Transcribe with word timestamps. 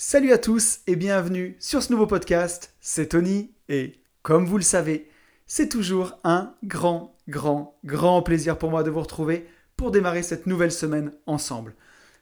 Salut 0.00 0.30
à 0.30 0.38
tous 0.38 0.78
et 0.86 0.94
bienvenue 0.94 1.56
sur 1.58 1.82
ce 1.82 1.90
nouveau 1.90 2.06
podcast. 2.06 2.72
C'est 2.80 3.08
Tony 3.08 3.50
et 3.68 3.94
comme 4.22 4.46
vous 4.46 4.56
le 4.56 4.62
savez, 4.62 5.08
c'est 5.48 5.68
toujours 5.68 6.20
un 6.22 6.54
grand, 6.62 7.16
grand, 7.28 7.76
grand 7.84 8.22
plaisir 8.22 8.58
pour 8.58 8.70
moi 8.70 8.84
de 8.84 8.90
vous 8.90 9.00
retrouver 9.00 9.48
pour 9.76 9.90
démarrer 9.90 10.22
cette 10.22 10.46
nouvelle 10.46 10.70
semaine 10.70 11.10
ensemble. 11.26 11.74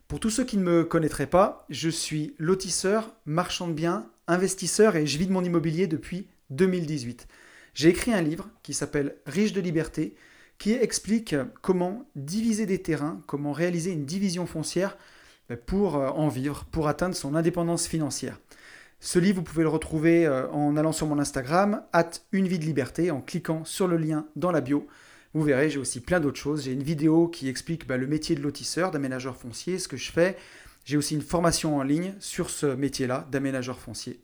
Pour 0.09 0.21
tous 0.21 0.31
ceux 0.31 0.45
qui 0.45 0.57
ne 0.57 0.63
me 0.63 0.85
connaîtraient 0.85 1.27
pas, 1.27 1.67
je 1.69 1.91
suis 1.91 2.35
lotisseur, 2.39 3.13
marchand 3.27 3.69
de 3.69 3.75
biens, 3.75 4.09
investisseur 4.27 4.97
et 4.97 5.07
je 5.07 5.19
vis 5.19 5.27
de 5.27 5.33
mon 5.33 5.45
immobilier 5.45 5.87
depuis 5.87 6.29
2018. 6.49 7.29
J'ai 7.75 7.91
écrit 7.91 8.15
un 8.15 8.23
livre 8.23 8.49
qui 8.63 8.73
s'appelle 8.73 9.17
Riche 9.27 9.53
de 9.53 9.61
liberté 9.61 10.15
qui 10.57 10.73
explique 10.73 11.37
comment 11.61 12.09
diviser 12.17 12.65
des 12.65 12.81
terrains, 12.81 13.21
comment 13.27 13.53
réaliser 13.53 13.91
une 13.91 14.07
division 14.07 14.47
foncière 14.47 14.97
pour 15.55 15.97
euh, 15.97 16.09
en 16.09 16.29
vivre, 16.29 16.65
pour 16.71 16.89
atteindre 16.89 17.15
son 17.15 17.35
indépendance 17.35 17.87
financière. 17.87 18.41
Ce 18.99 19.19
livre, 19.19 19.39
vous 19.39 19.45
pouvez 19.45 19.63
le 19.63 19.69
retrouver 19.69 20.27
euh, 20.27 20.49
en 20.51 20.77
allant 20.77 20.93
sur 20.93 21.07
mon 21.07 21.19
Instagram, 21.19 21.83
at 21.93 22.11
une 22.33 22.49
vie 22.49 22.59
de 22.59 22.65
liberté, 22.65 23.11
en 23.11 23.21
cliquant 23.21 23.65
sur 23.65 23.87
le 23.87 23.97
lien 23.97 24.27
dans 24.37 24.51
la 24.51 24.61
bio. 24.61 24.87
Vous 25.35 25.43
verrez, 25.43 25.69
j'ai 25.69 25.79
aussi 25.79 26.01
plein 26.01 26.19
d'autres 26.19 26.39
choses. 26.39 26.65
J'ai 26.65 26.73
une 26.73 26.83
vidéo 26.83 27.29
qui 27.29 27.49
explique 27.49 27.87
bah, 27.87 27.99
le 27.99 28.07
métier 28.07 28.35
de 28.35 28.43
lotisseur, 28.43 28.91
d'aménageur 28.91 29.37
foncier, 29.37 29.79
ce 29.79 29.87
que 29.87 29.97
je 29.97 30.11
fais. 30.11 30.37
J'ai 30.85 30.97
aussi 30.97 31.15
une 31.15 31.23
formation 31.23 31.77
en 31.77 31.83
ligne 31.83 32.15
sur 32.21 32.49
ce 32.49 32.67
métier-là, 32.67 33.29
d'aménageur 33.31 33.79
foncier. 33.79 34.21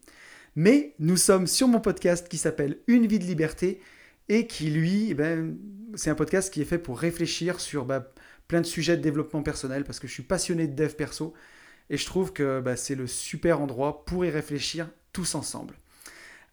Mais 0.57 0.95
nous 0.99 1.17
sommes 1.17 1.47
sur 1.47 1.69
mon 1.69 1.81
podcast 1.81 2.29
qui 2.29 2.39
s'appelle 2.39 2.79
Une 2.87 3.07
vie 3.07 3.19
de 3.19 3.25
liberté 3.25 3.81
et 4.29 4.47
qui, 4.47 4.71
lui, 4.71 5.09
eh 5.11 5.15
ben, 5.15 5.57
c'est 5.95 6.11
un 6.11 6.15
podcast 6.15 6.53
qui 6.53 6.63
est 6.63 6.67
fait 6.67 6.79
pour 6.79 6.99
réfléchir 6.99 7.61
sur 7.61 7.85
bah, 7.85 8.11
plein 8.53 8.61
de 8.61 8.67
sujets 8.67 8.99
de 8.99 9.03
développement 9.03 9.43
personnel 9.43 9.83
parce 9.83 9.99
que 9.99 10.07
je 10.07 10.13
suis 10.13 10.23
passionné 10.23 10.67
de 10.67 10.75
dev 10.75 10.93
perso 10.93 11.33
et 11.89 11.97
je 11.97 12.05
trouve 12.05 12.35
que 12.35 12.61
bah, 12.61 12.77
c'est 12.77 12.95
le 12.95 13.07
super 13.07 13.63
endroit 13.63 14.05
pour 14.05 14.27
y 14.27 14.31
réfléchir 14.31 14.91
tous 15.15 15.35
ensemble. 15.35 15.75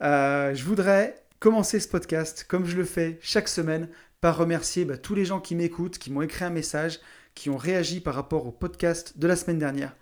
Euh, 0.02 0.56
je 0.56 0.64
voudrais 0.64 1.22
commencer 1.40 1.78
ce 1.82 1.90
podcast 1.90 2.46
comme 2.48 2.66
je 2.66 2.78
le 2.78 2.86
fais 2.86 3.20
chaque 3.22 3.50
semaine 3.50 3.90
par 4.22 4.38
remercier 4.38 4.86
bah, 4.86 4.98
tous 4.98 5.14
les 5.14 5.26
gens 5.26 5.42
qui 5.42 5.56
m'écoutent, 5.56 5.98
qui 5.98 6.10
m'ont 6.10 6.22
écrit 6.22 6.46
un 6.46 6.52
message, 6.52 7.02
qui 7.36 7.50
ont 7.50 7.58
réagi 7.58 8.00
par 8.00 8.16
rapport 8.16 8.48
au 8.48 8.52
podcast 8.54 9.20
de 9.20 9.28
la 9.28 9.36
semaine 9.36 9.60
dernière. 9.60 9.94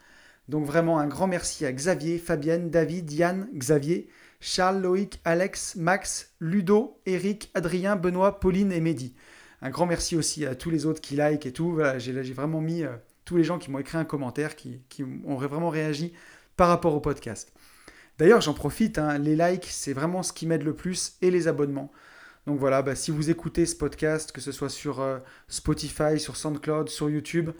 Donc 0.49 0.67
vraiment 0.67 0.99
un 0.99 1.07
grand 1.07 1.25
merci 1.25 1.65
à 1.65 1.73
Xavier, 1.73 2.19
Fabienne, 2.19 2.69
David, 2.69 3.11
Yann, 3.11 3.49
Xavier, 3.55 4.07
Charles, 4.39 4.83
Loïc, 4.83 5.19
Alex, 5.25 5.75
Max, 5.77 6.35
Ludo, 6.41 7.01
Eric, 7.07 7.49
Adrien, 7.55 7.95
Benoît, 7.95 8.39
Pauline 8.39 8.71
et 8.71 8.81
Mehdi. 8.81 9.15
Un 9.61 9.69
grand 9.69 9.85
merci 9.85 10.15
aussi 10.15 10.45
à 10.45 10.55
tous 10.55 10.69
les 10.69 10.85
autres 10.85 11.01
qui 11.01 11.15
like 11.15 11.45
et 11.45 11.53
tout. 11.53 11.71
Voilà, 11.71 11.97
j'ai 11.99 12.33
vraiment 12.33 12.61
mis 12.61 12.83
euh, 12.83 12.95
tous 13.25 13.37
les 13.37 13.43
gens 13.43 13.57
qui 13.57 13.71
m'ont 13.71 13.79
écrit 13.79 13.97
un 13.97 14.05
commentaire, 14.05 14.55
qui, 14.55 14.81
ont 15.25 15.35
vraiment 15.35 15.69
réagi 15.69 16.13
par 16.55 16.69
rapport 16.69 16.93
au 16.95 16.99
podcast. 16.99 17.51
D'ailleurs, 18.17 18.41
j'en 18.41 18.53
profite, 18.53 18.97
hein, 18.97 19.17
les 19.17 19.35
likes, 19.35 19.67
c'est 19.69 19.93
vraiment 19.93 20.23
ce 20.23 20.33
qui 20.33 20.47
m'aide 20.47 20.63
le 20.63 20.75
plus, 20.75 21.17
et 21.21 21.29
les 21.29 21.47
abonnements. 21.47 21.91
Donc 22.47 22.59
voilà, 22.59 22.81
bah, 22.81 22.95
si 22.95 23.11
vous 23.11 23.29
écoutez 23.29 23.65
ce 23.65 23.75
podcast, 23.75 24.31
que 24.31 24.41
ce 24.41 24.51
soit 24.51 24.69
sur 24.69 25.01
euh, 25.01 25.19
Spotify, 25.49 26.19
sur 26.19 26.37
SoundCloud, 26.37 26.89
sur 26.89 27.09
YouTube, 27.09 27.51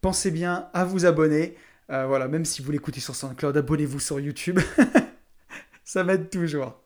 pensez 0.00 0.30
bien 0.30 0.68
à 0.72 0.84
vous 0.84 1.04
abonner. 1.04 1.56
Euh, 1.90 2.06
voilà, 2.06 2.28
même 2.28 2.44
si 2.44 2.62
vous 2.62 2.70
l'écoutez 2.70 3.00
sur 3.00 3.14
SoundCloud, 3.14 3.56
abonnez-vous 3.56 4.00
sur 4.00 4.20
YouTube. 4.20 4.60
Ça 5.84 6.04
m'aide 6.04 6.30
toujours. 6.30 6.85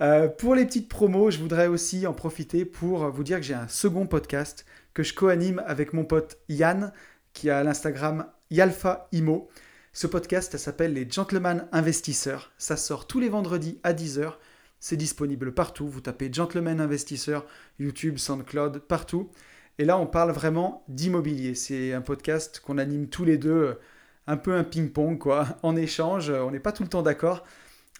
Euh, 0.00 0.28
pour 0.28 0.54
les 0.54 0.64
petites 0.64 0.88
promos, 0.88 1.30
je 1.30 1.38
voudrais 1.38 1.68
aussi 1.68 2.06
en 2.06 2.12
profiter 2.12 2.64
pour 2.64 3.08
vous 3.10 3.22
dire 3.24 3.38
que 3.38 3.44
j'ai 3.44 3.54
un 3.54 3.68
second 3.68 4.06
podcast 4.06 4.66
que 4.92 5.02
je 5.02 5.14
co-anime 5.14 5.62
avec 5.66 5.92
mon 5.92 6.04
pote 6.04 6.38
Yann, 6.48 6.92
qui 7.32 7.50
a 7.50 7.62
l'Instagram 7.62 8.26
Yalfa 8.50 9.08
Imo. 9.12 9.48
Ce 9.92 10.08
podcast 10.08 10.56
s'appelle 10.56 10.92
Les 10.92 11.08
Gentlemen 11.08 11.68
Investisseurs. 11.70 12.52
Ça 12.58 12.76
sort 12.76 13.06
tous 13.06 13.20
les 13.20 13.28
vendredis 13.28 13.78
à 13.84 13.92
10h. 13.92 14.34
C'est 14.80 14.96
disponible 14.96 15.54
partout. 15.54 15.88
Vous 15.88 16.00
tapez 16.00 16.32
Gentlemen 16.32 16.80
Investisseurs, 16.80 17.46
YouTube, 17.78 18.18
SoundCloud, 18.18 18.80
partout. 18.80 19.30
Et 19.78 19.84
là, 19.84 19.98
on 19.98 20.06
parle 20.06 20.32
vraiment 20.32 20.84
d'immobilier. 20.88 21.54
C'est 21.54 21.92
un 21.92 22.00
podcast 22.00 22.60
qu'on 22.60 22.78
anime 22.78 23.08
tous 23.08 23.24
les 23.24 23.38
deux, 23.38 23.78
un 24.26 24.36
peu 24.36 24.54
un 24.54 24.64
ping-pong, 24.64 25.18
quoi. 25.18 25.46
En 25.62 25.76
échange, 25.76 26.30
on 26.30 26.50
n'est 26.50 26.60
pas 26.60 26.72
tout 26.72 26.82
le 26.82 26.88
temps 26.88 27.02
d'accord 27.02 27.44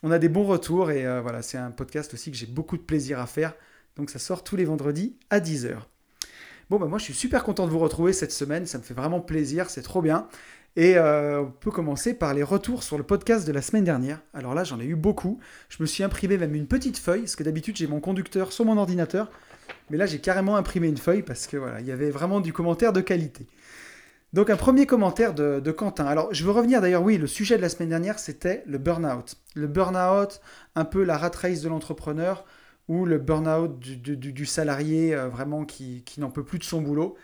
on 0.04 0.10
a 0.10 0.18
des 0.18 0.28
bons 0.28 0.44
retours 0.44 0.90
et 0.90 1.06
euh, 1.06 1.22
voilà, 1.22 1.40
c'est 1.40 1.56
un 1.56 1.70
podcast 1.70 2.12
aussi 2.12 2.30
que 2.30 2.36
j'ai 2.36 2.46
beaucoup 2.46 2.76
de 2.76 2.82
plaisir 2.82 3.18
à 3.18 3.26
faire. 3.26 3.54
Donc 3.96 4.10
ça 4.10 4.18
sort 4.18 4.44
tous 4.44 4.54
les 4.54 4.66
vendredis 4.66 5.16
à 5.30 5.40
10h. 5.40 5.76
Bon, 6.68 6.78
bah 6.78 6.86
moi 6.86 6.98
je 6.98 7.04
suis 7.04 7.14
super 7.14 7.42
content 7.42 7.66
de 7.66 7.72
vous 7.72 7.78
retrouver 7.78 8.12
cette 8.12 8.30
semaine, 8.30 8.66
ça 8.66 8.76
me 8.76 8.82
fait 8.82 8.92
vraiment 8.92 9.20
plaisir, 9.20 9.70
c'est 9.70 9.82
trop 9.82 10.02
bien. 10.02 10.28
Et 10.76 10.98
euh, 10.98 11.40
on 11.40 11.50
peut 11.50 11.70
commencer 11.70 12.12
par 12.12 12.34
les 12.34 12.42
retours 12.42 12.82
sur 12.82 12.98
le 12.98 13.04
podcast 13.04 13.46
de 13.46 13.52
la 13.52 13.62
semaine 13.62 13.84
dernière. 13.84 14.20
Alors 14.34 14.54
là, 14.54 14.64
j'en 14.64 14.78
ai 14.78 14.84
eu 14.84 14.96
beaucoup. 14.96 15.38
Je 15.70 15.78
me 15.80 15.86
suis 15.86 16.02
imprimé 16.02 16.36
même 16.36 16.54
une 16.54 16.66
petite 16.66 16.98
feuille, 16.98 17.20
parce 17.20 17.36
que 17.36 17.44
d'habitude 17.44 17.76
j'ai 17.76 17.86
mon 17.86 18.00
conducteur 18.00 18.52
sur 18.52 18.66
mon 18.66 18.76
ordinateur. 18.76 19.30
Mais 19.88 19.96
là, 19.96 20.04
j'ai 20.04 20.18
carrément 20.18 20.56
imprimé 20.56 20.88
une 20.88 20.98
feuille 20.98 21.22
parce 21.22 21.46
que 21.46 21.56
voilà, 21.56 21.80
il 21.80 21.86
y 21.86 21.92
avait 21.92 22.10
vraiment 22.10 22.40
du 22.40 22.52
commentaire 22.52 22.92
de 22.92 23.00
qualité. 23.00 23.46
Donc 24.34 24.50
un 24.50 24.56
premier 24.56 24.84
commentaire 24.84 25.32
de, 25.32 25.70
Quentin. 25.70 26.06
Alors 26.06 26.34
je 26.34 26.44
veux 26.44 26.50
revenir 26.50 26.80
d'ailleurs, 26.80 27.04
oui, 27.04 27.18
le 27.18 27.28
sujet 27.28 27.56
de 27.56 27.62
la 27.62 27.68
semaine 27.68 27.90
dernière, 27.90 28.18
c'était 28.18 28.64
le 28.66 28.78
burn-out. 28.78 29.36
Le 29.54 29.68
burn-out, 29.68 30.40
un 30.74 30.84
peu 30.84 31.04
la 31.04 31.16
rat 31.16 31.30
race 31.40 31.60
de 31.60 31.68
l'entrepreneur 31.68 32.44
ou 32.88 33.06
le 33.06 33.18
burn-out 33.18 33.78
du, 33.78 34.46
salarié 34.46 35.14
euh, 35.14 35.28
vraiment 35.28 35.64
qui, 35.64 36.02
n'en 36.18 36.30
peut 36.30 36.42
plus 36.42 36.58
de 36.58 36.64
son 36.64 36.82
boulot. 36.82 37.16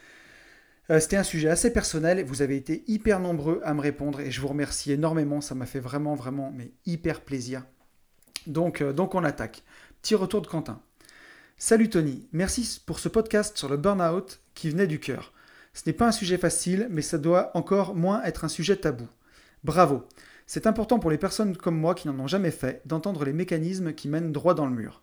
Euh, 0.89 1.01
c'était 1.01 1.17
un 1.17 1.25
sujet 1.25 1.49
assez 1.49 1.73
personnel, 1.73 2.25
vous 2.25 2.43
avez 2.43 2.55
été 2.55 2.85
hyper 2.87 3.19
nombreux 3.19 3.61
à 3.65 3.75
me 3.75 3.81
répondre 3.81 4.21
et 4.21 4.31
je 4.31 4.41
vous 4.41 4.47
remercie 4.47 4.93
énormément, 4.93 5.41
ça 5.41 5.57
m'a 5.57 5.67
fait 5.67 5.81
vraiment, 5.81 6.15
vraiment, 6.15 6.53
mais 6.57 6.71
hyper 6.87 7.23
plaisir. 7.23 7.65
Donc, 8.47 8.83
euh, 8.83 8.93
donc 8.93 9.17
on 9.17 9.25
attaque. 9.25 9.65
Petit 10.01 10.15
retour 10.15 10.43
de 10.43 10.47
Quentin. 10.47 10.81
Salut 11.59 11.91
Tony, 11.91 12.29
merci 12.33 12.81
pour 12.87 13.01
ce 13.01 13.09
podcast 13.09 13.59
sur 13.59 13.69
le 13.69 13.79
burn-out 13.79 14.41
qui 14.55 14.71
venait 14.71 14.87
du 14.87 15.01
cœur. 15.01 15.33
Ce 15.73 15.83
n'est 15.87 15.93
pas 15.93 16.09
un 16.09 16.13
sujet 16.13 16.39
facile, 16.39 16.89
mais 16.91 17.03
ça 17.03 17.19
doit 17.19 17.51
encore 17.57 17.95
moins 17.95 18.23
être 18.25 18.45
un 18.45 18.49
sujet 18.49 18.77
tabou. 18.77 19.09
Bravo. 19.65 20.07
C'est 20.47 20.67
important 20.67 20.99
pour 20.99 21.11
les 21.11 21.19
personnes 21.19 21.57
comme 21.57 21.79
moi 21.79 21.95
qui 21.95 22.09
n'en 22.09 22.19
ont 22.19 22.27
jamais 22.27 22.51
fait 22.51 22.83
d'entendre 22.85 23.25
les 23.25 23.33
mécanismes 23.33 23.93
qui 23.93 24.09
mènent 24.09 24.33
droit 24.33 24.55
dans 24.55 24.67
le 24.67 24.75
mur. 24.75 25.03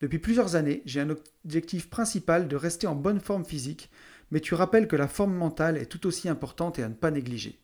Depuis 0.00 0.18
plusieurs 0.18 0.56
années, 0.56 0.82
j'ai 0.86 1.00
un 1.00 1.10
objectif 1.10 1.88
principal 1.88 2.48
de 2.48 2.56
rester 2.56 2.86
en 2.86 2.94
bonne 2.94 3.20
forme 3.20 3.44
physique, 3.44 3.90
mais 4.30 4.40
tu 4.40 4.54
rappelles 4.54 4.88
que 4.88 4.96
la 4.96 5.08
forme 5.08 5.34
mentale 5.34 5.76
est 5.76 5.86
tout 5.86 6.06
aussi 6.06 6.28
importante 6.28 6.78
et 6.78 6.82
à 6.82 6.88
ne 6.88 6.94
pas 6.94 7.10
négliger. 7.10 7.58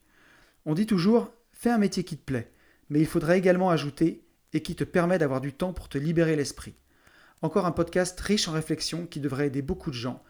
On 0.65 0.75
dit 0.75 0.87
toujours 0.87 1.33
fais 1.53 1.71
un 1.71 1.79
métier 1.79 2.05
qui 2.05 2.17
te 2.17 2.25
plaît, 2.25 2.51
mais 2.89 3.01
il 3.01 3.07
faudrait 3.07 3.39
également 3.39 3.71
ajouter 3.71 4.25
et 4.53 4.63
qui 4.63 4.75
te 4.75 4.85
permet 4.85 5.19
d'avoir 5.19 5.41
du 5.41 5.53
temps 5.53 5.73
pour 5.73 5.89
te 5.89 5.99
libérer 5.99 6.37
l'esprit. 6.37 6.75
Encore 7.43 7.67
un 7.67 7.73
podcast 7.73 8.19
riche 8.21 8.49
en 8.49 8.53
réflexions 8.53 9.07
qui 9.07 9.21
devrait 9.21 9.49
aider 9.49 9.63
beaucoup 9.63 9.91
de 9.91 9.97
gens. 9.97 10.23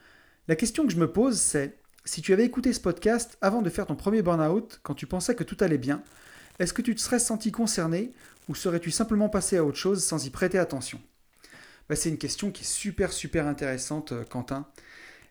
La 0.49 0.57
question 0.57 0.87
que 0.87 0.93
je 0.93 0.99
me 0.99 1.11
pose, 1.11 1.39
c'est 1.39 1.79
si 2.05 2.23
tu 2.23 2.33
avais 2.33 2.45
écouté 2.45 2.73
ce 2.73 2.81
podcast 2.81 3.39
avant 3.41 3.63
de 3.63 3.71
faire 3.71 3.87
ton 3.87 3.97
premier 3.97 4.23
burn-out, 4.23 4.81
quand 4.83 4.95
tu 4.95 5.07
pensais 5.07 5.35
que 5.35 5.45
tout 5.45 5.57
allait 5.61 5.79
bien, 5.79 6.03
est-ce 6.59 6.73
que 6.73 6.83
tu 6.83 6.95
te 6.95 7.01
serais 7.01 7.19
senti 7.19 7.51
concerné 7.51 8.13
ou 8.49 8.55
serais-tu 8.55 8.91
simplement 8.91 9.29
passé 9.29 9.57
à 9.57 9.65
autre 9.65 9.79
chose 9.79 10.05
sans 10.05 10.27
y 10.27 10.31
prêter 10.31 10.59
attention? 10.59 11.01
Bah, 11.89 11.97
C'est 11.97 12.11
une 12.11 12.19
question 12.19 12.51
qui 12.51 12.63
est 12.63 12.67
super 12.67 13.13
super 13.13 13.47
intéressante, 13.47 14.13
euh, 14.13 14.25
Quentin. 14.25 14.67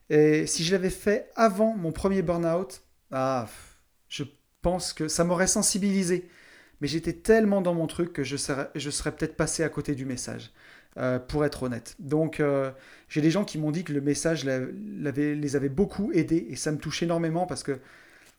Et 0.09 0.47
si 0.47 0.63
je 0.63 0.71
l'avais 0.73 0.89
fait 0.89 1.29
avant 1.35 1.75
mon 1.75 1.91
premier 1.91 2.21
burn-out, 2.21 2.81
ah, 3.11 3.47
je 4.09 4.23
pense 4.61 4.93
que 4.93 5.07
ça 5.07 5.23
m'aurait 5.23 5.47
sensibilisé. 5.47 6.29
Mais 6.81 6.87
j'étais 6.87 7.13
tellement 7.13 7.61
dans 7.61 7.73
mon 7.73 7.87
truc 7.87 8.13
que 8.13 8.23
je 8.23 8.35
serais, 8.37 8.69
je 8.75 8.89
serais 8.89 9.15
peut-être 9.15 9.37
passé 9.37 9.63
à 9.63 9.69
côté 9.69 9.95
du 9.95 10.05
message. 10.05 10.51
Euh, 10.99 11.17
pour 11.17 11.43
être 11.43 11.63
honnête. 11.63 11.95
Donc, 11.97 12.39
euh, 12.39 12.69
j'ai 13.09 13.21
des 13.21 13.31
gens 13.31 13.45
qui 13.45 13.57
m'ont 13.57 13.71
dit 13.71 13.83
que 13.83 13.91
le 13.91 13.99
message 13.99 14.45
les 14.45 15.55
avait 15.55 15.69
beaucoup 15.69 16.11
aidés 16.11 16.45
et 16.51 16.55
ça 16.55 16.71
me 16.71 16.77
touche 16.77 17.01
énormément 17.01 17.47
parce 17.47 17.63
que 17.63 17.79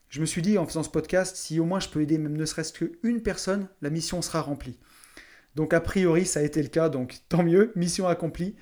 je 0.09 0.21
me 0.21 0.25
suis 0.25 0.41
dit 0.41 0.57
en 0.57 0.65
faisant 0.65 0.85
ce 0.85 0.89
podcast, 0.89 1.35
si 1.35 1.59
au 1.59 1.65
moins 1.65 1.81
je 1.81 1.89
peux 1.89 2.01
aider 2.01 2.17
même 2.17 2.37
ne 2.37 2.45
serait-ce 2.45 2.73
qu'une 2.73 3.23
personne, 3.23 3.67
la 3.83 3.91
mission 3.91 4.23
sera 4.23 4.41
remplie. 4.41 4.79
Donc, 5.57 5.75
a 5.75 5.81
priori, 5.81 6.27
ça 6.27 6.39
a 6.39 6.43
été 6.45 6.63
le 6.63 6.69
cas, 6.69 6.89
donc 6.89 7.17
tant 7.29 7.43
mieux, 7.43 7.73
mission 7.75 8.07
accomplie. 8.07 8.55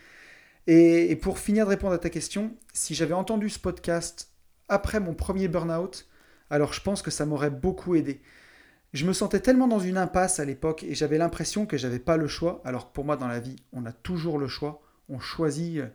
Et, 0.66 1.10
et 1.10 1.16
pour 1.16 1.38
finir 1.38 1.66
de 1.66 1.70
répondre 1.70 1.92
à 1.92 1.98
ta 1.98 2.08
question, 2.08 2.56
si 2.72 2.94
j'avais 2.94 3.12
entendu 3.12 3.50
ce 3.50 3.58
podcast 3.58 4.30
après 4.70 5.00
mon 5.00 5.12
premier 5.12 5.48
burn-out, 5.48 6.08
alors 6.48 6.72
je 6.72 6.80
pense 6.80 7.02
que 7.02 7.10
ça 7.10 7.26
m'aurait 7.26 7.50
beaucoup 7.50 7.94
aidé. 7.94 8.22
Je 8.92 9.06
me 9.06 9.14
sentais 9.14 9.40
tellement 9.40 9.68
dans 9.68 9.78
une 9.78 9.96
impasse 9.96 10.38
à 10.38 10.44
l'époque 10.44 10.82
et 10.82 10.94
j'avais 10.94 11.16
l'impression 11.16 11.64
que 11.64 11.78
j'avais 11.78 11.98
pas 11.98 12.18
le 12.18 12.28
choix, 12.28 12.60
alors 12.64 12.88
que 12.88 12.92
pour 12.92 13.04
moi 13.04 13.16
dans 13.16 13.26
la 13.28 13.40
vie, 13.40 13.56
on 13.72 13.86
a 13.86 13.92
toujours 13.92 14.38
le 14.38 14.48
choix. 14.48 14.82
On 15.08 15.18
choisit, 15.18 15.78
euh, 15.78 15.88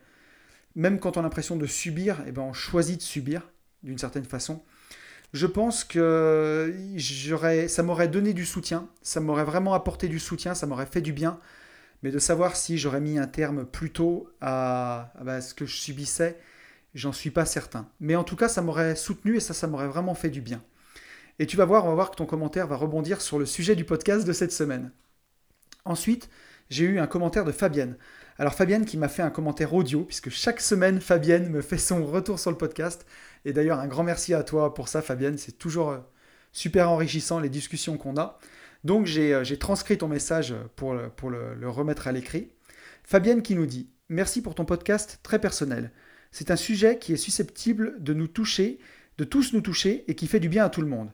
même 0.75 0.99
quand 0.99 1.15
on 1.15 1.19
a 1.19 1.23
l'impression 1.23 1.55
de 1.55 1.67
subir, 1.67 2.23
eh 2.27 2.31
ben 2.31 2.41
on 2.41 2.53
choisit 2.53 2.97
de 2.97 3.03
subir 3.03 3.49
d'une 3.83 3.99
certaine 3.99 4.25
façon. 4.25 4.63
Je 5.33 5.45
pense 5.45 5.83
que 5.83 6.73
ça 7.67 7.83
m'aurait 7.83 8.07
donné 8.07 8.33
du 8.33 8.45
soutien, 8.45 8.87
ça 9.03 9.19
m'aurait 9.19 9.43
vraiment 9.43 9.73
apporté 9.73 10.07
du 10.07 10.19
soutien, 10.19 10.55
ça 10.55 10.65
m'aurait 10.65 10.85
fait 10.85 11.01
du 11.01 11.13
bien, 11.13 11.39
mais 12.01 12.11
de 12.11 12.19
savoir 12.19 12.55
si 12.55 12.77
j'aurais 12.77 13.01
mis 13.01 13.19
un 13.19 13.27
terme 13.27 13.65
plus 13.65 13.91
tôt 13.91 14.29
à, 14.41 15.11
bah, 15.21 15.41
ce 15.41 15.53
que 15.53 15.65
je 15.65 15.75
subissais, 15.75 16.39
j'en 16.95 17.11
suis 17.11 17.29
pas 17.29 17.45
certain. 17.45 17.89
Mais 17.99 18.15
en 18.15 18.23
tout 18.23 18.35
cas, 18.35 18.47
ça 18.47 18.61
m'aurait 18.61 18.95
soutenu 18.95 19.35
et 19.35 19.39
ça, 19.39 19.53
ça 19.53 19.67
m'aurait 19.67 19.87
vraiment 19.87 20.15
fait 20.15 20.29
du 20.29 20.41
bien. 20.41 20.63
Et 21.39 21.45
tu 21.45 21.57
vas 21.57 21.65
voir, 21.65 21.85
on 21.85 21.89
va 21.89 21.93
voir 21.95 22.11
que 22.11 22.15
ton 22.15 22.25
commentaire 22.25 22.67
va 22.67 22.75
rebondir 22.75 23.21
sur 23.21 23.39
le 23.39 23.45
sujet 23.45 23.75
du 23.75 23.85
podcast 23.85 24.25
de 24.25 24.33
cette 24.33 24.51
semaine. 24.51 24.91
Ensuite, 25.85 26.29
j'ai 26.69 26.85
eu 26.85 26.99
un 26.99 27.07
commentaire 27.07 27.45
de 27.45 27.51
Fabienne. 27.51 27.97
Alors 28.39 28.53
Fabienne 28.53 28.85
qui 28.85 28.97
m'a 28.97 29.07
fait 29.07 29.21
un 29.21 29.29
commentaire 29.29 29.73
audio, 29.73 30.03
puisque 30.03 30.29
chaque 30.29 30.61
semaine, 30.61 30.99
Fabienne 30.99 31.49
me 31.49 31.61
fait 31.61 31.77
son 31.77 32.05
retour 32.05 32.39
sur 32.39 32.51
le 32.51 32.57
podcast. 32.57 33.05
Et 33.45 33.53
d'ailleurs, 33.53 33.79
un 33.79 33.87
grand 33.87 34.03
merci 34.03 34.33
à 34.33 34.43
toi 34.43 34.73
pour 34.73 34.87
ça, 34.87 35.01
Fabienne. 35.01 35.37
C'est 35.37 35.57
toujours 35.57 35.91
euh, 35.91 35.99
super 36.51 36.89
enrichissant 36.89 37.39
les 37.39 37.49
discussions 37.49 37.97
qu'on 37.97 38.17
a. 38.17 38.39
Donc 38.83 39.05
j'ai 39.05 39.33
euh, 39.33 39.43
transcrit 39.59 39.97
ton 39.97 40.07
message 40.07 40.53
pour, 40.75 40.95
pour 41.15 41.29
le 41.29 41.69
remettre 41.69 42.07
à 42.07 42.11
l'écrit. 42.11 42.51
Fabienne 43.03 43.41
qui 43.41 43.55
nous 43.55 43.65
dit 43.65 43.89
Merci 44.09 44.41
pour 44.41 44.55
ton 44.55 44.65
podcast 44.65 45.19
très 45.23 45.39
personnel. 45.39 45.91
C'est 46.31 46.51
un 46.51 46.55
sujet 46.55 46.97
qui 46.97 47.13
est 47.13 47.17
susceptible 47.17 48.01
de 48.01 48.13
nous 48.13 48.27
toucher, 48.27 48.79
de 49.17 49.23
tous 49.23 49.53
nous 49.53 49.61
toucher 49.61 50.03
et 50.07 50.15
qui 50.15 50.27
fait 50.27 50.39
du 50.39 50.49
bien 50.49 50.65
à 50.65 50.69
tout 50.69 50.81
le 50.81 50.87
monde. 50.87 51.11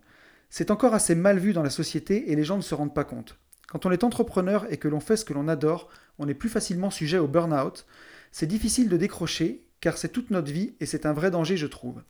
C'est 0.55 0.69
encore 0.69 0.93
assez 0.93 1.15
mal 1.15 1.39
vu 1.39 1.51
dans 1.51 1.63
la 1.63 1.71
société 1.71 2.31
et 2.31 2.35
les 2.35 2.43
gens 2.43 2.57
ne 2.57 2.61
se 2.61 2.75
rendent 2.75 2.93
pas 2.93 3.05
compte. 3.05 3.39
Quand 3.67 3.87
on 3.87 3.91
est 3.91 4.03
entrepreneur 4.03 4.71
et 4.71 4.77
que 4.77 4.87
l'on 4.87 4.99
fait 4.99 5.17
ce 5.17 5.25
que 5.25 5.33
l'on 5.33 5.47
adore, 5.47 5.89
on 6.19 6.27
est 6.27 6.35
plus 6.35 6.47
facilement 6.47 6.91
sujet 6.91 7.17
au 7.17 7.27
burn-out. 7.27 7.87
C'est 8.31 8.45
difficile 8.45 8.87
de 8.87 8.95
décrocher 8.95 9.65
car 9.81 9.97
c'est 9.97 10.09
toute 10.09 10.29
notre 10.29 10.51
vie 10.51 10.75
et 10.79 10.85
c'est 10.85 11.07
un 11.07 11.13
vrai 11.13 11.31
danger, 11.31 11.57
je 11.57 11.65
trouve. 11.65 12.03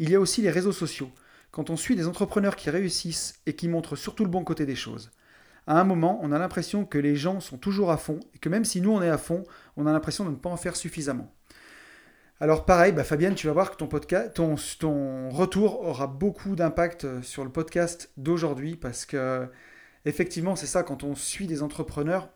Il 0.00 0.10
y 0.10 0.16
a 0.16 0.20
aussi 0.20 0.42
les 0.42 0.50
réseaux 0.50 0.72
sociaux. 0.72 1.12
Quand 1.52 1.70
on 1.70 1.76
suit 1.76 1.94
des 1.94 2.08
entrepreneurs 2.08 2.56
qui 2.56 2.70
réussissent 2.70 3.38
et 3.46 3.54
qui 3.54 3.68
montrent 3.68 3.94
surtout 3.94 4.24
le 4.24 4.30
bon 4.30 4.42
côté 4.42 4.66
des 4.66 4.74
choses. 4.74 5.12
À 5.68 5.80
un 5.80 5.84
moment, 5.84 6.18
on 6.22 6.32
a 6.32 6.40
l'impression 6.40 6.84
que 6.84 6.98
les 6.98 7.14
gens 7.14 7.38
sont 7.38 7.56
toujours 7.56 7.92
à 7.92 7.98
fond 7.98 8.18
et 8.34 8.38
que 8.40 8.48
même 8.48 8.64
si 8.64 8.80
nous 8.80 8.90
on 8.90 9.00
est 9.00 9.08
à 9.08 9.16
fond, 9.16 9.44
on 9.76 9.86
a 9.86 9.92
l'impression 9.92 10.24
de 10.24 10.30
ne 10.30 10.34
pas 10.34 10.50
en 10.50 10.56
faire 10.56 10.74
suffisamment. 10.74 11.32
Alors 12.42 12.64
pareil, 12.64 12.92
bah 12.92 13.04
Fabienne, 13.04 13.34
tu 13.34 13.48
vas 13.48 13.52
voir 13.52 13.70
que 13.70 13.76
ton, 13.76 13.86
podcast, 13.86 14.32
ton, 14.32 15.28
retour 15.28 15.82
aura 15.82 16.06
beaucoup 16.06 16.56
d'impact 16.56 17.04
euh, 17.04 17.20
sur 17.20 17.44
le 17.44 17.50
podcast 17.50 18.10
d'aujourd'hui 18.16 18.76
parce 18.76 19.04
que 19.04 19.46
effectivement, 20.06 20.56
c'est 20.56 20.66
ça, 20.66 20.82
quand 20.82 21.04
on 21.04 21.14
suit 21.14 21.46
des 21.46 21.62
entrepreneurs, 21.62 22.30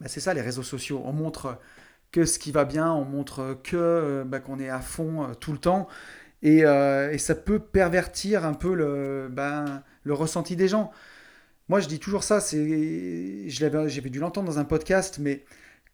bah, 0.00 0.08
c'est 0.08 0.18
ça 0.18 0.34
les 0.34 0.40
réseaux 0.40 0.64
sociaux. 0.64 1.02
On 1.04 1.12
montre 1.12 1.60
que 2.10 2.24
ce 2.24 2.40
qui 2.40 2.50
va 2.50 2.64
bien, 2.64 2.92
on 2.92 3.04
montre 3.04 3.58
que 3.62 3.76
euh, 3.76 4.24
bah, 4.24 4.40
qu'on 4.40 4.58
est 4.58 4.68
à 4.68 4.80
fond 4.80 5.22
euh, 5.22 5.34
tout 5.34 5.52
le 5.52 5.58
temps. 5.58 5.86
Et, 6.42 6.64
ça 7.18 7.34
peut 7.36 7.60
pervertir 7.60 8.44
un 8.44 8.54
peu 8.54 8.74
le, 8.74 9.28
ben, 9.30 9.84
le 10.02 10.14
ressenti 10.14 10.56
des 10.56 10.66
gens. 10.66 10.90
Moi, 11.68 11.80
je 11.80 11.88
dis 11.88 12.00
toujours 12.00 12.24
ça, 12.24 12.40
c'est, 12.40 13.48
j'avais 13.48 14.10
dû 14.10 14.18
l'entendre 14.18 14.48
dans 14.48 14.58
un 14.58 14.64
podcast, 14.64 15.18
mais 15.20 15.44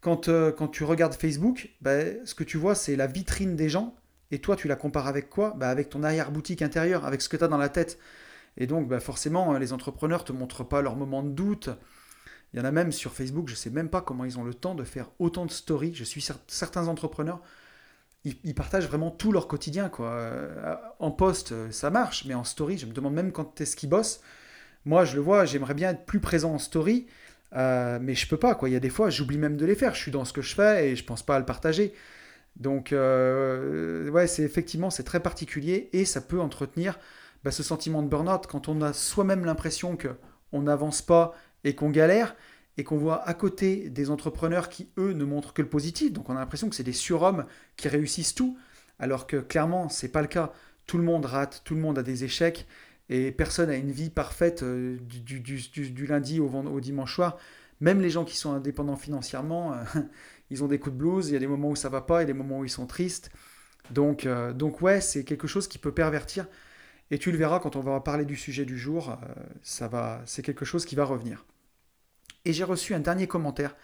quand, 0.00 0.28
euh, 0.28 0.52
quand 0.52 0.68
tu 0.68 0.84
regardes 0.84 1.14
Facebook, 1.14 1.70
bah, 1.80 2.24
ce 2.24 2.34
que 2.34 2.44
tu 2.44 2.56
vois, 2.56 2.74
c'est 2.74 2.96
la 2.96 3.06
vitrine 3.06 3.56
des 3.56 3.68
gens. 3.68 3.96
Et 4.30 4.40
toi, 4.40 4.56
tu 4.56 4.68
la 4.68 4.76
compares 4.76 5.06
avec 5.06 5.28
quoi? 5.28 5.54
Bah, 5.56 5.70
Avec 5.70 5.88
ton 5.88 6.02
arrière-boutique 6.02 6.62
intérieure, 6.62 7.04
avec 7.04 7.22
ce 7.22 7.28
que 7.28 7.36
tu 7.36 7.44
as 7.44 7.48
dans 7.48 7.58
la 7.58 7.68
tête. 7.68 7.98
Et 8.56 8.66
donc, 8.66 8.88
bah, 8.88 9.00
forcément, 9.00 9.56
les 9.58 9.72
entrepreneurs 9.72 10.20
ne 10.20 10.26
te 10.26 10.32
montrent 10.32 10.64
pas 10.64 10.82
leurs 10.82 10.96
moments 10.96 11.22
de 11.22 11.30
doute. 11.30 11.70
Il 12.52 12.58
y 12.58 12.62
en 12.62 12.64
a 12.64 12.70
même 12.70 12.92
sur 12.92 13.12
Facebook, 13.12 13.48
je 13.48 13.52
ne 13.52 13.56
sais 13.56 13.70
même 13.70 13.90
pas 13.90 14.00
comment 14.00 14.24
ils 14.24 14.38
ont 14.38 14.44
le 14.44 14.54
temps 14.54 14.74
de 14.74 14.84
faire 14.84 15.10
autant 15.18 15.46
de 15.46 15.50
stories. 15.50 15.94
Je 15.94 16.04
suis 16.04 16.26
certains 16.46 16.88
entrepreneurs, 16.88 17.40
ils, 18.24 18.54
partagent 18.54 18.88
vraiment 18.88 19.10
tout 19.10 19.32
leur 19.32 19.48
quotidien. 19.48 19.88
Quoi. 19.88 20.10
Euh, 20.10 20.76
en 20.98 21.10
post, 21.10 21.54
ça 21.70 21.90
marche, 21.90 22.24
mais 22.24 22.34
en 22.34 22.44
story, 22.44 22.78
je 22.78 22.86
me 22.86 22.92
demande 22.92 23.14
même 23.14 23.32
quand 23.32 23.60
est-ce 23.60 23.76
qu'ils 23.76 23.88
bossent. 23.88 24.20
Moi, 24.84 25.04
je 25.04 25.16
le 25.16 25.22
vois, 25.22 25.44
j'aimerais 25.44 25.74
bien 25.74 25.90
être 25.90 26.06
plus 26.06 26.20
présent 26.20 26.54
en 26.54 26.58
story. 26.58 27.06
Euh, 27.54 27.98
mais 28.00 28.14
je 28.14 28.28
peux 28.28 28.36
pas, 28.36 28.54
quoi. 28.54 28.68
Il 28.68 28.72
y 28.72 28.76
a 28.76 28.80
des 28.80 28.90
fois, 28.90 29.10
j'oublie 29.10 29.38
même 29.38 29.56
de 29.56 29.66
les 29.66 29.74
faire. 29.74 29.94
Je 29.94 30.00
suis 30.00 30.10
dans 30.10 30.24
ce 30.24 30.32
que 30.32 30.42
je 30.42 30.54
fais 30.54 30.90
et 30.90 30.96
je 30.96 31.04
pense 31.04 31.22
pas 31.22 31.36
à 31.36 31.38
le 31.38 31.44
partager. 31.44 31.94
Donc, 32.56 32.92
euh, 32.92 34.10
ouais, 34.10 34.26
c'est 34.26 34.42
effectivement, 34.42 34.90
c'est 34.90 35.04
très 35.04 35.20
particulier 35.20 35.90
et 35.92 36.04
ça 36.04 36.20
peut 36.20 36.40
entretenir 36.40 36.98
bah, 37.44 37.50
ce 37.50 37.62
sentiment 37.62 38.02
de 38.02 38.08
burn-out 38.08 38.46
quand 38.48 38.68
on 38.68 38.82
a 38.82 38.92
soi-même 38.92 39.44
l'impression 39.44 39.96
que 39.96 40.08
on 40.52 40.62
n'avance 40.62 41.02
pas 41.02 41.34
et 41.64 41.74
qu'on 41.74 41.90
galère 41.90 42.34
et 42.76 42.84
qu'on 42.84 42.96
voit 42.96 43.26
à 43.28 43.34
côté 43.34 43.90
des 43.90 44.10
entrepreneurs 44.10 44.68
qui, 44.68 44.88
eux, 44.98 45.12
ne 45.12 45.24
montrent 45.24 45.52
que 45.52 45.62
le 45.62 45.68
positif. 45.68 46.12
Donc, 46.12 46.30
on 46.30 46.36
a 46.36 46.40
l'impression 46.40 46.68
que 46.68 46.76
c'est 46.76 46.84
des 46.84 46.92
surhommes 46.92 47.44
qui 47.76 47.88
réussissent 47.88 48.34
tout, 48.34 48.56
alors 48.98 49.26
que 49.26 49.36
clairement, 49.36 49.88
c'est 49.88 50.08
pas 50.08 50.22
le 50.22 50.28
cas. 50.28 50.52
Tout 50.86 50.98
le 50.98 51.04
monde 51.04 51.26
rate, 51.26 51.62
tout 51.64 51.74
le 51.74 51.80
monde 51.80 51.98
a 51.98 52.02
des 52.02 52.24
échecs 52.24 52.66
et 53.10 53.32
personne 53.32 53.70
n'a 53.70 53.76
une 53.76 53.90
vie 53.90 54.10
parfaite 54.10 54.62
euh, 54.62 54.98
du, 55.00 56.06
lundi 56.06 56.40
au, 56.40 56.80
dimanche 56.80 57.14
soir. 57.14 57.38
Même 57.80 58.00
les 58.00 58.10
gens 58.10 58.24
qui 58.24 58.36
sont 58.36 58.52
indépendants 58.52 58.96
financièrement, 58.96 59.72
euh, 59.72 59.76
ils 60.50 60.62
ont 60.62 60.68
des 60.68 60.78
coups 60.78 60.94
de 60.94 60.98
blues, 60.98 61.28
il 61.28 61.32
y 61.32 61.36
a 61.36 61.38
des 61.38 61.46
moments 61.46 61.70
où 61.70 61.76
ça 61.76 61.88
va 61.88 62.02
pas, 62.02 62.18
il 62.18 62.20
y 62.20 62.24
a 62.24 62.26
des 62.26 62.32
moments 62.34 62.58
où 62.58 62.64
ils 62.64 62.70
sont 62.70 62.86
tristes. 62.86 63.30
Donc, 63.90 64.26
euh, 64.26 64.52
donc 64.52 64.82
ouais, 64.82 65.00
c'est 65.00 65.24
quelque 65.24 65.46
chose 65.46 65.68
qui 65.68 65.78
peut 65.78 65.92
pervertir. 65.92 66.46
Et 67.10 67.18
tu 67.18 67.32
le 67.32 67.38
verras 67.38 67.60
quand 67.60 67.76
on 67.76 67.80
va 67.80 67.98
parler 68.00 68.26
du 68.26 68.36
sujet 68.36 68.66
du 68.66 68.76
jour, 68.76 69.16
va, 69.80 70.22
c'est 70.26 70.42
quelque 70.42 70.66
chose 70.66 70.84
qui 70.84 70.94
va 70.94 71.04
revenir. 71.04 71.46
Et 72.44 72.52
j'ai 72.52 72.64
reçu 72.64 72.92
un 72.92 73.00
dernier 73.00 73.26
commentaire 73.26 73.74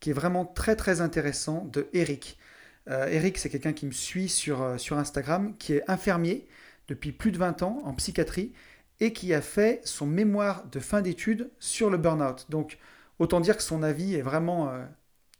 qui 0.00 0.08
est 0.08 0.14
vraiment 0.14 0.46
très 0.46 0.74
très 0.74 1.02
intéressant 1.02 1.66
de 1.70 1.88
Eric. 1.92 2.38
Eric, 2.86 3.36
c'est 3.36 3.50
quelqu'un 3.50 3.74
qui 3.74 3.84
me 3.84 3.92
suit 3.92 4.30
sur, 4.30 4.80
sur 4.80 4.96
Instagram, 4.96 5.54
qui 5.58 5.74
est 5.74 5.84
infirmier 5.86 6.48
depuis 6.88 7.12
plus 7.12 7.32
de 7.32 7.38
20 7.38 7.62
ans 7.62 7.80
en 7.84 7.94
psychiatrie 7.94 8.52
et 9.00 9.12
qui 9.12 9.34
a 9.34 9.40
fait 9.40 9.80
son 9.84 10.06
mémoire 10.06 10.64
de 10.70 10.80
fin 10.80 11.02
d'études 11.02 11.50
sur 11.58 11.90
le 11.90 11.98
burn-out. 11.98 12.46
Donc 12.50 12.78
autant 13.18 13.40
dire 13.40 13.56
que 13.56 13.62
son 13.62 13.82
avis 13.82 14.14
est 14.14 14.22
vraiment 14.22 14.68
euh, 14.68 14.84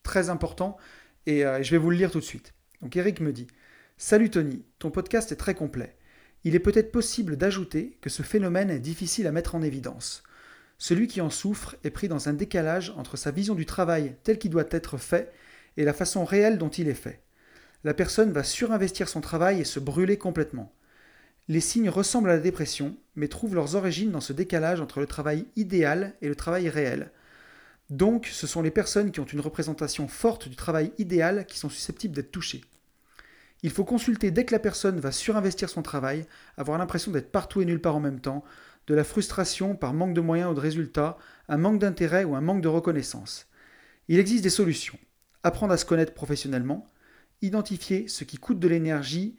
très 0.03 0.31
important 0.31 0.77
et 1.27 1.44
euh, 1.44 1.62
je 1.62 1.71
vais 1.71 1.79
vous 1.79 1.91
le 1.91 1.97
lire 1.97 2.11
tout 2.11 2.21
de 2.21 2.25
suite. 2.25 2.55
Donc 2.81 2.97
Eric 2.97 3.21
me 3.21 3.33
dit 3.33 3.47
Salut 3.99 4.31
Tony, 4.31 4.65
ton 4.79 4.91
podcast 4.91 5.31
est 5.31 5.37
très 5.37 5.55
complet. 5.55 5.97
Il 6.44 6.56
est 6.56 6.61
peut-être 6.61 6.91
possible 6.91 7.37
d'ajouter 7.37 7.99
que 8.00 8.11
ce 8.11 8.23
phénomène 8.23 8.71
est 8.71 8.81
difficile 8.81 9.29
à 9.29 9.33
mettre 9.33 9.55
en 9.55 9.62
évidence. 9.62 10.25
Celui 10.79 11.06
qui 11.06 11.21
en 11.21 11.31
souffre 11.31 11.77
est 11.85 11.91
pris 11.91 12.09
dans 12.09 12.29
un 12.29 12.33
décalage 12.33 12.93
entre 12.97 13.17
sa 13.17 13.31
vision 13.31 13.55
du 13.55 13.67
travail 13.67 14.17
tel 14.25 14.38
qu'il 14.38 14.50
doit 14.50 14.65
être 14.71 14.99
fait 14.99 15.33
et 15.77 15.85
la 15.85 15.93
façon 15.93 16.25
réelle 16.25 16.59
dont 16.59 16.69
il 16.69 16.88
est 16.88 16.95
fait. 16.95 17.21
La 17.85 17.95
personne 17.95 18.33
va 18.33 18.43
surinvestir 18.43 19.09
son 19.09 19.21
travail 19.21 19.61
et 19.61 19.65
se 19.65 19.79
brûler 19.79 20.19
complètement. 20.19 20.73
Les 21.49 21.61
signes 21.61 21.89
ressemblent 21.89 22.31
à 22.31 22.37
la 22.37 22.41
dépression, 22.41 22.97
mais 23.17 23.29
trouvent 23.29 23.55
leurs 23.55 23.75
origines 23.75 24.12
dans 24.12 24.21
ce 24.21 24.33
décalage 24.33 24.81
entre 24.81 25.00
le 25.00 25.06
travail 25.06 25.47
idéal 25.56 26.15
et 26.23 26.29
le 26.29 26.37
travail 26.37 26.69
réel. 26.69 27.11
Donc, 27.91 28.27
ce 28.27 28.47
sont 28.47 28.62
les 28.62 28.71
personnes 28.71 29.11
qui 29.11 29.21
ont 29.21 29.25
une 29.25 29.41
représentation 29.41 30.09
forte 30.09 30.49
du 30.49 30.56
travail 30.56 30.93
idéal 30.99 31.44
qui 31.47 31.59
sont 31.59 31.69
susceptibles 31.69 32.15
d'être 32.15 32.31
touchées. 32.31 32.62
Il 33.62 33.71
faut 33.71 33.85
consulter 33.85 34.31
dès 34.31 34.44
que 34.44 34.55
la 34.55 34.59
personne 34.59 34.99
va 34.99 35.12
surinvestir 35.12 35.69
son 35.69 35.83
travail, 35.83 36.27
avoir 36.56 36.79
l'impression 36.79 37.12
d'être 37.12 37.31
partout 37.31 37.61
et 37.61 37.65
nulle 37.65 37.81
part 37.81 37.97
en 37.97 38.00
même 38.00 38.21
temps, 38.21 38.45
de 38.87 38.95
la 38.95 39.05
frustration 39.05 39.77
par 39.77 39.95
manque 39.95 40.15
de 40.15 40.21
moyens 40.21 40.50
ou 40.50 40.55
de 40.55 40.61
résultats, 40.61 41.17
un 41.49 41.59
manque 41.59 41.79
d'intérêt 41.79 42.25
ou 42.25 42.35
un 42.35 42.41
manque 42.41 42.62
de 42.62 42.69
reconnaissance. 42.69 43.47
Il 44.09 44.19
existe 44.19 44.43
des 44.43 44.50
solutions. 44.50 44.99
Apprendre 45.45 45.73
à 45.73 45.76
se 45.76 45.85
connaître 45.85 46.14
professionnellement, 46.14 46.87
identifier 47.40 48.09
ce 48.09 48.25
qui 48.25 48.38
coûte 48.38 48.59
de 48.59 48.69
l'énergie 48.69 49.37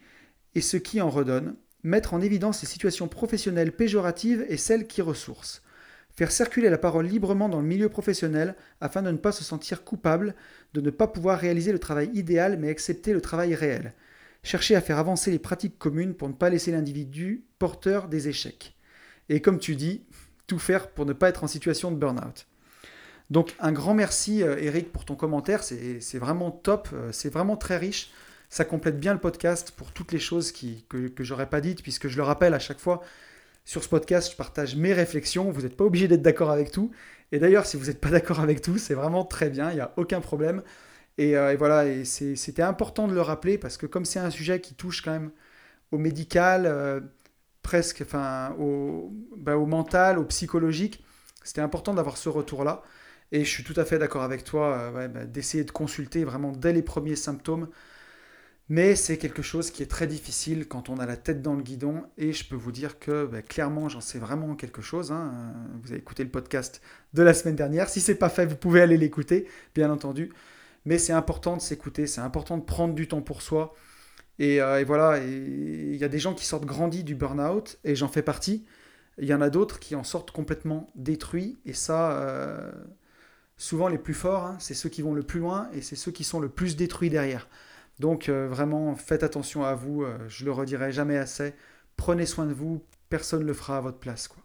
et 0.54 0.60
ce 0.60 0.76
qui 0.76 1.00
en 1.00 1.10
redonne, 1.10 1.56
mettre 1.84 2.14
en 2.14 2.20
évidence 2.20 2.62
les 2.62 2.68
situations 2.68 3.08
professionnelles 3.08 3.72
péjoratives 3.72 4.44
et 4.48 4.56
celles 4.56 4.86
qui 4.86 5.02
ressourcent, 5.02 5.62
faire 6.16 6.32
circuler 6.32 6.70
la 6.70 6.78
parole 6.78 7.06
librement 7.06 7.48
dans 7.48 7.60
le 7.60 7.66
milieu 7.66 7.88
professionnel 7.88 8.56
afin 8.80 9.02
de 9.02 9.10
ne 9.10 9.18
pas 9.18 9.32
se 9.32 9.44
sentir 9.44 9.84
coupable, 9.84 10.34
de 10.72 10.80
ne 10.80 10.90
pas 10.90 11.06
pouvoir 11.06 11.38
réaliser 11.38 11.72
le 11.72 11.78
travail 11.78 12.10
idéal 12.14 12.58
mais 12.58 12.70
accepter 12.70 13.12
le 13.12 13.20
travail 13.20 13.54
réel, 13.54 13.92
chercher 14.42 14.74
à 14.74 14.80
faire 14.80 14.98
avancer 14.98 15.30
les 15.30 15.38
pratiques 15.38 15.78
communes 15.78 16.14
pour 16.14 16.28
ne 16.28 16.34
pas 16.34 16.50
laisser 16.50 16.72
l'individu 16.72 17.44
porteur 17.58 18.08
des 18.08 18.28
échecs. 18.28 18.74
Et 19.28 19.40
comme 19.40 19.58
tu 19.58 19.76
dis, 19.76 20.04
tout 20.46 20.58
faire 20.58 20.88
pour 20.88 21.06
ne 21.06 21.12
pas 21.12 21.28
être 21.28 21.44
en 21.44 21.48
situation 21.48 21.90
de 21.90 21.96
burn-out. 21.96 22.46
Donc 23.30 23.54
un 23.58 23.72
grand 23.72 23.94
merci 23.94 24.42
euh, 24.42 24.56
Eric 24.58 24.90
pour 24.92 25.04
ton 25.04 25.16
commentaire, 25.16 25.62
c'est 25.62 26.18
vraiment 26.18 26.50
top, 26.50 26.88
euh, 26.92 27.10
c'est 27.12 27.30
vraiment 27.30 27.56
très 27.56 27.76
riche 27.76 28.10
ça 28.54 28.64
complète 28.64 29.00
bien 29.00 29.12
le 29.12 29.18
podcast 29.18 29.72
pour 29.72 29.90
toutes 29.90 30.12
les 30.12 30.20
choses 30.20 30.52
qui, 30.52 30.84
que, 30.88 31.08
que 31.08 31.24
j'aurais 31.24 31.48
pas 31.48 31.60
dites, 31.60 31.82
puisque 31.82 32.06
je 32.06 32.16
le 32.16 32.22
rappelle 32.22 32.54
à 32.54 32.60
chaque 32.60 32.78
fois, 32.78 33.02
sur 33.64 33.82
ce 33.82 33.88
podcast, 33.88 34.30
je 34.30 34.36
partage 34.36 34.76
mes 34.76 34.92
réflexions. 34.92 35.50
Vous 35.50 35.62
n'êtes 35.62 35.76
pas 35.76 35.82
obligé 35.82 36.06
d'être 36.06 36.22
d'accord 36.22 36.52
avec 36.52 36.70
tout. 36.70 36.92
Et 37.32 37.40
d'ailleurs, 37.40 37.66
si 37.66 37.76
vous 37.76 37.86
n'êtes 37.86 38.00
pas 38.00 38.10
d'accord 38.10 38.38
avec 38.38 38.62
tout, 38.62 38.78
c'est 38.78 38.94
vraiment 38.94 39.24
très 39.24 39.50
bien, 39.50 39.70
il 39.70 39.74
n'y 39.74 39.80
a 39.80 39.92
aucun 39.96 40.20
problème. 40.20 40.62
Et, 41.18 41.36
euh, 41.36 41.56
voilà, 41.58 41.86
et 41.86 42.04
c'était 42.04 42.62
important 42.62 43.08
de 43.08 43.14
le 43.14 43.22
rappeler 43.22 43.58
parce 43.58 43.76
que 43.76 43.86
comme 43.86 44.04
c'est 44.04 44.20
un 44.20 44.30
sujet 44.30 44.60
qui 44.60 44.74
touche 44.74 45.02
quand 45.02 45.10
même 45.10 45.32
au 45.90 45.98
médical, 45.98 46.62
euh, 46.66 47.00
presque, 47.62 48.02
enfin, 48.02 48.54
au, 48.60 49.12
bah, 49.36 49.56
au 49.56 49.66
mental, 49.66 50.16
au 50.16 50.24
psychologique, 50.26 51.04
c'était 51.42 51.60
important 51.60 51.92
d'avoir 51.92 52.16
ce 52.16 52.28
retour-là. 52.28 52.84
Et 53.32 53.44
je 53.44 53.50
suis 53.50 53.64
tout 53.64 53.74
à 53.76 53.84
fait 53.84 53.98
d'accord 53.98 54.22
avec 54.22 54.44
toi 54.44 54.76
euh, 54.78 55.08
bah, 55.08 55.24
d'essayer 55.24 55.64
de 55.64 55.72
consulter 55.72 56.22
vraiment 56.22 56.52
dès 56.52 56.72
les 56.72 56.82
premiers 56.82 57.16
symptômes 57.16 57.68
mais 58.68 58.96
c'est 58.96 59.18
quelque 59.18 59.42
chose 59.42 59.70
qui 59.70 59.82
est 59.82 59.90
très 59.90 60.06
difficile 60.06 60.66
quand 60.66 60.88
on 60.88 60.98
a 60.98 61.04
la 61.06 61.16
tête 61.16 61.42
dans 61.42 61.54
le 61.54 61.62
guidon 61.62 62.04
et 62.16 62.32
je 62.32 62.48
peux 62.48 62.56
vous 62.56 62.72
dire 62.72 62.98
que 62.98 63.26
bah, 63.26 63.42
clairement 63.42 63.88
j'en 63.90 64.00
sais 64.00 64.18
vraiment 64.18 64.54
quelque 64.54 64.80
chose. 64.80 65.12
Hein. 65.12 65.52
Vous 65.82 65.90
avez 65.90 66.00
écouté 66.00 66.24
le 66.24 66.30
podcast 66.30 66.80
de 67.12 67.22
la 67.22 67.34
semaine 67.34 67.56
dernière. 67.56 67.88
Si 67.90 68.00
c'est 68.00 68.14
pas 68.14 68.30
fait, 68.30 68.46
vous 68.46 68.56
pouvez 68.56 68.80
aller 68.80 68.96
l'écouter, 68.96 69.46
bien 69.74 69.90
entendu. 69.90 70.32
Mais 70.86 70.98
c'est 70.98 71.12
important 71.12 71.56
de 71.56 71.62
s'écouter, 71.62 72.06
c'est 72.06 72.20
important 72.20 72.56
de 72.58 72.64
prendre 72.64 72.94
du 72.94 73.06
temps 73.08 73.22
pour 73.22 73.42
soi. 73.42 73.74
Et, 74.38 74.60
euh, 74.60 74.82
voilà, 74.86 75.18
il 75.18 75.96
y 75.96 76.04
a 76.04 76.08
des 76.08 76.18
gens 76.18 76.34
qui 76.34 76.46
sortent 76.46 76.66
grandis 76.66 77.04
du 77.04 77.14
burn-out 77.14 77.78
et 77.84 77.94
j'en 77.94 78.08
fais 78.08 78.22
partie. 78.22 78.64
Il 79.18 79.26
y 79.26 79.34
en 79.34 79.40
a 79.40 79.50
d'autres 79.50 79.78
qui 79.78 79.94
en 79.94 80.04
sortent 80.04 80.32
complètement 80.32 80.90
détruits. 80.96 81.58
Et 81.66 81.72
ça, 81.72 82.12
euh, 82.18 82.72
souvent 83.56 83.88
les 83.88 83.98
plus 83.98 84.14
forts, 84.14 84.46
hein, 84.46 84.56
c'est 84.58 84.74
ceux 84.74 84.88
qui 84.88 85.02
vont 85.02 85.14
le 85.14 85.22
plus 85.22 85.40
loin 85.40 85.68
et 85.72 85.82
c'est 85.82 85.96
ceux 85.96 86.12
qui 86.12 86.24
sont 86.24 86.40
le 86.40 86.48
plus 86.48 86.76
détruits 86.76 87.10
derrière. 87.10 87.48
Donc 87.98 88.28
euh, 88.28 88.48
vraiment, 88.48 88.94
faites 88.96 89.22
attention 89.22 89.64
à 89.64 89.74
vous. 89.74 90.02
Euh, 90.02 90.18
je 90.28 90.44
le 90.44 90.52
redirai 90.52 90.92
jamais 90.92 91.16
assez. 91.16 91.54
Prenez 91.96 92.26
soin 92.26 92.46
de 92.46 92.52
vous. 92.52 92.84
Personne 93.08 93.42
ne 93.42 93.46
le 93.46 93.54
fera 93.54 93.78
à 93.78 93.80
votre 93.80 93.98
place. 93.98 94.28
Quoi. 94.28 94.42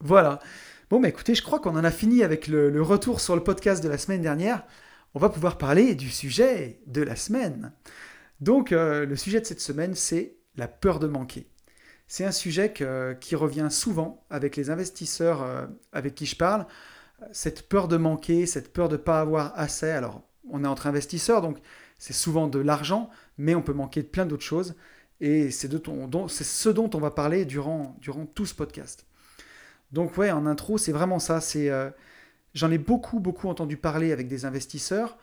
Voilà. 0.00 0.40
Bon, 0.90 1.00
bah 1.00 1.08
écoutez, 1.08 1.34
je 1.34 1.42
crois 1.42 1.60
qu'on 1.60 1.76
en 1.76 1.84
a 1.84 1.90
fini 1.90 2.22
avec 2.22 2.46
le, 2.46 2.82
retour 2.82 3.20
sur 3.20 3.34
le 3.34 3.42
podcast 3.42 3.82
de 3.82 3.88
la 3.88 3.98
semaine 3.98 4.20
dernière. 4.20 4.64
On 5.14 5.18
va 5.18 5.30
pouvoir 5.30 5.56
parler 5.56 5.94
du 5.94 6.10
sujet 6.10 6.80
de 6.86 7.02
la 7.02 7.16
semaine. 7.16 7.72
Donc, 8.40 8.70
le 8.72 9.16
sujet 9.16 9.40
de 9.40 9.46
cette 9.46 9.60
semaine, 9.60 9.94
c'est 9.94 10.36
la 10.56 10.68
peur 10.68 10.98
de 10.98 11.06
manquer. 11.06 11.48
C'est 12.06 12.24
un 12.24 12.32
sujet 12.32 12.72
qui 13.20 13.34
revient 13.34 13.68
souvent 13.70 14.24
avec 14.30 14.56
les 14.56 14.70
investisseurs 14.70 15.42
euh, 15.42 15.66
avec 15.92 16.14
qui 16.14 16.26
je 16.26 16.36
parle. 16.36 16.66
Cette 17.32 17.68
peur 17.68 17.88
de 17.88 17.96
manquer, 17.96 18.46
cette 18.46 18.72
peur 18.72 18.88
de 18.88 18.96
ne 18.96 19.02
pas 19.02 19.20
avoir 19.20 19.52
assez. 19.58 19.88
Alors, 19.88 20.22
on 20.50 20.64
est 20.64 20.68
entre 20.68 20.86
investisseurs, 20.86 21.40
donc 21.40 21.58
c'est 22.04 22.12
souvent 22.12 22.48
de 22.48 22.58
l'argent, 22.58 23.08
mais 23.38 23.54
on 23.54 23.62
peut 23.62 23.72
manquer 23.72 24.02
de 24.02 24.08
plein 24.08 24.26
d'autres 24.26 24.44
choses. 24.44 24.74
Et 25.22 25.50
c'est 25.50 25.70
ce 25.72 26.68
dont 26.68 26.90
on 26.92 26.98
va 26.98 27.10
parler 27.10 27.46
durant, 27.46 27.96
tout 28.34 28.44
ce 28.44 28.54
podcast. 28.54 29.06
Donc 29.90 30.18
ouais, 30.18 30.30
en 30.30 30.44
intro, 30.44 30.76
c'est 30.76 30.92
vraiment 30.92 31.18
ça. 31.18 31.40
Euh, 31.56 31.90
j'en 32.52 32.70
ai 32.70 32.76
beaucoup, 32.76 33.20
beaucoup 33.20 33.48
entendu 33.48 33.78
parler 33.78 34.12
avec 34.12 34.28
des 34.28 34.44
investisseurs 34.44 35.16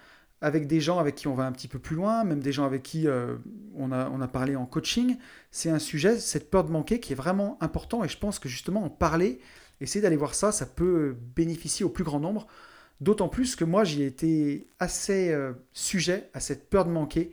avec 0.44 0.66
des 0.66 0.82
gens 0.82 0.98
avec 0.98 1.14
qui 1.14 1.28
on 1.28 1.36
va 1.36 1.46
un 1.46 1.52
petit 1.52 1.68
peu 1.68 1.78
plus 1.78 1.96
loin, 1.96 2.24
même 2.24 2.40
des 2.40 2.52
gens 2.52 2.66
avec 2.66 2.82
qui 2.82 3.08
euh, 3.08 3.36
on, 3.76 3.92
a, 3.92 4.10
on 4.10 4.22
a 4.22 4.28
parlé 4.28 4.56
en 4.56 4.66
coaching. 4.66 5.18
C'est 5.52 5.70
un 5.70 5.78
sujet, 5.78 6.18
cette 6.18 6.50
peur 6.50 6.64
de 6.64 6.72
manquer, 6.72 7.00
qui 7.00 7.14
est 7.14 7.16
vraiment 7.16 7.60
important 7.62 8.04
et 8.04 8.08
je 8.08 8.18
pense 8.18 8.40
que 8.40 8.50
justement 8.50 8.84
en 8.84 8.90
parler, 8.90 9.40
essayer 9.82 10.02
d'aller 10.02 10.16
voir 10.16 10.34
ça, 10.34 10.52
ça 10.52 10.66
peut 10.66 11.16
bénéficier 11.36 11.86
au 11.86 11.90
plus 11.90 12.04
grand 12.04 12.20
nombre. 12.20 12.48
D'autant 13.02 13.28
plus 13.28 13.56
que 13.56 13.66
moi, 13.66 13.84
j'y 13.84 14.04
ai 14.04 14.06
été 14.06 14.68
assez 14.80 15.32
euh, 15.32 15.54
sujet 15.74 16.30
à 16.34 16.40
cette 16.40 16.70
peur 16.70 16.86
de 16.86 16.92
manquer, 16.92 17.32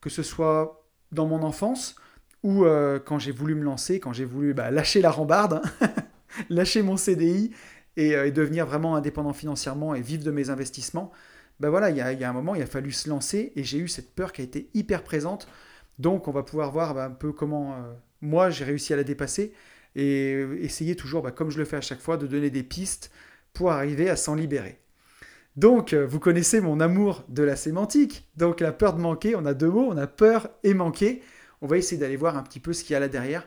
que 0.00 0.10
ce 0.10 0.22
soit 0.22 0.84
dans 1.12 1.26
mon 1.26 1.42
enfance 1.42 1.96
ou 2.42 2.64
euh, 2.64 2.98
quand 2.98 3.18
j'ai 3.18 3.32
voulu 3.32 3.54
me 3.54 3.62
lancer, 3.62 4.00
quand 4.00 4.12
j'ai 4.12 4.24
voulu 4.24 4.54
bah, 4.54 4.70
lâcher 4.70 5.02
la 5.02 5.10
rambarde, 5.10 5.60
lâcher 6.48 6.82
mon 6.82 6.96
CDI 6.96 7.52
et, 7.96 8.12
et 8.12 8.30
devenir 8.30 8.64
vraiment 8.66 8.96
indépendant 8.96 9.34
financièrement 9.34 9.94
et 9.94 10.00
vivre 10.00 10.24
de 10.24 10.30
mes 10.30 10.48
investissements 10.48 11.12
ben 11.60 11.68
voilà, 11.68 11.90
il 11.90 11.96
y, 11.96 12.00
a, 12.00 12.28
un 12.28 12.32
moment, 12.32 12.54
il 12.54 12.62
a 12.62 12.66
fallu 12.66 12.90
se 12.90 13.08
lancer 13.08 13.52
et 13.54 13.64
j'ai 13.64 13.78
eu 13.78 13.86
cette 13.86 14.14
peur 14.14 14.32
qui 14.32 14.40
a 14.40 14.44
été 14.44 14.70
hyper 14.72 15.04
présente. 15.04 15.46
Donc, 15.98 16.26
on 16.26 16.32
va 16.32 16.42
pouvoir 16.42 16.72
voir 16.72 16.94
ben, 16.94 17.04
un 17.04 17.10
peu 17.10 17.32
comment 17.32 17.74
euh, 17.74 17.92
moi 18.22 18.48
j'ai 18.48 18.64
réussi 18.64 18.94
à 18.94 18.96
la 18.96 19.04
dépasser 19.04 19.52
et 19.94 20.40
essayer 20.60 20.96
toujours, 20.96 21.32
comme 21.34 21.50
je 21.50 21.58
le 21.58 21.66
fais 21.66 21.76
à 21.76 21.82
chaque 21.82 22.00
fois, 22.00 22.16
de 22.16 22.26
donner 22.26 22.48
des 22.48 22.62
pistes 22.62 23.10
pour 23.52 23.70
arriver 23.72 24.08
à 24.08 24.16
s'en 24.16 24.34
libérer. 24.34 24.80
Donc, 25.56 25.92
euh, 25.92 26.06
vous 26.06 26.20
connaissez 26.20 26.60
mon 26.60 26.80
amour 26.80 27.24
de 27.28 27.42
la 27.42 27.56
sémantique. 27.56 28.28
Donc, 28.36 28.60
la 28.60 28.72
peur 28.72 28.94
de 28.94 29.00
manquer, 29.00 29.34
on 29.36 29.44
a 29.46 29.54
deux 29.54 29.70
mots, 29.70 29.88
on 29.90 29.96
a 29.96 30.06
peur 30.06 30.48
et 30.62 30.74
manquer. 30.74 31.22
On 31.60 31.66
va 31.66 31.76
essayer 31.76 32.00
d'aller 32.00 32.16
voir 32.16 32.36
un 32.36 32.42
petit 32.42 32.60
peu 32.60 32.72
ce 32.72 32.84
qu'il 32.84 32.94
y 32.94 32.96
a 32.96 33.00
là 33.00 33.08
derrière. 33.08 33.46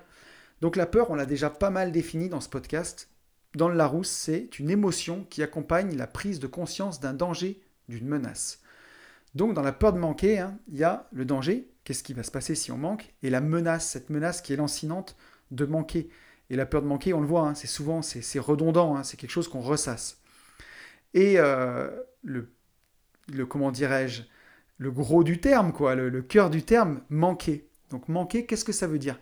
Donc, 0.62 0.76
la 0.76 0.86
peur, 0.86 1.10
on 1.12 1.16
l'a 1.16 1.26
déjà 1.26 1.50
pas 1.50 1.70
mal 1.70 1.92
définie 1.92 2.30
dans 2.30 2.42
ce 2.42 2.50
podcast. 2.50 3.10
Dans 3.56 3.70
le 3.70 3.76
Larousse, 3.76 4.10
c'est 4.10 4.58
une 4.60 4.70
émotion 4.70 5.26
qui 5.30 5.44
accompagne 5.44 5.96
la 5.96 6.08
prise 6.08 6.40
de 6.40 6.48
conscience 6.48 7.00
d'un 7.00 7.14
danger 7.14 7.62
d'une 7.88 8.08
menace. 8.08 8.62
Donc 9.36 9.54
dans 9.54 9.62
la 9.62 9.72
peur 9.72 9.94
de 9.94 10.00
manquer, 10.00 10.40
hein, 10.40 10.58
il 10.68 10.78
y 10.78 10.84
a 10.84 11.08
le 11.12 11.26
danger, 11.26 11.70
qu'est-ce 11.84 12.04
qui 12.04 12.14
va 12.14 12.24
se 12.24 12.32
passer 12.32 12.56
si 12.56 12.72
on 12.72 12.78
manque, 12.78 13.14
et 13.24 13.30
la 13.30 13.42
menace, 13.42 13.88
cette 13.88 14.10
menace 14.10 14.42
qui 14.42 14.54
est 14.54 14.58
lancinante 14.58 15.16
de 15.52 15.66
manquer. 15.66 16.10
Et 16.50 16.56
la 16.56 16.66
peur 16.66 16.82
de 16.82 16.88
manquer, 16.88 17.14
on 17.14 17.22
le 17.22 17.28
voit, 17.28 17.48
hein, 17.48 17.56
c'est 17.56 17.68
souvent, 17.68 18.02
c'est 18.02 18.40
redondant, 18.40 18.96
hein, 18.96 19.04
c'est 19.04 19.18
quelque 19.18 19.32
chose 19.32 19.48
qu'on 19.48 19.62
ressasse. 19.62 20.22
Et 21.14 21.36
euh, 21.38 21.90
le, 22.24 22.50
comment 23.46 23.72
dirais-je, 23.72 24.24
le 24.78 24.92
gros 24.92 25.24
du 25.24 25.40
terme, 25.40 25.72
quoi, 25.72 25.96
le, 25.96 26.10
le 26.10 26.22
cœur 26.22 26.50
du 26.50 26.64
terme, 26.64 27.02
manquer. 27.10 27.70
Donc 27.90 28.10
manquer, 28.10 28.46
qu'est-ce 28.46 28.66
que 28.66 28.72
ça 28.72 28.88
veut 28.88 29.00
dire? 29.00 29.20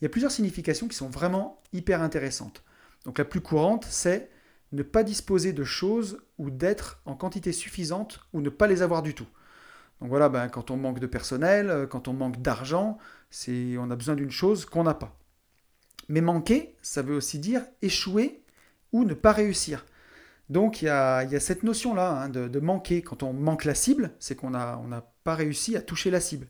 Il 0.00 0.04
y 0.04 0.06
a 0.06 0.10
plusieurs 0.10 0.30
significations 0.32 0.88
qui 0.88 0.96
sont 0.96 1.08
vraiment 1.08 1.62
hyper 1.72 2.02
intéressantes. 2.02 2.64
Donc 3.04 3.18
la 3.18 3.24
plus 3.24 3.40
courante, 3.40 3.86
c'est 3.88 4.30
ne 4.72 4.82
pas 4.82 5.02
disposer 5.02 5.52
de 5.52 5.64
choses 5.64 6.22
ou 6.38 6.50
d'être 6.50 7.00
en 7.04 7.14
quantité 7.14 7.52
suffisante 7.52 8.20
ou 8.32 8.40
ne 8.40 8.50
pas 8.50 8.66
les 8.66 8.82
avoir 8.82 9.02
du 9.02 9.14
tout. 9.14 9.26
Donc 10.00 10.08
voilà, 10.08 10.28
ben, 10.28 10.48
quand 10.48 10.70
on 10.70 10.76
manque 10.76 10.98
de 10.98 11.06
personnel, 11.06 11.70
euh, 11.70 11.86
quand 11.86 12.08
on 12.08 12.12
manque 12.12 12.42
d'argent, 12.42 12.98
c'est 13.30 13.76
on 13.78 13.90
a 13.90 13.96
besoin 13.96 14.16
d'une 14.16 14.30
chose 14.30 14.64
qu'on 14.64 14.84
n'a 14.84 14.94
pas. 14.94 15.16
Mais 16.08 16.20
manquer, 16.20 16.76
ça 16.82 17.02
veut 17.02 17.14
aussi 17.14 17.38
dire 17.38 17.62
échouer 17.82 18.42
ou 18.92 19.04
ne 19.04 19.14
pas 19.14 19.32
réussir. 19.32 19.86
Donc 20.50 20.82
il 20.82 20.86
y 20.86 20.88
a, 20.88 21.40
cette 21.40 21.62
notion-là 21.62 22.22
hein, 22.22 22.28
de, 22.28 22.60
manquer. 22.60 23.02
Quand 23.02 23.22
on 23.22 23.32
manque 23.32 23.64
la 23.64 23.74
cible, 23.74 24.12
c'est 24.18 24.34
qu'on 24.34 24.50
n'a 24.50 25.12
pas 25.24 25.34
réussi 25.34 25.76
à 25.76 25.82
toucher 25.82 26.10
la 26.10 26.20
cible. 26.20 26.48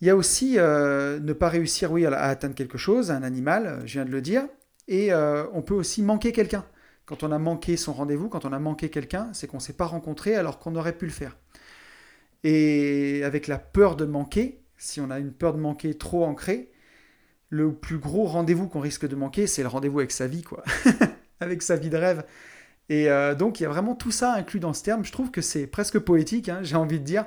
Il 0.00 0.06
y 0.06 0.10
a 0.10 0.16
aussi 0.16 0.54
euh, 0.58 1.20
ne 1.20 1.32
pas 1.34 1.50
réussir 1.50 1.92
oui, 1.92 2.06
à, 2.06 2.12
atteindre 2.12 2.54
quelque 2.54 2.78
chose, 2.78 3.10
un 3.10 3.22
animal, 3.22 3.82
je 3.84 3.92
viens 3.94 4.06
de 4.06 4.10
le 4.10 4.22
dire. 4.22 4.44
Et 4.88 5.12
euh, 5.12 5.44
on 5.52 5.62
peut 5.62 5.74
aussi 5.74 6.02
manquer 6.02 6.32
quelqu'un. 6.32 6.64
Quand 7.04 7.22
on 7.22 7.32
a 7.32 7.38
manqué 7.38 7.76
son 7.76 7.92
rendez-vous, 7.92 8.28
quand 8.28 8.44
on 8.44 8.52
a 8.52 8.58
manqué 8.58 8.88
quelqu'un, 8.88 9.28
c'est 9.34 9.46
qu'on 9.46 9.58
ne 9.58 9.62
s'est 9.62 9.74
pas 9.74 9.84
rencontré 9.84 10.36
alors 10.36 10.58
qu'on 10.58 10.74
aurait 10.74 10.96
pu 10.96 11.04
le 11.04 11.12
faire. 11.12 11.36
Et 12.44 13.22
avec 13.24 13.46
la 13.46 13.58
peur 13.58 13.96
de 13.96 14.06
manquer, 14.06 14.62
si 14.78 15.00
on 15.00 15.10
a 15.10 15.18
une 15.18 15.32
peur 15.32 15.52
de 15.52 15.60
manquer 15.60 15.94
trop 15.98 16.24
ancrée, 16.24 16.70
le 17.50 17.74
plus 17.74 17.98
gros 17.98 18.24
rendez-vous 18.24 18.68
qu'on 18.68 18.80
risque 18.80 19.06
de 19.06 19.16
manquer, 19.16 19.46
c'est 19.46 19.62
le 19.62 19.68
rendez-vous 19.68 19.98
avec 19.98 20.12
sa 20.12 20.26
vie, 20.26 20.42
quoi. 20.42 20.62
avec 21.40 21.62
sa 21.62 21.76
vie 21.76 21.90
de 21.90 21.96
rêve. 21.96 22.24
Et 22.90 23.08
euh, 23.08 23.36
donc, 23.36 23.60
il 23.60 23.62
y 23.62 23.66
a 23.66 23.68
vraiment 23.68 23.94
tout 23.94 24.10
ça 24.10 24.34
inclus 24.34 24.58
dans 24.58 24.74
ce 24.74 24.82
terme. 24.82 25.04
Je 25.04 25.12
trouve 25.12 25.30
que 25.30 25.40
c'est 25.40 25.68
presque 25.68 26.00
poétique, 26.00 26.48
hein, 26.48 26.58
j'ai 26.62 26.74
envie 26.74 26.98
de 26.98 27.04
dire. 27.04 27.24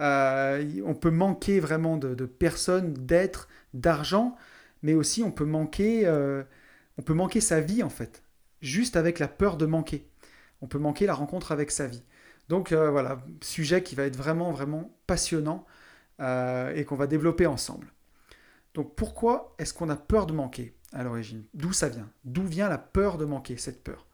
Euh, 0.00 0.82
on 0.84 0.94
peut 0.94 1.12
manquer 1.12 1.60
vraiment 1.60 1.96
de, 1.96 2.26
personnes, 2.26 2.92
d'êtres, 2.92 3.48
d'argent, 3.74 4.36
mais 4.82 4.94
aussi 4.94 5.22
on 5.22 5.30
peut 5.30 5.44
manquer, 5.44 6.02
euh, 6.06 6.42
on 6.98 7.02
peut 7.02 7.14
manquer 7.14 7.40
sa 7.40 7.60
vie 7.60 7.82
en 7.82 7.90
fait 7.90 8.22
juste 8.62 8.96
avec 8.96 9.20
la 9.20 9.28
peur 9.28 9.56
de 9.56 9.66
manquer. 9.66 10.08
On 10.62 10.66
peut 10.66 10.78
manquer 10.78 11.06
la 11.06 11.14
rencontre 11.14 11.52
avec 11.52 11.70
sa 11.70 11.86
vie. 11.86 12.02
Donc 12.48 12.72
voilà, 12.72 13.22
sujet 13.40 13.82
qui 13.82 13.94
va 13.94 14.04
être 14.04 14.16
vraiment, 14.16 14.50
vraiment 14.50 14.96
passionnant 15.06 15.66
et 16.20 16.84
qu'on 16.84 16.96
va 16.96 17.06
développer 17.06 17.46
ensemble. 17.46 17.92
Donc 18.74 18.94
pourquoi 18.94 19.54
est-ce 19.58 19.74
qu'on 19.74 19.88
a 19.88 19.96
peur 19.96 20.26
de 20.26 20.32
manquer 20.32 20.74
à 20.92 21.02
l'origine? 21.02 21.44
D'où 21.54 21.72
ça 21.72 21.88
vient? 21.88 22.08
D'où 22.24 22.44
vient 22.44 22.68
la 22.68 22.78
peur 22.78 23.18
de 23.18 23.24
manquer, 23.24 23.56
cette 23.56 23.82
peur? 23.82 24.06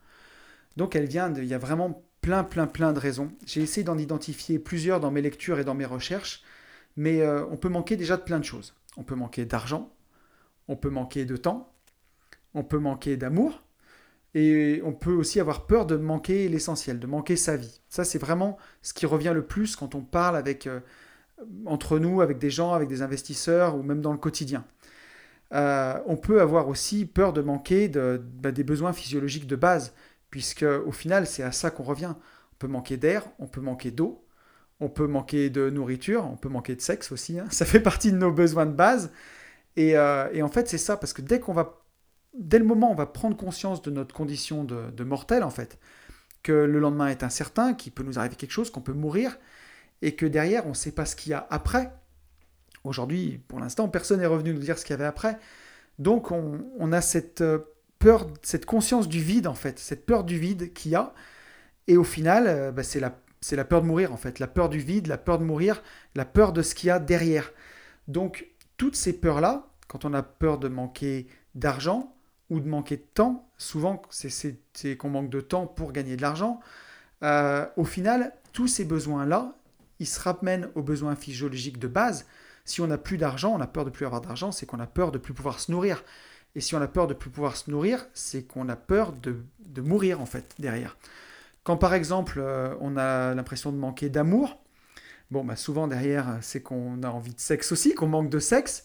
Donc 0.77 0.97
elle 0.97 1.07
vient, 1.07 1.31
de, 1.31 1.43
il 1.43 1.49
y 1.49 1.55
a 1.55 1.59
vraiment 1.59 2.05
plein, 2.21 2.45
plein, 2.45 2.67
plein 2.67 2.93
de 2.93 2.99
raisons. 2.99 3.31
J'ai 3.47 3.63
essayé 3.63 3.85
d'en 3.85 3.99
identifier 3.99 4.59
plusieurs 4.59 5.01
dans 5.01 5.11
mes 5.11 5.23
lectures 5.23 5.59
et 5.59 5.65
dans 5.65 5.75
mes 5.75 5.85
recherches, 5.85 6.43
mais 6.97 7.21
euh, 7.23 7.45
on 7.51 7.57
peut 7.57 7.69
manquer 7.69 7.97
déjà 7.97 8.17
de 8.17 8.23
plein 8.23 8.39
de 8.39 8.45
choses. 8.45 8.75
On 8.97 9.03
peut 9.03 9.15
manquer 9.15 9.45
d'argent, 9.45 9.93
on 10.67 10.77
peut 10.77 10.91
manquer 10.91 11.25
de 11.25 11.37
temps, 11.37 11.73
on 12.55 12.65
peut 12.65 12.79
manquer 12.79 13.17
d'amour, 13.17 13.63
et 14.35 14.81
on 14.85 14.93
peut 14.93 15.13
aussi 15.13 15.41
avoir 15.41 15.67
peur 15.67 15.87
de 15.87 15.97
manquer 15.97 16.49
l'essentiel, 16.49 16.99
de 16.99 17.07
manquer 17.07 17.37
sa 17.37 17.57
vie. 17.57 17.81
Ça, 17.89 18.05
c'est 18.05 18.19
vraiment 18.19 18.59
ce 18.83 18.93
qui 18.93 19.07
revient 19.07 19.33
le 19.35 19.43
plus 19.43 19.75
quand 19.77 19.95
on 19.95 20.03
parle 20.03 20.37
avec, 20.37 20.67
euh, 20.67 20.81
entre 21.67 21.99
nous, 21.99 22.21
avec 22.21 22.39
des 22.39 22.51
gens, 22.51 22.73
avec 22.73 22.89
des 22.89 23.03
investisseurs 23.03 23.77
ou 23.77 23.83
même 23.83 24.01
dans 24.01 24.13
le 24.13 24.19
quotidien. 24.19 24.65
Euh, 25.55 25.99
on 26.07 26.17
peut 26.17 26.43
avoir 26.43 26.69
aussi 26.69 27.07
peur 27.07 27.33
de 27.33 27.41
manquer 27.41 27.89
bah, 27.89 28.53
des 28.53 28.65
besoins 28.65 28.93
physiologiques 28.93 29.47
de 29.47 29.57
base, 29.57 29.95
puisque 30.31 30.63
au 30.65 30.93
final, 30.93 31.27
c'est 31.27 31.43
à 31.43 31.53
ça 31.53 31.71
qu'on 31.71 31.85
revient. 31.85 32.15
On 32.53 32.57
peut 32.59 32.69
manquer 32.69 32.97
d'air, 32.97 33.25
on 33.39 33.47
peut 33.47 33.61
manquer 33.61 33.91
d'eau, 33.91 34.27
on 34.81 34.89
peut 34.89 35.07
manquer 35.07 35.51
de 35.51 35.71
nourriture, 35.71 36.25
on 36.25 36.37
peut 36.37 36.49
manquer 36.49 36.77
de 36.77 36.81
sexe 36.81 37.13
aussi. 37.13 37.39
Hein. 37.39 37.47
Ça 37.51 37.65
fait 37.65 37.81
partie 37.81 38.13
de 38.13 38.17
nos 38.17 38.33
besoins 38.33 38.67
de 38.67 38.73
base. 38.73 39.13
Et, 39.77 39.97
euh, 39.97 40.29
et 40.33 40.43
en 40.43 40.49
fait, 40.49 40.69
c'est 40.69 40.79
ça, 40.79 40.97
parce 40.97 41.13
que 41.13 41.23
dès 41.23 41.39
qu'on 41.39 41.53
va 41.53 41.79
dès 42.35 42.59
le 42.59 42.65
moment 42.65 42.89
où 42.89 42.93
on 42.93 42.97
va 42.97 43.07
prendre 43.07 43.37
conscience 43.37 43.83
de 43.83 43.91
notre 43.91 44.15
condition 44.15 44.65
de, 44.65 45.05
mortel, 45.05 45.43
en 45.43 45.51
fait, 45.51 45.79
que 46.43 46.53
le 46.53 46.79
lendemain 46.79 47.09
est 47.09 47.23
incertain, 47.23 47.75
qu'il 47.75 47.93
peut 47.93 48.05
nous 48.05 48.19
arriver 48.19 48.37
quelque 48.37 48.53
chose, 48.53 48.71
qu'on 48.71 48.81
peut 48.81 48.93
mourir, 48.93 49.39
et 50.03 50.15
que 50.15 50.27
derrière, 50.27 50.67
on 50.67 50.71
ne 50.71 50.75
sait 50.75 50.93
pas 50.93 51.05
ce 51.05 51.17
qu'il 51.17 51.31
y 51.31 51.35
a 51.35 51.47
après. 51.51 51.93
Aujourd'hui, 52.85 53.43
pour 53.49 53.59
l'instant, 53.59 53.89
personne 53.89 54.21
n'est 54.21 54.27
revenu 54.27 54.55
nous 54.55 54.61
dire 54.61 54.79
ce 54.79 54.85
qu'il 54.85 54.93
y 54.93 54.99
avait 54.99 55.05
après. 55.05 55.39
Donc, 55.99 56.31
on, 56.31 56.93
a 56.93 57.01
cette 57.01 57.41
euh, 57.41 57.59
peur, 57.99 58.27
cette 58.43 58.67
conscience 58.67 59.09
du 59.09 59.21
vide, 59.21 59.47
en 59.47 59.55
fait, 59.55 59.79
cette 59.79 60.07
peur 60.07 60.25
du 60.25 60.39
vide 60.39 60.73
qu'il 60.73 60.93
y 60.93 60.95
a. 60.95 61.13
Et 61.87 61.97
au 61.97 62.05
final, 62.05 62.47
euh, 62.47 62.73
bah, 62.73 62.83
c'est 62.83 63.01
la, 63.01 63.19
la 63.53 63.65
peur 63.65 63.83
de 63.83 63.87
mourir, 63.87 64.13
en 64.13 64.17
fait. 64.17 64.39
La 64.39 64.47
peur 64.47 64.69
du 64.69 64.79
vide, 64.79 65.07
la 65.07 65.19
peur 65.19 65.39
de 65.39 65.45
mourir, 65.45 65.83
la 66.15 66.25
peur 66.25 66.53
de 66.53 66.63
ce 66.63 66.75
qu'il 66.75 66.89
y 66.89 66.91
a 66.91 66.99
derrière. 66.99 67.53
Donc, 68.07 68.49
toutes 68.77 68.97
ces 68.97 69.13
peurs-là, 69.13 69.69
quand 69.89 70.05
on 70.05 70.15
a 70.15 70.23
peur 70.23 70.59
de 70.59 70.69
manquer 70.69 71.27
d'argent, 71.55 72.15
ou 72.51 72.61
de 72.61 72.69
manquer 72.69 72.97
de 72.97 73.07
temps, 73.15 73.51
souvent 73.59 74.03
c'est 74.11 74.97
qu'on 74.97 75.11
manque 75.11 75.31
de 75.31 75.41
temps 75.41 75.67
pour 75.67 75.93
gagner 75.93 76.17
de 76.17 76.23
l'argent, 76.23 76.61
euh, 77.23 77.67
au 77.77 77.85
final, 77.85 78.33
tous 78.53 78.69
ces 78.69 78.85
besoins-là, 78.85 79.55
ils 79.99 80.07
se 80.07 80.21
ramènent 80.21 80.69
aux 80.75 80.83
besoins 80.83 81.17
physiologiques 81.17 81.79
de 81.79 81.89
base. 81.89 82.27
Si 82.65 82.81
on 82.81 82.87
n'a 82.87 82.99
plus 82.99 83.19
d'argent, 83.19 83.55
on 83.55 83.61
a 83.61 83.67
peur 83.67 83.85
de 83.85 83.91
plus 83.91 84.07
avoir 84.07 84.21
d'argent, 84.21 84.53
c'est 84.53 84.67
qu'on 84.67 84.81
a 84.81 84.87
peur 84.87 85.11
de 85.11 85.19
plus 85.19 85.35
pouvoir 85.35 85.61
se 85.61 85.73
nourrir. 85.73 86.05
Et 86.55 86.61
si 86.61 86.75
on 86.75 86.81
a 86.81 86.89
peur 86.89 87.07
de 87.07 87.15
ne 87.15 87.19
plus 87.19 87.31
pouvoir 87.31 87.57
se 87.57 87.71
nourrir, 87.71 88.07
c'est 88.15 88.43
qu'on 88.43 88.69
a 88.69 88.77
peur 88.77 89.13
de, 89.13 89.37
de, 89.61 89.81
mourir 89.81 90.21
en 90.21 90.27
fait 90.27 90.55
derrière. 90.59 90.97
Quand 91.63 91.77
par 91.77 91.95
exemple 91.95 92.39
euh, 92.39 92.75
on 92.81 92.97
a 92.97 93.35
l'impression 93.35 93.71
de 93.71 93.77
manquer 93.77 94.09
d'amour, 94.09 94.59
bon 95.31 95.45
bah 95.45 95.57
souvent 95.57 95.87
derrière 95.87 96.39
c'est 96.41 96.63
qu'on 96.63 97.03
a 97.03 97.11
envie 97.11 97.35
de 97.35 97.41
sexe 97.41 97.73
aussi, 97.73 97.95
qu'on 97.95 98.09
manque 98.09 98.31
de 98.31 98.39
sexe. 98.39 98.85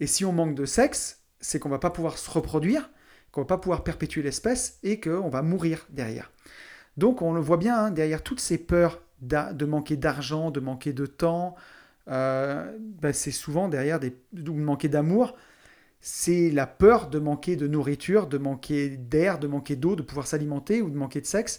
Et 0.00 0.06
si 0.06 0.24
on 0.24 0.32
manque 0.32 0.54
de 0.54 0.66
sexe, 0.66 1.22
c'est 1.40 1.58
qu'on 1.58 1.68
va 1.68 1.78
pas 1.78 1.90
pouvoir 1.90 2.18
se 2.18 2.30
reproduire, 2.30 2.90
qu'on 3.30 3.42
va 3.42 3.46
pas 3.46 3.58
pouvoir 3.58 3.84
perpétuer 3.84 4.22
l'espèce 4.22 4.78
et 4.82 5.00
qu'on 5.00 5.28
va 5.28 5.42
mourir 5.42 5.86
derrière. 5.90 6.30
Donc 6.96 7.22
on 7.22 7.32
le 7.32 7.40
voit 7.40 7.56
bien, 7.56 7.76
hein, 7.76 7.90
derrière 7.90 8.22
toutes 8.22 8.40
ces 8.40 8.58
peurs 8.58 9.00
de 9.20 9.64
manquer 9.64 9.96
d'argent, 9.96 10.50
de 10.50 10.60
manquer 10.60 10.92
de 10.92 11.06
temps, 11.06 11.54
euh, 12.08 12.76
bah, 12.78 13.12
c'est 13.12 13.30
souvent 13.30 13.68
derrière 13.68 13.98
des, 13.98 14.16
de 14.32 14.50
manquer 14.50 14.88
d'amour, 14.88 15.34
c'est 16.08 16.50
la 16.50 16.68
peur 16.68 17.08
de 17.10 17.18
manquer 17.18 17.56
de 17.56 17.66
nourriture, 17.66 18.28
de 18.28 18.38
manquer 18.38 18.90
d'air, 18.90 19.40
de 19.40 19.48
manquer 19.48 19.74
d'eau, 19.74 19.96
de 19.96 20.02
pouvoir 20.02 20.28
s'alimenter 20.28 20.80
ou 20.80 20.88
de 20.88 20.96
manquer 20.96 21.20
de 21.20 21.26
sexe. 21.26 21.58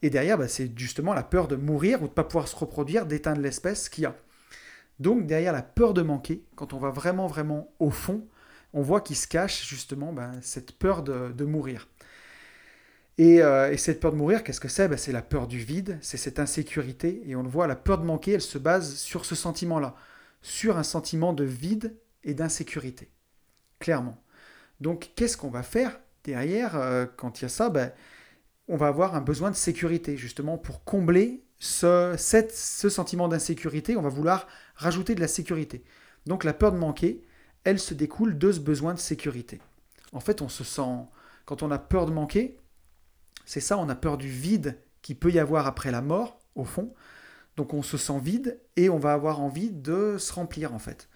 Et 0.00 0.08
derrière, 0.08 0.38
bah, 0.38 0.48
c'est 0.48 0.72
justement 0.74 1.12
la 1.12 1.22
peur 1.22 1.48
de 1.48 1.56
mourir 1.56 1.98
ou 1.98 2.04
de 2.04 2.08
ne 2.08 2.14
pas 2.14 2.24
pouvoir 2.24 2.48
se 2.48 2.56
reproduire, 2.56 3.04
d'éteindre 3.04 3.42
l'espèce 3.42 3.90
qu'il 3.90 4.04
y 4.04 4.06
a. 4.06 4.16
Donc 5.00 5.26
derrière 5.26 5.52
la 5.52 5.60
peur 5.60 5.92
de 5.92 6.00
manquer, 6.00 6.46
quand 6.56 6.72
on 6.72 6.78
va 6.78 6.88
vraiment 6.88 7.26
vraiment 7.26 7.74
au 7.78 7.90
fond, 7.90 8.26
on 8.72 8.80
voit 8.80 9.02
qu'il 9.02 9.16
se 9.16 9.28
cache 9.28 9.68
justement 9.68 10.14
bah, 10.14 10.30
cette 10.40 10.72
peur 10.72 11.02
de 11.02 11.44
mourir. 11.44 11.86
Euh, 13.20 13.70
et, 13.70 13.76
cette 13.76 14.00
peur 14.00 14.12
de 14.12 14.16
mourir, 14.16 14.44
qu'est-ce 14.44 14.60
que 14.60 14.68
c'est? 14.68 14.88
Ben, 14.88 14.96
C'est 14.96 15.12
la 15.12 15.20
peur 15.20 15.46
du 15.46 15.58
vide, 15.58 15.98
c'est 16.00 16.16
cette 16.16 16.38
insécurité. 16.38 17.22
Et 17.26 17.36
on 17.36 17.42
le 17.42 17.50
voit, 17.50 17.66
la 17.66 17.76
peur 17.76 17.98
de 17.98 18.04
manquer, 18.06 18.32
elle 18.32 18.40
se 18.40 18.56
base 18.56 18.94
sur 18.96 19.26
ce 19.26 19.34
sentiment-là, 19.34 19.94
sur 20.40 20.78
un 20.78 20.82
sentiment 20.82 21.34
de 21.34 21.44
vide 21.44 21.94
et 22.24 22.32
d'insécurité. 22.32 23.10
Clairement. 23.84 24.16
Donc 24.80 25.10
qu'est-ce 25.14 25.36
qu'on 25.36 25.50
va 25.50 25.62
faire 25.62 26.00
derrière 26.24 26.74
euh, 26.74 27.04
quand 27.18 27.38
il 27.38 27.42
y 27.42 27.44
a 27.44 27.50
ça? 27.50 27.68
Ben, 27.68 27.92
On 28.66 28.78
va 28.78 28.86
avoir 28.86 29.14
un 29.14 29.20
besoin 29.20 29.50
de 29.50 29.56
sécurité, 29.56 30.16
justement, 30.16 30.56
pour 30.56 30.84
combler 30.84 31.44
ce, 31.58 32.14
ce 32.16 32.88
sentiment 32.88 33.28
d'insécurité. 33.28 33.98
On 33.98 34.00
va 34.00 34.08
vouloir 34.08 34.46
rajouter 34.74 35.14
de 35.14 35.20
la 35.20 35.28
sécurité. 35.28 35.84
Donc 36.24 36.44
la 36.44 36.54
peur 36.54 36.72
de 36.72 36.78
manquer, 36.78 37.26
elle 37.64 37.78
se 37.78 37.92
découle 37.92 38.38
de 38.38 38.52
ce 38.52 38.60
besoin 38.60 38.94
de 38.94 38.98
sécurité. 38.98 39.60
En 40.12 40.20
fait, 40.20 40.40
on 40.40 40.48
se 40.48 40.64
sent, 40.64 41.04
quand 41.44 41.62
on 41.62 41.70
a 41.70 41.78
peur 41.78 42.06
de 42.06 42.12
manquer, 42.12 42.56
c'est 43.44 43.60
ça, 43.60 43.76
on 43.76 43.90
a 43.90 43.94
peur 43.94 44.16
du 44.16 44.30
vide 44.30 44.78
qui 45.02 45.14
peut 45.14 45.30
y 45.30 45.38
avoir 45.38 45.66
après 45.66 45.90
la 45.90 46.00
mort, 46.00 46.40
au 46.54 46.64
fond. 46.64 46.94
Donc 47.58 47.74
on 47.74 47.82
se 47.82 47.98
sent 47.98 48.18
vide 48.18 48.58
et 48.76 48.88
on 48.88 48.98
va 48.98 49.12
avoir 49.12 49.42
envie 49.42 49.70
de 49.70 50.16
se 50.16 50.32
remplir 50.32 50.72
en 50.72 50.78
fait. 50.78 51.10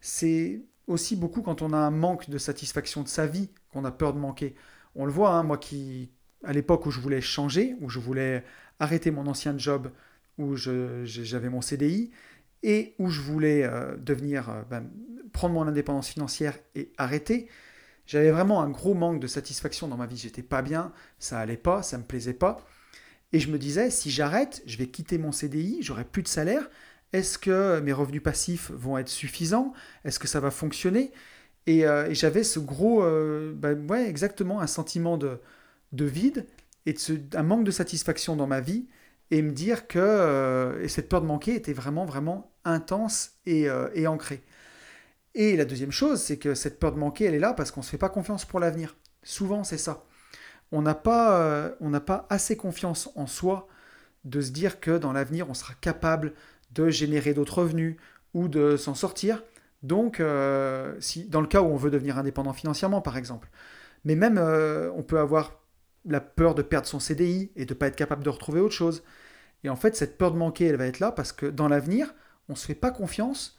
C'est 0.00 0.62
aussi 0.86 1.16
beaucoup 1.16 1.42
quand 1.42 1.62
on 1.62 1.72
a 1.72 1.76
un 1.76 1.90
manque 1.90 2.28
de 2.28 2.38
satisfaction 2.38 3.02
de 3.02 3.08
sa 3.08 3.26
vie 3.26 3.50
qu'on 3.72 3.84
a 3.84 3.90
peur 3.90 4.12
de 4.12 4.18
manquer. 4.18 4.54
On 4.94 5.06
le 5.06 5.12
voit, 5.12 5.30
hein, 5.30 5.42
moi 5.42 5.58
qui, 5.58 6.10
à 6.44 6.52
l'époque 6.52 6.86
où 6.86 6.90
je 6.90 7.00
voulais 7.00 7.20
changer, 7.20 7.76
où 7.80 7.88
je 7.88 7.98
voulais 7.98 8.44
arrêter 8.78 9.10
mon 9.10 9.26
ancien 9.26 9.56
job, 9.58 9.90
où 10.38 10.56
j'avais 10.56 11.48
mon 11.48 11.60
CDI, 11.60 12.10
et 12.62 12.94
où 12.98 13.10
je 13.10 13.20
voulais 13.20 13.64
euh, 13.64 13.96
devenir, 13.96 14.48
euh, 14.48 14.62
ben, 14.68 14.90
prendre 15.32 15.54
mon 15.54 15.66
indépendance 15.66 16.08
financière 16.08 16.58
et 16.74 16.92
arrêter, 16.96 17.48
j'avais 18.06 18.30
vraiment 18.30 18.62
un 18.62 18.70
gros 18.70 18.94
manque 18.94 19.20
de 19.20 19.26
satisfaction 19.26 19.88
dans 19.88 19.96
ma 19.96 20.06
vie. 20.06 20.16
J'étais 20.16 20.42
pas 20.42 20.62
bien, 20.62 20.92
ça 21.18 21.38
allait 21.38 21.56
pas, 21.56 21.82
ça 21.82 21.98
me 21.98 22.04
plaisait 22.04 22.34
pas. 22.34 22.64
Et 23.32 23.40
je 23.40 23.50
me 23.50 23.58
disais, 23.58 23.90
si 23.90 24.10
j'arrête, 24.10 24.62
je 24.66 24.76
vais 24.78 24.86
quitter 24.86 25.18
mon 25.18 25.32
CDI, 25.32 25.78
j'aurai 25.82 26.04
plus 26.04 26.22
de 26.22 26.28
salaire. 26.28 26.70
Est-ce 27.14 27.38
que 27.38 27.78
mes 27.78 27.92
revenus 27.92 28.24
passifs 28.24 28.72
vont 28.72 28.98
être 28.98 29.08
suffisants? 29.08 29.72
Est-ce 30.04 30.18
que 30.18 30.26
ça 30.26 30.40
va 30.40 30.50
fonctionner? 30.50 31.12
Et, 31.68 31.86
euh, 31.86 32.12
j'avais 32.12 32.42
ce 32.42 32.58
gros, 32.58 33.04
euh, 33.04 33.54
bah 33.54 34.00
exactement, 34.00 34.60
un 34.60 34.66
sentiment 34.66 35.16
de, 35.16 35.38
de 35.92 36.04
vide 36.06 36.44
et 36.86 36.92
de 36.92 37.36
un 37.36 37.44
manque 37.44 37.62
de 37.62 37.70
satisfaction 37.70 38.34
dans 38.34 38.48
ma 38.48 38.60
vie 38.60 38.88
et 39.30 39.42
me 39.42 39.52
dire 39.52 39.86
que 39.86 40.00
euh, 40.00 40.82
et 40.82 40.88
cette 40.88 41.08
peur 41.08 41.20
de 41.22 41.26
manquer 41.26 41.54
était 41.54 41.72
vraiment, 41.72 42.04
vraiment 42.04 42.50
intense 42.64 43.34
et, 43.46 43.70
ancrée. 44.08 44.42
Et 45.36 45.56
la 45.56 45.64
deuxième 45.64 45.92
chose, 45.92 46.20
c'est 46.20 46.38
que 46.38 46.54
cette 46.54 46.80
peur 46.80 46.90
de 46.90 46.98
manquer, 46.98 47.26
elle 47.26 47.34
est 47.34 47.38
là 47.38 47.54
parce 47.54 47.70
qu'on 47.70 47.80
ne 47.80 47.84
se 47.84 47.90
fait 47.90 47.98
pas 47.98 48.08
confiance 48.08 48.44
pour 48.44 48.58
l'avenir. 48.58 48.96
Souvent, 49.22 49.62
c'est 49.62 49.78
ça. 49.78 50.04
On 50.72 50.82
n'a 50.82 50.96
pas 50.96 52.26
assez 52.28 52.56
confiance 52.56 53.08
en 53.14 53.28
soi 53.28 53.68
de 54.24 54.40
se 54.40 54.50
dire 54.50 54.80
que 54.80 54.98
dans 54.98 55.12
l'avenir, 55.12 55.48
on 55.48 55.54
sera 55.54 55.74
capable 55.74 56.32
de 56.74 56.90
générer 56.90 57.34
d'autres 57.34 57.58
revenus 57.58 57.96
ou 58.34 58.48
de 58.48 58.76
s'en 58.76 58.94
sortir. 58.94 59.42
Donc, 59.82 60.20
euh, 60.20 60.94
si, 61.00 61.24
dans 61.28 61.40
le 61.40 61.46
cas 61.46 61.60
où 61.60 61.66
on 61.66 61.76
veut 61.76 61.90
devenir 61.90 62.18
indépendant 62.18 62.52
financièrement, 62.52 63.00
par 63.00 63.16
exemple. 63.16 63.50
Mais 64.04 64.16
même, 64.16 64.38
euh, 64.38 64.90
on 64.96 65.02
peut 65.02 65.18
avoir 65.18 65.60
la 66.04 66.20
peur 66.20 66.54
de 66.54 66.62
perdre 66.62 66.86
son 66.86 67.00
CDI 67.00 67.50
et 67.56 67.64
de 67.64 67.74
ne 67.74 67.78
pas 67.78 67.86
être 67.86 67.96
capable 67.96 68.24
de 68.24 68.30
retrouver 68.30 68.60
autre 68.60 68.74
chose. 68.74 69.02
Et 69.62 69.70
en 69.70 69.76
fait, 69.76 69.96
cette 69.96 70.18
peur 70.18 70.32
de 70.32 70.36
manquer, 70.36 70.66
elle 70.66 70.76
va 70.76 70.86
être 70.86 71.00
là 71.00 71.12
parce 71.12 71.32
que 71.32 71.46
dans 71.46 71.68
l'avenir, 71.68 72.14
on 72.48 72.52
ne 72.52 72.58
se 72.58 72.66
fait 72.66 72.74
pas 72.74 72.90
confiance 72.90 73.58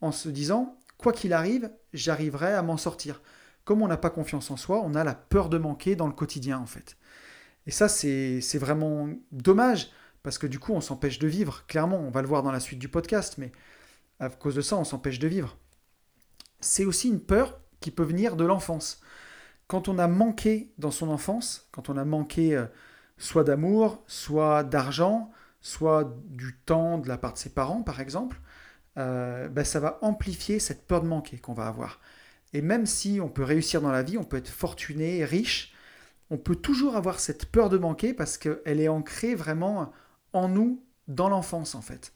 en 0.00 0.12
se 0.12 0.28
disant 0.28 0.78
quoi 0.96 1.12
qu'il 1.12 1.32
arrive, 1.32 1.70
j'arriverai 1.92 2.52
à 2.54 2.62
m'en 2.62 2.76
sortir. 2.76 3.22
Comme 3.64 3.82
on 3.82 3.88
n'a 3.88 3.96
pas 3.96 4.10
confiance 4.10 4.50
en 4.50 4.56
soi, 4.56 4.82
on 4.84 4.94
a 4.94 5.04
la 5.04 5.14
peur 5.14 5.48
de 5.48 5.58
manquer 5.58 5.94
dans 5.94 6.06
le 6.06 6.12
quotidien 6.12 6.58
en 6.58 6.66
fait. 6.66 6.96
Et 7.66 7.70
ça, 7.70 7.88
c'est 7.88 8.58
vraiment 8.58 9.08
dommage, 9.30 9.90
parce 10.22 10.38
que 10.38 10.46
du 10.46 10.58
coup, 10.58 10.72
on 10.72 10.80
s'empêche 10.80 11.18
de 11.18 11.28
vivre. 11.28 11.64
Clairement, 11.66 11.98
on 11.98 12.10
va 12.10 12.22
le 12.22 12.28
voir 12.28 12.42
dans 12.42 12.52
la 12.52 12.60
suite 12.60 12.78
du 12.78 12.88
podcast, 12.88 13.36
mais 13.38 13.52
à 14.20 14.28
cause 14.28 14.54
de 14.54 14.60
ça, 14.60 14.76
on 14.76 14.84
s'empêche 14.84 15.18
de 15.18 15.28
vivre. 15.28 15.56
C'est 16.60 16.84
aussi 16.84 17.08
une 17.08 17.20
peur 17.20 17.60
qui 17.80 17.90
peut 17.90 18.02
venir 18.02 18.36
de 18.36 18.44
l'enfance. 18.44 19.00
Quand 19.68 19.88
on 19.88 19.98
a 19.98 20.08
manqué 20.08 20.72
dans 20.78 20.90
son 20.90 21.08
enfance, 21.08 21.68
quand 21.70 21.88
on 21.88 21.96
a 21.96 22.04
manqué 22.04 22.56
euh, 22.56 22.66
soit 23.16 23.44
d'amour, 23.44 24.02
soit 24.06 24.64
d'argent, 24.64 25.30
soit 25.60 26.16
du 26.26 26.56
temps 26.64 26.98
de 26.98 27.08
la 27.08 27.18
part 27.18 27.34
de 27.34 27.38
ses 27.38 27.50
parents, 27.50 27.82
par 27.82 28.00
exemple, 28.00 28.40
euh, 28.96 29.48
ben, 29.48 29.64
ça 29.64 29.80
va 29.80 29.98
amplifier 30.02 30.58
cette 30.58 30.86
peur 30.86 31.02
de 31.02 31.06
manquer 31.06 31.38
qu'on 31.38 31.54
va 31.54 31.66
avoir. 31.66 32.00
Et 32.52 32.62
même 32.62 32.86
si 32.86 33.20
on 33.20 33.28
peut 33.28 33.44
réussir 33.44 33.80
dans 33.80 33.92
la 33.92 34.02
vie, 34.02 34.18
on 34.18 34.24
peut 34.24 34.38
être 34.38 34.48
fortuné, 34.48 35.24
riche, 35.24 35.74
on 36.30 36.38
peut 36.38 36.56
toujours 36.56 36.96
avoir 36.96 37.20
cette 37.20 37.46
peur 37.46 37.68
de 37.68 37.78
manquer 37.78 38.14
parce 38.14 38.38
qu'elle 38.38 38.80
est 38.80 38.88
ancrée 38.88 39.34
vraiment 39.34 39.92
en 40.32 40.48
nous 40.48 40.82
dans 41.06 41.28
l'enfance 41.28 41.74
en 41.74 41.82
fait. 41.82 42.12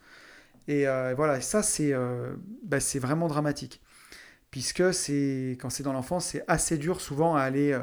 Et 0.69 0.87
euh, 0.87 1.15
voilà, 1.17 1.41
ça 1.41 1.63
c'est 1.63 1.93
euh, 1.93 2.35
ben, 2.65 2.81
c'est 2.81 2.99
vraiment 2.99 3.29
dramatique. 3.29 3.81
Puisque 4.51 4.83
quand 4.83 4.93
c'est 5.71 5.83
dans 5.83 5.93
l'enfance, 5.93 6.27
c'est 6.27 6.45
assez 6.47 6.77
dur 6.77 7.01
souvent 7.01 7.35
à 7.35 7.41
aller 7.41 7.79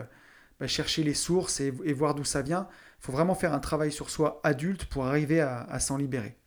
ben, 0.59 0.67
chercher 0.67 1.03
les 1.03 1.15
sources 1.15 1.61
et, 1.61 1.71
voir 1.71 2.13
d'où 2.13 2.23
ça 2.23 2.43
vient. 2.43 2.67
Il 2.99 3.05
faut 3.05 3.11
vraiment 3.11 3.33
faire 3.33 3.53
un 3.53 3.59
travail 3.59 3.91
sur 3.91 4.11
soi 4.11 4.39
adulte 4.43 4.85
pour 4.85 5.07
arriver 5.07 5.41
à 5.41 5.79
s'en 5.79 5.97
libérer. 5.97 6.37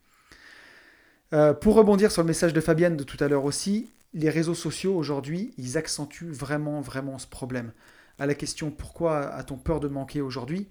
Euh, 1.33 1.53
pour 1.53 1.73
rebondir 1.73 2.11
sur 2.11 2.21
le 2.21 2.27
message 2.27 2.53
de 2.53 2.61
Fabienne 2.61 2.95
de 2.95 3.03
tout 3.03 3.17
à 3.19 3.27
l'heure 3.27 3.45
aussi, 3.45 3.89
les 4.13 4.29
réseaux 4.29 4.53
sociaux 4.53 4.95
aujourd'hui, 4.95 5.51
ils 5.57 5.79
accentuent 5.79 6.29
vraiment, 6.29 6.79
vraiment 6.79 7.17
ce 7.17 7.25
problème. 7.25 7.71
À 8.19 8.27
la 8.27 8.35
question 8.35 8.69
pourquoi 8.69 9.33
a-t-on 9.33 9.57
peur 9.57 9.79
de 9.79 9.87
manquer 9.87 10.21
aujourd'hui? 10.21 10.69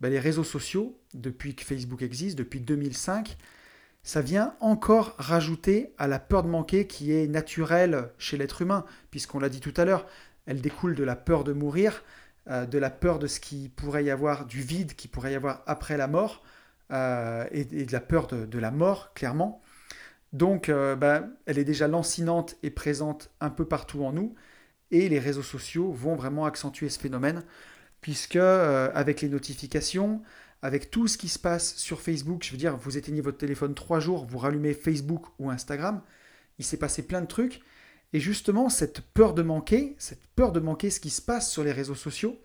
Ben, 0.00 0.10
Les 0.10 0.18
réseaux 0.18 0.44
sociaux, 0.44 0.98
depuis 1.14 1.54
que 1.54 1.64
Facebook 1.64 2.02
existe, 2.02 2.36
depuis 2.38 2.60
2005, 2.60 3.36
ça 4.02 4.20
vient 4.20 4.54
encore 4.60 5.14
rajouter 5.18 5.94
à 5.98 6.06
la 6.06 6.18
peur 6.18 6.42
de 6.42 6.48
manquer 6.48 6.86
qui 6.86 7.12
est 7.12 7.26
naturelle 7.26 8.10
chez 8.18 8.36
l'être 8.36 8.62
humain, 8.62 8.84
puisqu'on 9.10 9.38
l'a 9.38 9.48
dit 9.48 9.60
tout 9.60 9.74
à 9.76 9.84
l'heure, 9.84 10.06
elle 10.46 10.60
découle 10.60 10.94
de 10.94 11.04
la 11.04 11.16
peur 11.16 11.44
de 11.44 11.52
mourir, 11.52 12.02
euh, 12.50 12.66
de 12.66 12.78
la 12.78 12.90
peur 12.90 13.18
de 13.18 13.26
ce 13.26 13.40
qui 13.40 13.70
pourrait 13.70 14.04
y 14.04 14.10
avoir, 14.10 14.44
du 14.44 14.60
vide 14.60 14.94
qui 14.94 15.08
pourrait 15.08 15.32
y 15.32 15.36
avoir 15.36 15.62
après 15.66 15.96
la 15.96 16.06
mort, 16.06 16.42
euh, 16.92 17.46
et, 17.50 17.64
de 17.64 17.92
la 17.92 18.00
peur 18.00 18.26
de 18.26 18.58
la 18.58 18.70
mort, 18.70 19.14
clairement. 19.14 19.62
Donc, 20.34 20.68
euh, 20.68 20.96
ben, 20.96 21.30
elle 21.46 21.58
est 21.58 21.64
déjà 21.64 21.86
lancinante 21.86 22.56
et 22.64 22.70
présente 22.70 23.30
un 23.40 23.50
peu 23.50 23.64
partout 23.64 24.04
en 24.04 24.12
nous. 24.12 24.34
Et 24.90 25.08
les 25.08 25.20
réseaux 25.20 25.42
sociaux 25.42 25.92
vont 25.92 26.16
vraiment 26.16 26.44
accentuer 26.44 26.88
ce 26.88 26.98
phénomène, 26.98 27.44
puisque 28.04 28.36
euh, 28.36 28.90
avec 28.92 29.22
les 29.22 29.30
notifications, 29.30 30.20
avec 30.60 30.90
tout 30.90 31.08
ce 31.08 31.16
qui 31.16 31.30
se 31.30 31.38
passe 31.38 31.74
sur 31.76 32.02
Facebook, 32.02 32.44
je 32.44 32.50
veux 32.50 32.58
dire, 32.58 32.76
vous 32.76 32.98
éteignez 32.98 33.22
votre 33.22 33.38
téléphone 33.38 33.74
trois 33.74 33.98
jours, 33.98 34.26
vous 34.26 34.36
rallumez 34.36 34.74
Facebook 34.74 35.24
ou 35.38 35.48
Instagram, 35.48 36.02
il 36.58 36.66
s'est 36.66 36.76
passé 36.76 37.06
plein 37.06 37.22
de 37.22 37.26
trucs. 37.26 37.62
Et 38.12 38.20
justement, 38.20 38.68
cette 38.68 39.00
peur 39.00 39.32
de 39.32 39.40
manquer, 39.40 39.96
cette 39.96 40.20
peur 40.36 40.52
de 40.52 40.60
manquer 40.60 40.90
ce 40.90 41.00
qui 41.00 41.08
se 41.08 41.22
passe 41.22 41.50
sur 41.50 41.64
les 41.64 41.72
réseaux 41.72 41.94
sociaux, 41.94 42.38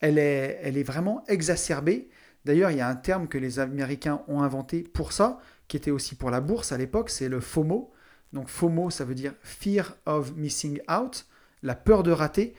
elle 0.00 0.16
est, 0.16 0.60
elle 0.62 0.78
est 0.78 0.82
vraiment 0.82 1.22
exacerbée. 1.28 2.08
D'ailleurs, 2.46 2.70
il 2.70 2.78
y 2.78 2.80
a 2.80 2.88
un 2.88 2.96
terme 2.96 3.28
que 3.28 3.36
les 3.36 3.58
Américains 3.58 4.22
ont 4.28 4.40
inventé 4.40 4.80
pour 4.80 5.12
ça, 5.12 5.40
qui 5.68 5.76
était 5.76 5.90
aussi 5.90 6.14
pour 6.14 6.30
la 6.30 6.40
bourse 6.40 6.72
à 6.72 6.78
l'époque, 6.78 7.10
c'est 7.10 7.28
le 7.28 7.40
FOMO. 7.40 7.92
Donc 8.32 8.48
FOMO, 8.48 8.88
ça 8.88 9.04
veut 9.04 9.14
dire 9.14 9.34
Fear 9.42 9.94
of 10.06 10.34
Missing 10.36 10.80
Out, 10.90 11.26
la 11.62 11.74
peur 11.74 12.02
de 12.02 12.12
rater. 12.12 12.54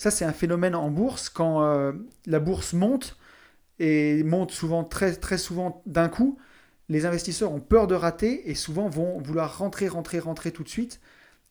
Ça, 0.00 0.10
c'est 0.10 0.24
un 0.24 0.32
phénomène 0.32 0.74
en 0.74 0.90
bourse 0.90 1.28
quand 1.28 1.62
euh, 1.62 1.92
la 2.24 2.40
bourse 2.40 2.72
monte 2.72 3.18
et 3.78 4.22
monte 4.22 4.50
souvent 4.50 4.82
très 4.82 5.14
très 5.14 5.36
souvent 5.36 5.82
d'un 5.84 6.08
coup. 6.08 6.38
Les 6.88 7.04
investisseurs 7.04 7.52
ont 7.52 7.60
peur 7.60 7.86
de 7.86 7.94
rater 7.94 8.48
et 8.48 8.54
souvent 8.54 8.88
vont 8.88 9.20
vouloir 9.20 9.58
rentrer, 9.58 9.88
rentrer, 9.88 10.18
rentrer 10.18 10.52
tout 10.52 10.64
de 10.64 10.70
suite. 10.70 11.02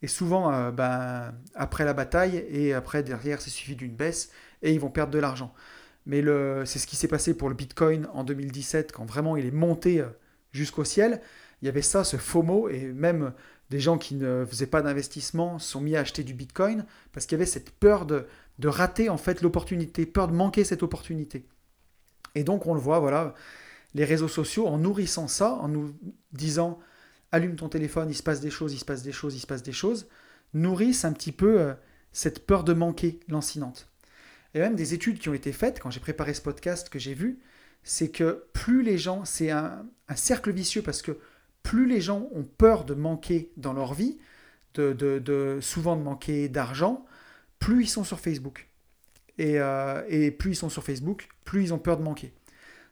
Et 0.02 0.08
souvent, 0.08 0.52
euh, 0.52 0.72
ben, 0.72 1.32
après 1.54 1.86
la 1.86 1.94
bataille, 1.94 2.44
et 2.50 2.74
après 2.74 3.04
derrière, 3.04 3.40
c'est 3.40 3.52
suivi 3.52 3.76
d'une 3.76 3.96
baisse, 3.96 4.32
et 4.64 4.74
ils 4.74 4.80
vont 4.80 4.90
perdre 4.90 5.14
de 5.14 5.20
l'argent. 5.20 5.54
Mais 6.08 6.24
c'est 6.66 6.80
ce 6.80 6.88
qui 6.88 6.96
s'est 6.96 7.08
passé 7.08 7.38
pour 7.38 7.50
le 7.50 7.56
Bitcoin 7.56 8.08
en 8.16 8.24
2017, 8.24 8.94
quand 8.94 9.06
vraiment 9.06 9.38
il 9.38 9.46
est 9.46 9.52
monté 9.52 10.02
euh, 10.02 10.08
jusqu'au 10.54 10.86
ciel. 10.86 11.22
Il 11.62 11.68
y 11.68 11.70
avait 11.70 11.84
ça, 11.84 12.04
ce 12.04 12.18
FOMO, 12.18 12.68
et 12.70 12.86
même 12.94 13.32
des 13.70 13.80
gens 13.80 13.98
qui 13.98 14.16
ne 14.16 14.46
faisaient 14.46 14.68
pas 14.68 14.82
d'investissement 14.82 15.60
sont 15.60 15.82
mis 15.82 15.96
à 15.96 16.02
acheter 16.02 16.24
du 16.24 16.34
Bitcoin, 16.34 16.86
parce 17.12 17.26
qu'il 17.26 17.38
y 17.38 17.42
avait 17.42 17.50
cette 17.50 17.72
peur 17.72 18.06
de, 18.06 18.26
rater 18.64 19.10
en 19.10 19.18
fait 19.18 19.42
l'opportunité, 19.42 20.06
peur 20.06 20.28
de 20.28 20.34
manquer 20.34 20.64
cette 20.64 20.84
opportunité. 20.84 21.46
Et 22.36 22.44
donc 22.44 22.66
on 22.66 22.74
le 22.74 22.80
voit, 22.80 23.00
voilà, 23.00 23.34
les 23.94 24.06
réseaux 24.06 24.28
sociaux, 24.28 24.68
en 24.68 24.78
nourrissant 24.78 25.28
ça, 25.28 25.54
en 25.54 25.68
nous 25.68 25.96
disant 26.32 26.80
allume 27.32 27.56
ton 27.56 27.70
téléphone, 27.70 28.10
il 28.10 28.16
se 28.16 28.24
passe 28.24 28.42
des 28.42 28.50
choses, 28.50 28.74
il 28.74 28.80
se 28.80 28.86
passe 28.86 29.04
des 29.04 29.12
choses, 29.12 29.36
il 29.36 29.40
se 29.40 29.48
passe 29.48 29.64
des 29.64 29.72
choses, 29.72 30.08
nourrissent 30.54 31.06
un 31.06 31.14
petit 31.14 31.32
peu 31.32 31.60
euh, 31.60 31.74
cette 32.12 32.46
peur 32.46 32.64
de 32.64 32.74
manquer 32.74 33.20
lancinante. 33.28 33.88
Et 34.54 34.60
même 34.60 34.76
des 34.76 34.94
études 34.94 35.20
qui 35.20 35.30
ont 35.30 35.34
été 35.34 35.52
faites, 35.52 35.80
quand 35.80 35.92
j'ai 35.92 36.00
préparé 36.00 36.34
ce 36.34 36.42
podcast 36.42 36.90
que 36.90 36.98
j'ai 36.98 37.14
vu, 37.14 37.40
c'est 37.84 38.10
que 38.10 38.46
plus 38.54 38.82
les 38.82 38.98
gens, 38.98 39.26
c'est 39.26 39.52
un, 39.52 39.86
cercle 40.16 40.52
vicieux 40.52 40.82
parce 40.82 41.02
que 41.02 41.18
plus 41.70 41.86
les 41.86 42.02
gens 42.02 42.28
ont 42.34 42.46
peur 42.46 42.84
de 42.84 42.96
manquer 42.96 43.52
dans 43.56 43.74
leur 43.74 43.94
vie, 43.94 44.18
de, 44.74 45.60
souvent 45.62 45.96
de 45.96 46.02
manquer 46.02 46.50
d'argent, 46.50 47.06
plus 47.60 47.84
ils 47.84 47.88
sont 47.88 48.04
sur 48.04 48.20
Facebook. 48.20 48.70
Et, 49.38 49.60
euh, 49.60 50.02
et, 50.10 50.32
plus 50.32 50.54
ils 50.54 50.56
sont 50.56 50.70
sur 50.70 50.84
Facebook, 50.84 51.30
plus 51.46 51.66
ils 51.66 51.74
ont 51.76 51.78
peur 51.78 51.98
de 51.98 52.02
manquer. 52.02 52.34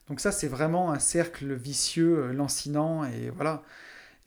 Donc 0.10 0.20
ça, 0.20 0.32
c'est 0.32 0.48
vraiment 0.48 0.92
un 0.92 1.00
cercle 1.00 1.56
vicieux, 1.56 2.20
euh, 2.20 2.34
lancinant, 2.34 3.04
et 3.04 3.32
voilà. 3.32 3.64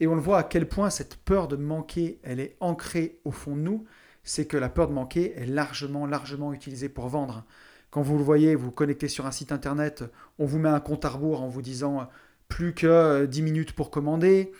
Et 0.01 0.07
on 0.07 0.15
le 0.15 0.21
voit 0.21 0.39
à 0.39 0.43
quel 0.43 0.67
point 0.67 0.89
cette 0.89 1.15
peur 1.15 1.47
de 1.47 1.55
manquer, 1.55 2.19
elle 2.21 2.41
est 2.41 2.57
ancrée 2.59 3.21
au 3.23 3.31
fond 3.31 3.55
de 3.55 3.61
nous. 3.61 3.85
C'est 4.25 4.47
que 4.47 4.57
la 4.57 4.67
peur 4.67 4.89
de 4.89 4.93
manquer 4.93 5.33
est 5.37 5.45
largement, 5.45 6.05
largement 6.05 6.51
utilisée 6.51 6.89
pour 6.89 7.07
vendre. 7.07 7.45
Quand 7.89 8.01
vous 8.01 8.17
le 8.17 8.23
voyez, 8.23 8.55
vous 8.55 8.65
vous 8.65 8.71
connectez 8.71 9.07
sur 9.07 9.25
un 9.25 9.31
site 9.31 9.53
internet, 9.53 10.03
on 10.39 10.45
vous 10.45 10.59
met 10.59 10.67
un 10.67 10.81
compte 10.81 11.05
à 11.05 11.09
rebours 11.09 11.41
en 11.41 11.47
vous 11.47 11.61
disant 11.61 12.09
plus 12.51 12.73
que 12.73 13.25
10 13.25 13.41
minutes 13.43 13.73
pour 13.73 13.91
commander, 13.91 14.51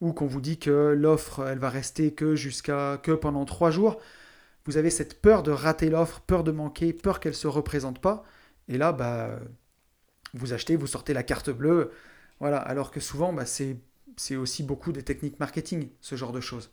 ou 0.00 0.12
qu'on 0.12 0.26
vous 0.26 0.40
dit 0.40 0.58
que 0.58 0.94
l'offre, 0.96 1.46
elle 1.48 1.58
va 1.58 1.70
rester 1.70 2.14
que 2.14 2.36
jusqu'à 2.36 2.98
que 3.02 3.12
pendant 3.12 3.44
3 3.44 3.70
jours. 3.70 4.00
Vous 4.64 4.76
avez 4.76 4.90
cette 4.90 5.20
peur 5.20 5.42
de 5.42 5.50
rater 5.50 5.90
l'offre, 5.90 6.20
peur 6.20 6.44
de 6.44 6.52
manquer, 6.52 6.92
peur 6.92 7.20
qu'elle 7.20 7.32
ne 7.32 7.36
se 7.36 7.48
représente 7.48 8.00
pas. 8.00 8.24
Et 8.68 8.78
là, 8.78 8.92
bah, 8.92 9.40
vous 10.34 10.52
achetez, 10.52 10.76
vous 10.76 10.86
sortez 10.86 11.12
la 11.14 11.24
carte 11.24 11.50
bleue. 11.50 11.90
Voilà, 12.40 12.58
alors 12.58 12.92
que 12.92 13.00
souvent, 13.00 13.32
bah, 13.32 13.46
c'est 13.46 13.76
c'est 14.16 14.36
aussi 14.36 14.62
beaucoup 14.62 14.92
des 14.92 15.02
techniques 15.02 15.40
marketing, 15.40 15.88
ce 16.00 16.16
genre 16.16 16.32
de 16.32 16.40
choses. 16.40 16.70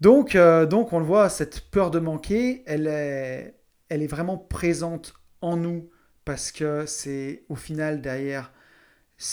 Donc, 0.00 0.34
euh, 0.34 0.66
donc 0.66 0.92
on 0.92 0.98
le 0.98 1.04
voit, 1.04 1.28
cette 1.28 1.70
peur 1.70 1.90
de 1.90 1.98
manquer, 2.00 2.62
elle 2.66 2.86
est, 2.86 3.54
elle 3.88 4.02
est 4.02 4.06
vraiment 4.08 4.38
présente 4.38 5.14
en 5.40 5.56
nous 5.56 5.90
parce 6.24 6.52
que 6.52 6.86
c'est 6.86 7.44
au 7.48 7.54
final 7.54 8.00
derrière 8.00 8.52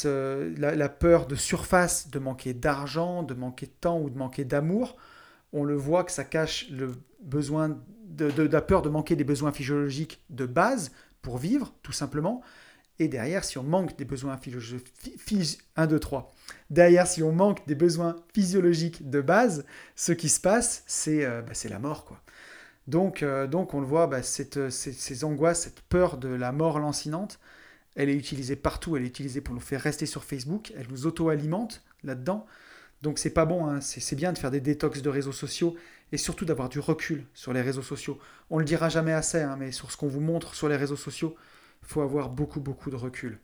la, 0.04 0.89
peur 0.89 1.28
de 1.28 1.36
surface, 1.36 2.10
de 2.10 2.19
manquer 2.19 2.54
d'argent, 2.54 3.23
de 3.23 3.34
manquer 3.34 3.67
de 3.67 3.73
temps 3.80 3.99
ou 3.99 4.10
de 4.10 4.17
manquer 4.17 4.45
d'amour. 4.45 4.97
On 5.54 5.63
le 5.63 5.75
voit 5.75 6.04
que 6.04 6.12
ça 6.12 6.23
cache 6.23 6.69
le 6.69 6.91
besoin 7.21 7.78
de, 8.06 8.43
la 8.43 8.62
peur 8.62 8.82
de 8.82 8.89
manquer 8.89 9.15
des 9.15 9.23
besoins 9.23 9.52
physiologiques 9.52 10.23
de 10.30 10.45
base 10.45 10.91
pour 11.21 11.38
vivre, 11.38 11.73
tout 11.84 11.91
simplement. 11.91 12.41
Et 12.99 13.08
derrière, 13.08 13.45
si 13.45 13.58
on 13.58 13.63
manque 13.63 13.97
des 13.97 14.06
besoins 14.06 14.38
physiologiques, 14.38 15.60
1, 15.78 15.88
2, 15.88 15.99
3. 15.99 16.32
Derrière, 16.69 17.08
si 17.08 17.23
on 17.23 17.32
manque 17.32 17.65
des 17.65 17.75
besoins 17.75 18.17
physiologiques 18.34 19.10
de 19.10 19.21
base, 19.21 19.65
ce 19.95 20.12
qui 20.12 20.28
se 20.28 20.41
passe, 20.41 20.84
c'est 20.86 21.25
euh, 21.25 21.41
bah, 21.41 21.54
la 21.69 21.80
mort. 21.80 22.04
quoi. 22.04 22.21
Donc, 22.88 23.23
euh, 23.23 23.47
donc 23.47 23.73
on 23.73 23.80
le 23.80 23.86
voit, 23.86 24.08
bah, 24.08 24.21
cette, 24.21 24.69
ces, 24.69 25.23
angoisses, 25.23 25.62
cette 25.62 25.82
peur 25.82 26.17
de 26.17 26.28
la 26.28 26.52
mort 26.52 26.80
lancinante, 26.80 27.39
elle 27.99 28.07
est 28.07 28.15
utilisée 28.15 28.55
partout, 28.55 28.95
elle 28.95 29.03
est 29.03 29.07
utilisée 29.07 29.41
pour 29.41 29.53
nous 29.53 29.59
faire 29.59 29.81
rester 29.81 30.05
sur 30.05 30.23
Facebook, 30.23 30.71
elle 30.77 30.88
nous 30.89 31.05
auto-alimente 31.05 31.83
là-dedans. 32.05 32.45
Donc 33.01 33.19
c'est 33.19 33.29
pas 33.29 33.43
bon, 33.43 33.67
hein. 33.67 33.81
c'est 33.81 34.15
bien 34.15 34.31
de 34.31 34.38
faire 34.38 34.51
des 34.51 34.62
détox 34.62 35.01
de 35.01 35.09
réseaux 35.09 35.33
sociaux 35.33 35.75
et 36.13 36.17
surtout 36.17 36.45
d'avoir 36.45 36.69
du 36.69 36.79
recul 36.79 37.25
sur 37.33 37.51
les 37.51 37.62
réseaux 37.62 37.81
sociaux. 37.81 38.17
On 38.49 38.57
le 38.57 38.63
dira 38.63 38.88
jamais 38.88 39.12
assez, 39.12 39.41
hein, 39.41 39.57
mais 39.59 39.73
sur 39.73 39.91
ce 39.91 39.97
qu'on 39.97 40.07
vous 40.07 40.21
montre 40.21 40.55
sur 40.55 40.69
les 40.69 40.77
réseaux 40.77 40.95
sociaux, 40.95 41.35
il 41.81 41.89
faut 41.89 41.99
avoir 41.99 42.29
beaucoup, 42.29 42.62
beaucoup 42.62 42.89
de 42.89 42.95
recul. 42.95 43.38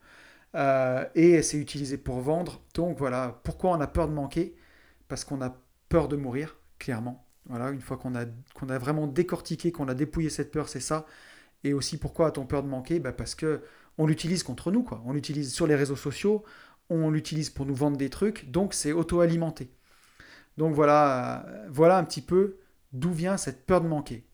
Euh, 0.55 1.05
et 1.15 1.41
c'est 1.41 1.57
utilisé 1.57 1.97
pour 1.97 2.21
vendre. 2.21 2.61
Donc 2.75 2.97
voilà, 2.97 3.41
pourquoi 3.43 3.71
on 3.71 3.81
a 3.81 3.87
peur 3.87 4.07
de 4.07 4.13
manquer? 4.13 4.55
Parce 5.09 5.25
qu'on 5.25 5.41
a 5.41 5.53
peur 5.89 6.07
de 6.07 6.15
mourir, 6.15 6.55
clairement. 6.79 7.27
Voilà, 7.47 7.71
une 7.71 7.81
fois 7.81 7.97
qu'on 7.97 8.15
a, 8.15 8.77
vraiment 8.79 9.07
décortiqué, 9.07 9.73
qu'on 9.73 9.89
a 9.89 9.93
dépouillé 9.93 10.29
cette 10.29 10.51
peur, 10.51 10.69
c'est 10.69 10.79
ça. 10.79 11.05
Et 11.65 11.73
aussi, 11.73 11.97
pourquoi 11.97 12.27
a-t-on 12.27 12.45
peur 12.45 12.63
de 12.63 12.69
manquer? 12.69 12.99
Bah 12.99 13.11
Parce 13.11 13.35
que 13.35 13.61
on 13.97 14.05
l'utilise 14.05 14.43
contre 14.43 14.71
nous, 14.71 14.84
quoi. 14.84 15.01
On 15.05 15.13
l'utilise 15.13 15.53
sur 15.53 15.67
les 15.67 15.75
réseaux 15.75 15.95
sociaux, 15.95 16.43
on 16.89 17.10
l'utilise 17.10 17.49
pour 17.49 17.65
nous 17.65 17.75
vendre 17.75 17.97
des 17.97 18.10
trucs, 18.10 18.51
donc 18.51 18.73
c'est 18.73 18.91
auto-alimenté. 18.91 19.71
Donc 20.58 20.73
voilà, 20.73 21.45
voilà 21.69 21.97
un 21.97 22.03
petit 22.03 22.21
peu 22.21 22.58
d'où 22.93 23.12
vient 23.12 23.38
cette 23.38 23.65
peur 23.65 23.81
de 23.81 23.88
manquer. 23.88 24.25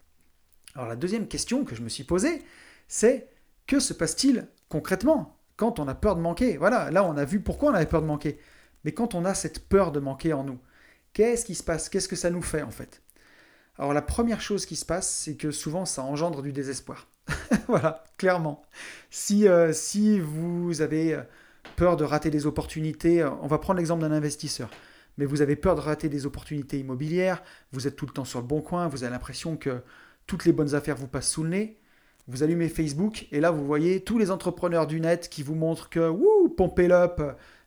Alors 0.75 0.87
la 0.87 0.95
deuxième 0.95 1.27
question 1.27 1.65
que 1.65 1.75
je 1.75 1.81
me 1.81 1.89
suis 1.89 2.03
posée, 2.03 2.43
c'est 2.87 3.29
que 3.67 3.79
se 3.79 3.93
passe-t-il 3.93 4.47
concrètement 4.69 5.37
quand 5.57 5.79
on 5.79 5.87
a 5.87 5.95
peur 5.95 6.15
de 6.15 6.21
manquer? 6.21 6.57
Voilà, 6.57 6.91
là 6.91 7.03
on 7.03 7.17
a 7.17 7.25
vu 7.25 7.39
pourquoi 7.39 7.71
on 7.71 7.75
avait 7.75 7.85
peur 7.85 8.01
de 8.01 8.07
manquer. 8.07 8.39
Mais 8.83 8.93
quand 8.93 9.15
on 9.15 9.25
a 9.25 9.33
cette 9.33 9.67
peur 9.67 9.91
de 9.91 9.99
manquer 9.99 10.33
en 10.33 10.43
nous, 10.43 10.59
qu'est-ce 11.13 11.45
qui 11.45 11.55
se 11.55 11.63
passe? 11.63 11.89
Qu'est-ce 11.89 12.07
que 12.07 12.15
ça 12.15 12.29
nous 12.29 12.41
fait 12.41 12.61
en 12.61 12.71
fait? 12.71 13.01
Alors 13.77 13.93
la 13.93 14.01
première 14.01 14.41
chose 14.41 14.65
qui 14.65 14.75
se 14.75 14.85
passe, 14.85 15.09
c'est 15.09 15.35
que 15.35 15.51
souvent 15.51 15.85
ça 15.85 16.03
engendre 16.03 16.41
du 16.41 16.51
désespoir. 16.51 17.07
voilà, 17.67 18.03
clairement. 18.17 18.63
Si, 19.09 19.47
euh, 19.47 19.73
si 19.73 20.19
vous 20.19 20.81
avez 20.81 21.13
euh, 21.13 21.21
peur 21.75 21.97
de 21.97 22.03
rater 22.03 22.29
des 22.29 22.45
opportunités, 22.45 23.21
euh, 23.21 23.29
on 23.41 23.47
va 23.47 23.57
prendre 23.57 23.77
l'exemple 23.77 24.01
d'un 24.01 24.11
investisseur 24.11 24.69
mais 25.17 25.25
vous 25.25 25.41
avez 25.41 25.55
peur 25.55 25.75
de 25.75 25.81
rater 25.81 26.09
des 26.09 26.25
opportunités 26.25 26.79
immobilières, 26.79 27.43
vous 27.71 27.87
êtes 27.87 27.95
tout 27.95 28.05
le 28.05 28.13
temps 28.13 28.25
sur 28.25 28.39
le 28.39 28.47
bon 28.47 28.61
coin, 28.61 28.87
vous 28.87 29.03
avez 29.03 29.11
l'impression 29.11 29.57
que 29.57 29.81
toutes 30.27 30.45
les 30.45 30.53
bonnes 30.53 30.73
affaires 30.73 30.95
vous 30.95 31.07
passent 31.07 31.29
sous 31.29 31.43
le 31.43 31.49
nez, 31.49 31.79
vous 32.27 32.43
allumez 32.43 32.69
Facebook 32.69 33.27
et 33.31 33.39
là 33.39 33.51
vous 33.51 33.65
voyez 33.65 34.03
tous 34.03 34.17
les 34.17 34.31
entrepreneurs 34.31 34.87
du 34.87 34.99
net 35.01 35.29
qui 35.29 35.43
vous 35.43 35.55
montrent 35.55 35.89
que 35.89 36.09
wouh, 36.09 36.49
pompez 36.49 36.91
up, 36.91 37.21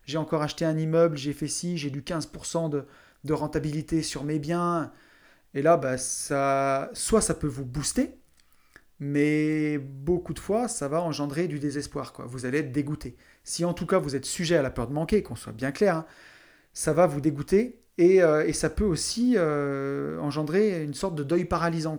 j'ai 0.05 0.17
encore 0.17 0.41
acheté 0.41 0.65
un 0.65 0.77
immeuble, 0.77 1.17
j'ai 1.17 1.33
fait 1.33 1.47
ci, 1.47 1.77
j'ai 1.77 1.89
du 1.89 2.01
15% 2.01 2.69
de, 2.69 2.85
de, 3.23 3.33
rentabilité 3.33 4.01
sur 4.03 4.23
mes 4.23 4.39
biens. 4.39 4.91
Et 5.53 5.61
là, 5.61 5.77
bah, 5.77 5.97
ça, 5.97 6.89
soit 6.93 7.21
ça 7.21 7.33
peut 7.33 7.47
vous 7.47 7.65
booster, 7.65 8.17
mais 8.99 9.77
beaucoup 9.77 10.33
de 10.33 10.39
fois, 10.39 10.67
ça 10.67 10.87
va 10.87 11.01
engendrer 11.01 11.47
du 11.47 11.59
désespoir. 11.59 12.13
Quoi. 12.13 12.25
Vous 12.25 12.45
allez 12.45 12.59
être 12.59 12.71
dégoûté. 12.71 13.17
Si 13.43 13.65
en 13.65 13.73
tout 13.73 13.85
cas 13.85 13.99
vous 13.99 14.15
êtes 14.15 14.25
sujet 14.25 14.55
à 14.57 14.61
la 14.61 14.69
peur 14.69 14.87
de 14.87 14.93
manquer, 14.93 15.23
qu'on 15.23 15.35
soit 15.35 15.53
bien 15.53 15.71
clair, 15.71 15.97
hein, 15.97 16.05
ça 16.73 16.93
va 16.93 17.07
vous 17.07 17.21
dégoûter 17.21 17.81
et, 17.97 18.21
euh, 18.21 18.51
ça 18.53 18.69
peut 18.69 18.85
aussi 18.85 19.35
euh, 19.37 20.19
engendrer 20.19 20.83
une 20.83 20.93
sorte 20.93 21.15
de 21.15 21.23
deuil 21.23 21.45
paralysant. 21.45 21.97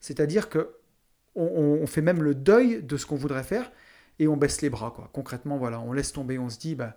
C'est-à-dire 0.00 0.48
que 0.48 0.74
on, 1.36 1.86
fait 1.86 2.02
même 2.02 2.22
le 2.22 2.34
deuil 2.34 2.82
de 2.82 2.96
ce 2.96 3.06
qu'on 3.06 3.16
voudrait 3.16 3.44
faire 3.44 3.70
et 4.18 4.28
on 4.28 4.36
baisse 4.36 4.62
les 4.62 4.70
bras. 4.70 4.92
Quoi. 4.94 5.08
Concrètement, 5.12 5.58
voilà, 5.58 5.80
on 5.80 5.92
laisse 5.92 6.12
tomber, 6.12 6.38
on 6.38 6.50
se 6.50 6.58
dit, 6.58 6.74
bah, 6.74 6.96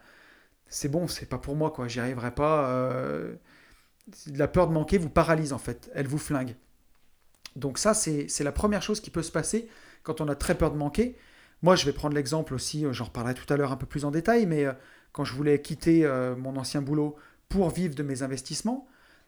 c'est 0.67 0.89
bon, 0.89 1.08
c'est 1.08 1.27
pas 1.27 1.38
pour 1.38 1.56
moi, 1.56 1.71
quoi, 1.71 1.88
j'y 1.88 1.99
arriverai 1.99 2.32
pas. 2.32 2.69
Euh, 2.69 3.36
la 4.36 4.47
peur 4.47 4.67
de 4.67 4.73
manquer 4.73 4.97
vous 4.97 5.10
paralyse 5.10 5.53
en 5.53 5.58
fait, 5.58 5.89
elle 5.93 6.08
vous 6.08 6.17
flingue. 6.17 6.56
Donc 7.55 7.77
ça, 7.77 7.93
c'est 7.93 8.43
la 8.43 8.51
première 8.51 8.81
chose 8.81 8.99
qui 8.99 9.09
peut 9.09 9.23
se 9.23 9.31
passer 9.31 9.67
quand 10.03 10.21
on 10.21 10.27
a 10.27 10.35
très 10.35 10.55
peur 10.55 10.71
de 10.71 10.77
manquer. 10.77 11.15
Moi, 11.61 11.75
je 11.75 11.85
vais 11.85 11.93
prendre 11.93 12.15
l'exemple 12.15 12.53
aussi, 12.53 12.85
euh, 12.85 12.93
j'en 12.93 13.05
reparlerai 13.05 13.35
tout 13.35 13.51
à 13.51 13.57
l'heure 13.57 13.71
un 13.71 13.77
peu 13.77 13.85
plus 13.85 14.05
en 14.05 14.11
détail, 14.11 14.45
mais 14.45 14.65
euh, 14.65 14.73
quand 15.13 15.23
je 15.23 15.33
voulais 15.33 15.61
quitter 15.61 16.07
mon 16.37 16.57
ancien 16.57 16.81
boulot 16.81 17.15
pour 17.47 17.69
vivre 17.69 17.93
de 17.93 18.01
mes 18.01 18.23
investissements, 18.23 18.87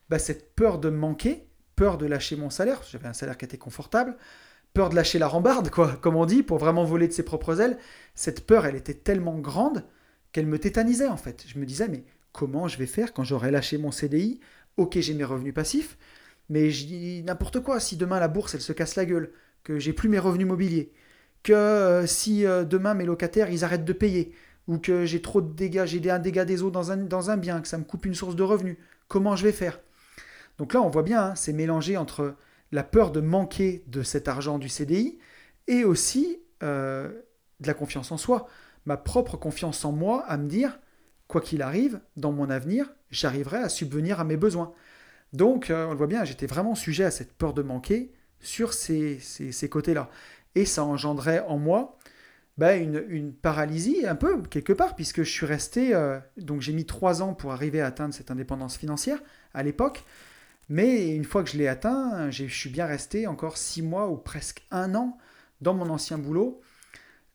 bah, 0.09 0.19
cette 0.19 0.55
peur 0.55 0.79
de 0.79 0.89
manquer, 0.89 1.47
peur 1.75 1.97
de 1.97 2.05
lâcher 2.05 2.35
mon 2.35 2.49
salaire, 2.49 2.81
j'avais 2.89 3.07
un 3.07 3.13
salaire 3.13 3.37
qui 3.37 3.45
était 3.45 3.57
confortable, 3.57 4.17
peur 4.73 4.89
de 4.89 4.95
lâcher 4.95 5.19
la 5.19 5.27
rambarde, 5.27 5.69
quoi, 5.69 5.95
comme 6.01 6.15
on 6.15 6.25
dit, 6.25 6.43
pour 6.43 6.57
vraiment 6.57 6.83
voler 6.83 7.07
de 7.07 7.13
ses 7.13 7.23
propres 7.23 7.61
ailes, 7.61 7.77
cette 8.13 8.45
peur, 8.45 8.65
elle 8.65 8.75
était 8.75 8.93
tellement 8.93 9.37
grande 9.37 9.85
qu'elle 10.31 10.47
me 10.47 10.59
tétanisait 10.59 11.07
en 11.07 11.17
fait. 11.17 11.45
Je 11.47 11.57
me 11.57 11.65
disais, 11.65 11.87
mais 11.87 12.03
comment 12.33 12.67
je 12.67 12.77
vais 12.77 12.85
faire 12.85 13.13
quand 13.13 13.23
j'aurai 13.23 13.51
lâché 13.51 13.77
mon 13.77 13.91
CDI 13.91 14.39
Ok, 14.77 14.99
j'ai 14.99 15.13
mes 15.13 15.23
revenus 15.23 15.53
passifs, 15.53 15.97
mais 16.49 16.71
je 16.71 16.85
dis 16.85 17.23
n'importe 17.23 17.59
quoi. 17.59 17.79
Si 17.79 17.97
demain 17.97 18.19
la 18.19 18.27
bourse, 18.27 18.55
elle 18.55 18.61
se 18.61 18.73
casse 18.73 18.95
la 18.95 19.05
gueule, 19.05 19.31
que 19.63 19.79
j'ai 19.79 19.93
plus 19.93 20.09
mes 20.09 20.19
revenus 20.19 20.47
mobiliers, 20.47 20.91
que 21.43 21.53
euh, 21.53 22.07
si 22.07 22.45
euh, 22.45 22.63
demain 22.63 22.93
mes 22.93 23.05
locataires, 23.05 23.49
ils 23.49 23.63
arrêtent 23.63 23.85
de 23.85 23.93
payer, 23.93 24.33
ou 24.67 24.77
que 24.77 25.05
j'ai 25.05 25.21
trop 25.21 25.41
de 25.41 25.53
dégâts, 25.53 25.85
j'ai 25.85 26.09
un 26.09 26.19
dégât 26.19 26.45
des 26.45 26.63
eaux 26.63 26.71
dans 26.71 26.91
un, 26.91 27.37
bien, 27.37 27.61
que 27.61 27.67
ça 27.67 27.77
me 27.77 27.83
coupe 27.83 28.05
une 28.05 28.15
source 28.15 28.35
de 28.35 28.43
revenus, 28.43 28.77
comment 29.07 29.35
je 29.35 29.43
vais 29.43 29.51
faire? 29.51 29.79
Donc 30.57 30.73
là, 30.73 30.81
on 30.81 30.89
voit 30.89 31.03
bien, 31.03 31.23
hein, 31.23 31.35
c'est 31.35 31.53
mélangé 31.53 31.97
entre 31.97 32.35
la 32.71 32.83
peur 32.83 33.11
de 33.11 33.21
manquer 33.21 33.83
de 33.87 34.03
cet 34.03 34.27
argent 34.27 34.57
du 34.57 34.69
CDI 34.69 35.19
et 35.67 35.83
aussi 35.83 36.39
euh, 36.63 37.09
de 37.59 37.67
la 37.67 37.73
confiance 37.73 38.11
en 38.11 38.17
soi, 38.17 38.47
ma 38.85 38.97
propre 38.97 39.37
confiance 39.37 39.85
en 39.85 39.91
moi 39.91 40.23
à 40.27 40.37
me 40.37 40.47
dire, 40.47 40.79
quoi 41.27 41.41
qu'il 41.41 41.61
arrive, 41.61 41.99
dans 42.17 42.31
mon 42.31 42.49
avenir, 42.49 42.91
j'arriverai 43.11 43.57
à 43.57 43.69
subvenir 43.69 44.19
à 44.19 44.23
mes 44.23 44.37
besoins. 44.37 44.73
Donc, 45.35 45.67
on 45.69 45.91
le 45.91 45.97
voit 45.97 46.07
bien, 46.07 46.23
j'étais 46.23 46.47
vraiment 46.47 46.75
sujet 46.75 47.03
à 47.03 47.11
cette 47.11 47.33
peur 47.33 47.53
de 47.53 47.61
manquer 47.61 48.11
sur 48.39 48.73
ces, 48.73 49.19
côtés-là. 49.69 50.09
Et 50.55 50.65
ça 50.65 50.83
engendrait 50.83 51.43
en 51.47 51.57
moi 51.57 51.97
bah, 52.57 52.75
une, 52.75 53.33
paralysie 53.33 54.05
un 54.07 54.15
peu, 54.15 54.41
quelque 54.43 54.73
part, 54.73 54.95
puisque 54.95 55.23
je 55.23 55.29
suis 55.29 55.45
resté... 55.45 55.93
donc 56.37 56.61
j'ai 56.61 56.73
mis 56.73 56.85
trois 56.85 57.21
ans 57.21 57.33
pour 57.33 57.51
arriver 57.51 57.81
à 57.81 57.87
atteindre 57.87 58.13
cette 58.13 58.31
indépendance 58.31 58.77
financière 58.77 59.19
à 59.53 59.63
l'époque. 59.63 60.03
Mais 60.69 61.15
une 61.15 61.25
fois 61.25 61.43
que 61.43 61.49
je 61.49 61.57
l'ai 61.57 61.67
atteint, 61.67 62.31
je 62.31 62.45
suis 62.45 62.69
bien 62.69 62.85
resté 62.85 63.27
encore 63.27 63.57
six 63.57 63.81
mois 63.81 64.09
ou 64.09 64.17
presque 64.17 64.65
un 64.71 64.95
an 64.95 65.17
dans 65.61 65.73
mon 65.73 65.89
ancien 65.89 66.17
boulot, 66.17 66.61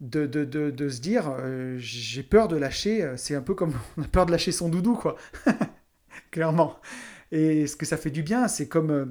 de, 0.00 0.26
de, 0.26 0.44
de, 0.44 0.88
se 0.88 1.00
dire 1.00 1.30
euh, 1.38 1.76
j'ai 1.78 2.22
peur 2.22 2.48
de 2.48 2.56
lâcher, 2.56 3.02
euh, 3.02 3.16
c'est 3.16 3.34
un 3.34 3.42
peu 3.42 3.54
comme 3.54 3.74
on 3.96 4.02
a 4.02 4.08
peur 4.08 4.26
de 4.26 4.32
lâcher 4.32 4.52
son 4.52 4.68
doudou, 4.68 4.94
quoi. 4.94 5.16
Clairement. 6.30 6.78
Et 7.32 7.66
ce 7.66 7.76
que 7.76 7.86
ça 7.86 7.96
fait 7.96 8.10
du 8.10 8.22
bien, 8.22 8.48
c'est 8.48 8.68
comme 8.68 8.90
euh, 8.90 9.06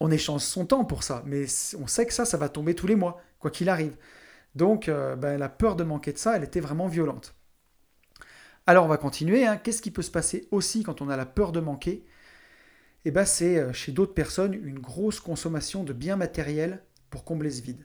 on 0.00 0.10
échange 0.10 0.42
son 0.42 0.66
temps 0.66 0.84
pour 0.84 1.02
ça, 1.02 1.22
mais 1.26 1.46
on 1.78 1.86
sait 1.86 2.06
que 2.06 2.12
ça, 2.12 2.24
ça 2.24 2.36
va 2.36 2.48
tomber 2.48 2.74
tous 2.74 2.86
les 2.86 2.96
mois, 2.96 3.22
quoi 3.38 3.50
qu'il 3.50 3.68
arrive. 3.68 3.96
Donc 4.54 4.88
ben, 4.88 5.36
la 5.38 5.48
peur 5.50 5.76
de 5.76 5.84
manquer 5.84 6.12
de 6.14 6.18
ça, 6.18 6.36
elle 6.36 6.44
était 6.44 6.60
vraiment 6.60 6.88
violente. 6.88 7.34
Alors 8.66 8.86
on 8.86 8.88
va 8.88 8.96
continuer. 8.96 9.46
Hein. 9.46 9.58
Qu'est-ce 9.58 9.82
qui 9.82 9.90
peut 9.90 10.02
se 10.02 10.10
passer 10.10 10.48
aussi 10.50 10.82
quand 10.82 11.02
on 11.02 11.10
a 11.10 11.16
la 11.16 11.26
peur 11.26 11.52
de 11.52 11.60
manquer? 11.60 12.06
Eh 13.04 13.10
ben, 13.10 13.26
c'est 13.26 13.72
chez 13.74 13.92
d'autres 13.92 14.14
personnes 14.14 14.54
une 14.54 14.78
grosse 14.78 15.20
consommation 15.20 15.84
de 15.84 15.92
biens 15.92 16.16
matériels 16.16 16.82
pour 17.10 17.24
combler 17.24 17.50
ce 17.50 17.62
vide. 17.62 17.84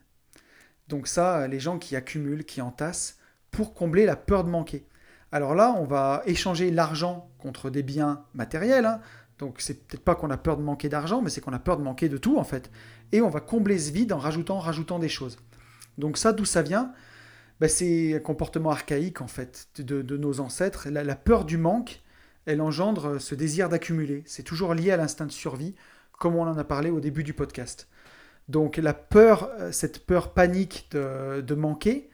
Donc 0.88 1.08
ça, 1.08 1.47
les 1.47 1.60
gens 1.60 1.78
qui 1.78 1.95
accumulent, 1.95 2.45
qui 2.45 2.62
entassent, 2.62 3.19
pour 3.52 3.74
combler 3.74 4.06
la 4.06 4.15
peur 4.15 4.43
de 4.43 4.50
manquer. 4.50 4.86
Alors 5.32 5.56
là, 5.56 5.74
on 5.78 5.86
va 5.86 6.24
échanger 6.26 6.71
l'argent 6.71 7.30
contre 7.38 7.69
des 7.69 7.84
biens 7.84 8.26
matériels. 8.34 8.86
Hein. 8.86 9.02
Donc 9.41 9.56
c'est 9.58 9.88
peut-être 9.88 10.04
pas 10.04 10.15
qu'on 10.15 10.30
a 10.30 10.38
peur 10.38 10.56
de 10.56 10.62
manquer 10.62 10.88
d'argent, 10.88 11.21
mais 11.21 11.32
c'est 11.32 11.41
qu'on 11.41 11.51
a 11.51 11.60
peur 11.60 11.75
de 11.75 11.84
manquer 11.84 12.08
de 12.08 12.17
tout 12.17 12.38
en 12.38 12.43
fait. 12.43 12.69
Et 13.12 13.21
on 13.21 13.30
va 13.30 13.41
combler 13.41 13.77
ce 13.80 13.91
vide 13.91 14.13
en 14.13 14.19
rajoutant, 14.19 14.60
rajoutant 14.60 14.99
des 14.99 15.10
choses. 15.10 15.38
Donc 15.97 16.17
ça, 16.17 16.32
d'où 16.32 16.45
ça 16.45 16.62
vient? 16.62 16.93
Ben, 17.60 17.67
C'est 17.67 18.15
un 18.15 18.19
comportement 18.19 18.69
archaïque 18.69 19.19
en 19.19 19.27
fait 19.27 19.67
de, 19.80 20.15
nos 20.15 20.39
ancêtres. 20.39 20.89
La, 20.89 21.15
peur 21.15 21.43
du 21.43 21.58
manque, 21.58 22.01
elle 22.45 22.62
engendre 22.62 23.19
ce 23.19 23.34
désir 23.34 23.67
d'accumuler. 23.67 24.23
C'est 24.27 24.43
toujours 24.43 24.75
lié 24.75 24.91
à 24.91 24.97
l'instinct 24.97 25.25
de 25.25 25.32
survie, 25.32 25.73
comme 26.19 26.36
on 26.36 26.43
en 26.43 26.58
a 26.58 26.63
parlé 26.63 26.91
au 26.91 26.99
début 26.99 27.23
du 27.23 27.34
podcast. 27.34 27.88
Donc 28.47 28.77
la 28.77 28.93
peur, 28.93 29.49
euh, 29.60 29.71
cette 29.71 30.06
peur 30.06 30.34
panique 30.34 30.88
de, 30.91 31.56
manquer, 31.56 32.12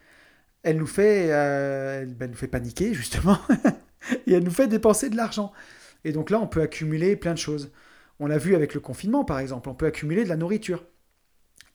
elle 0.64 0.78
nous 0.78 0.88
fait, 0.88 1.28
euh, 1.32 2.06
ben, 2.06 2.32
nous 2.32 2.38
fait 2.38 2.48
paniquer 2.48 2.94
justement, 2.94 3.38
et 4.28 4.34
elle 4.34 4.44
nous 4.44 4.52
fait 4.52 4.68
dépenser 4.68 5.10
de 5.10 5.18
l'argent. 5.18 5.52
Et 6.04 6.12
donc 6.12 6.30
là, 6.30 6.40
on 6.40 6.48
peut 6.48 6.62
accumuler 6.62 7.16
plein 7.16 7.34
de 7.34 7.40
choses. 7.40 7.72
On 8.20 8.28
l'a 8.28 8.38
vu 8.38 8.56
avec 8.56 8.74
le 8.74 8.80
confinement, 8.80 9.26
par 9.26 9.40
exemple, 9.40 9.70
on 9.70 9.76
peut 9.76 9.86
accumuler 9.86 10.24
de 10.24 10.30
la 10.30 10.38
nourriture. 10.38 10.86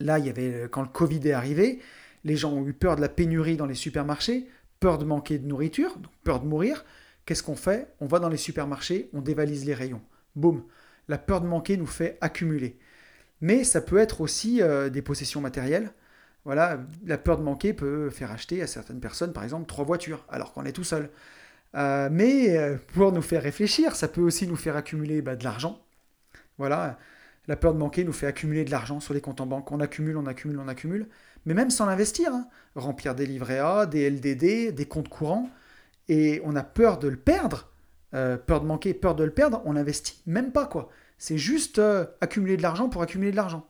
Là, 0.01 0.19
il 0.19 0.27
y 0.27 0.31
avait 0.31 0.65
euh, 0.65 0.69
quand 0.69 0.83
le 0.83 0.89
Covid 0.89 1.27
est 1.29 1.33
arrivé, 1.33 1.81
les 2.25 2.37
gens 2.37 2.53
ont 2.53 2.67
eu 2.67 2.73
peur 2.73 2.97
de 2.97 3.01
la 3.01 3.09
pénurie 3.09 3.57
dans 3.57 3.67
les 3.67 3.75
supermarchés, 3.75 4.49
peur 4.81 4.99
de 4.99 5.05
manquer 5.05 5.39
de 5.39 5.47
nourriture, 5.47 5.99
peur 6.25 6.41
de 6.41 6.47
mourir. 6.47 6.85
Qu'est-ce 7.25 7.43
qu'on 7.43 7.57
fait? 7.57 7.95
On 8.01 8.07
va 8.07 8.19
dans 8.19 8.29
les 8.29 8.37
supermarchés, 8.37 9.09
on 9.13 9.21
dévalise 9.21 9.65
les 9.65 9.75
rayons. 9.75 10.03
Boum 10.35 10.65
La 11.09 11.19
peur 11.19 11.41
de 11.41 11.47
manquer 11.47 11.77
nous 11.77 11.87
fait 11.87 12.19
accumuler 12.21 12.79
mais 13.43 13.65
ça 13.65 13.83
peut 13.83 13.99
être 13.99 14.23
aussi 14.23 14.63
euh, 14.63 14.89
des 14.89 15.03
possessions 15.03 15.43
matérielles. 15.43 15.93
Voilà, 16.45 16.81
la 17.05 17.19
peur 17.19 17.37
de 17.37 17.43
manquer 17.43 17.75
peut 17.75 18.09
faire 18.09 18.33
acheter 18.33 18.63
à 18.63 18.67
certaines 18.67 19.01
personnes, 19.01 19.33
par 19.33 19.45
exemple, 19.45 19.67
trois 19.67 19.85
voitures, 19.85 20.25
alors 20.31 20.53
qu'on 20.53 20.65
est 20.65 20.73
tout 20.73 20.85
seul. 20.85 21.11
Euh, 21.75 22.09
mais 22.11 22.57
euh, 22.57 22.77
pour 22.95 23.13
nous 23.13 23.23
faire 23.23 23.43
réfléchir, 23.43 23.97
ça 23.97 24.09
peut 24.09 24.21
aussi 24.21 24.47
nous 24.47 24.57
faire 24.57 24.77
accumuler 24.77 25.23
bah, 25.23 25.37
de 25.37 25.45
l'argent. 25.45 25.81
Voilà, 26.59 26.99
la 27.49 27.57
peur 27.57 27.73
de 27.75 27.79
manquer 27.79 28.05
nous 28.05 28.13
fait 28.13 28.27
accumuler 28.27 28.65
de 28.65 28.71
l'argent 28.71 29.01
sur 29.01 29.15
les 29.15 29.21
comptes 29.21 29.41
en 29.41 29.47
banque. 29.47 29.73
On 29.73 29.81
accumule, 29.81 30.17
on 30.17 30.27
accumule, 30.27 30.59
on 30.59 30.69
accumule. 30.69 31.09
Mais 31.47 31.55
même 31.55 31.71
sans 31.71 31.87
l'investir, 31.87 32.33
hein. 32.33 32.47
remplir 32.77 33.15
des 33.15 33.27
livrets 33.27 33.59
A, 33.59 33.87
des 33.87 34.09
LDD, 34.09 34.75
des 34.75 34.87
comptes 34.87 35.09
courants, 35.09 35.51
et 36.09 36.41
on 36.45 36.55
a 36.55 36.63
peur 36.63 36.99
de 36.99 37.09
le 37.09 37.17
perdre. 37.17 37.73
peur 38.13 38.61
de 38.61 38.67
manquer, 38.67 38.95
peur 38.95 39.15
de 39.15 39.25
le 39.25 39.33
perdre, 39.33 39.63
on 39.65 39.73
n'investit 39.73 40.23
même 40.27 40.53
pas 40.53 40.67
quoi. 40.67 40.91
C'est 41.23 41.39
juste 41.39 41.79
euh, 41.79 42.05
accumuler 42.21 42.57
de 42.57 42.63
l'argent 42.63 42.89
pour 42.89 43.01
accumuler 43.01 43.31
de 43.31 43.37
l'argent. 43.37 43.65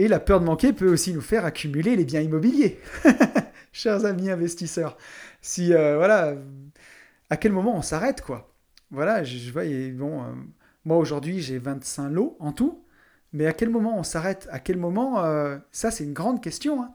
Et 0.00 0.08
la 0.08 0.18
peur 0.18 0.40
de 0.40 0.44
manquer 0.44 0.72
peut 0.72 0.92
aussi 0.92 1.14
nous 1.14 1.20
faire 1.20 1.44
accumuler 1.44 1.94
les 1.94 2.04
biens 2.04 2.20
immobiliers. 2.20 2.80
Chers 3.72 4.04
amis 4.06 4.28
investisseurs, 4.28 4.98
si 5.40 5.72
euh, 5.72 5.96
voilà, 5.96 6.34
à 7.30 7.36
quel 7.36 7.52
moment 7.52 7.76
on 7.76 7.82
s'arrête 7.82 8.20
quoi 8.20 8.54
Voilà, 8.90 9.24
je, 9.24 9.50
euh, 9.56 10.32
moi 10.84 10.96
aujourd'hui 10.98 11.40
j'ai 11.40 11.58
25 11.58 12.10
lots 12.10 12.36
en 12.40 12.52
tout, 12.52 12.84
mais 13.32 13.46
à 13.46 13.52
quel 13.52 13.70
moment 13.70 13.98
on 13.98 14.02
s'arrête? 14.02 14.48
À 14.50 14.58
quel 14.58 14.76
moment 14.76 15.22
Ça 15.72 15.90
c'est 15.90 16.04
une 16.04 16.12
grande 16.12 16.42
question. 16.42 16.82
Hein. 16.82 16.92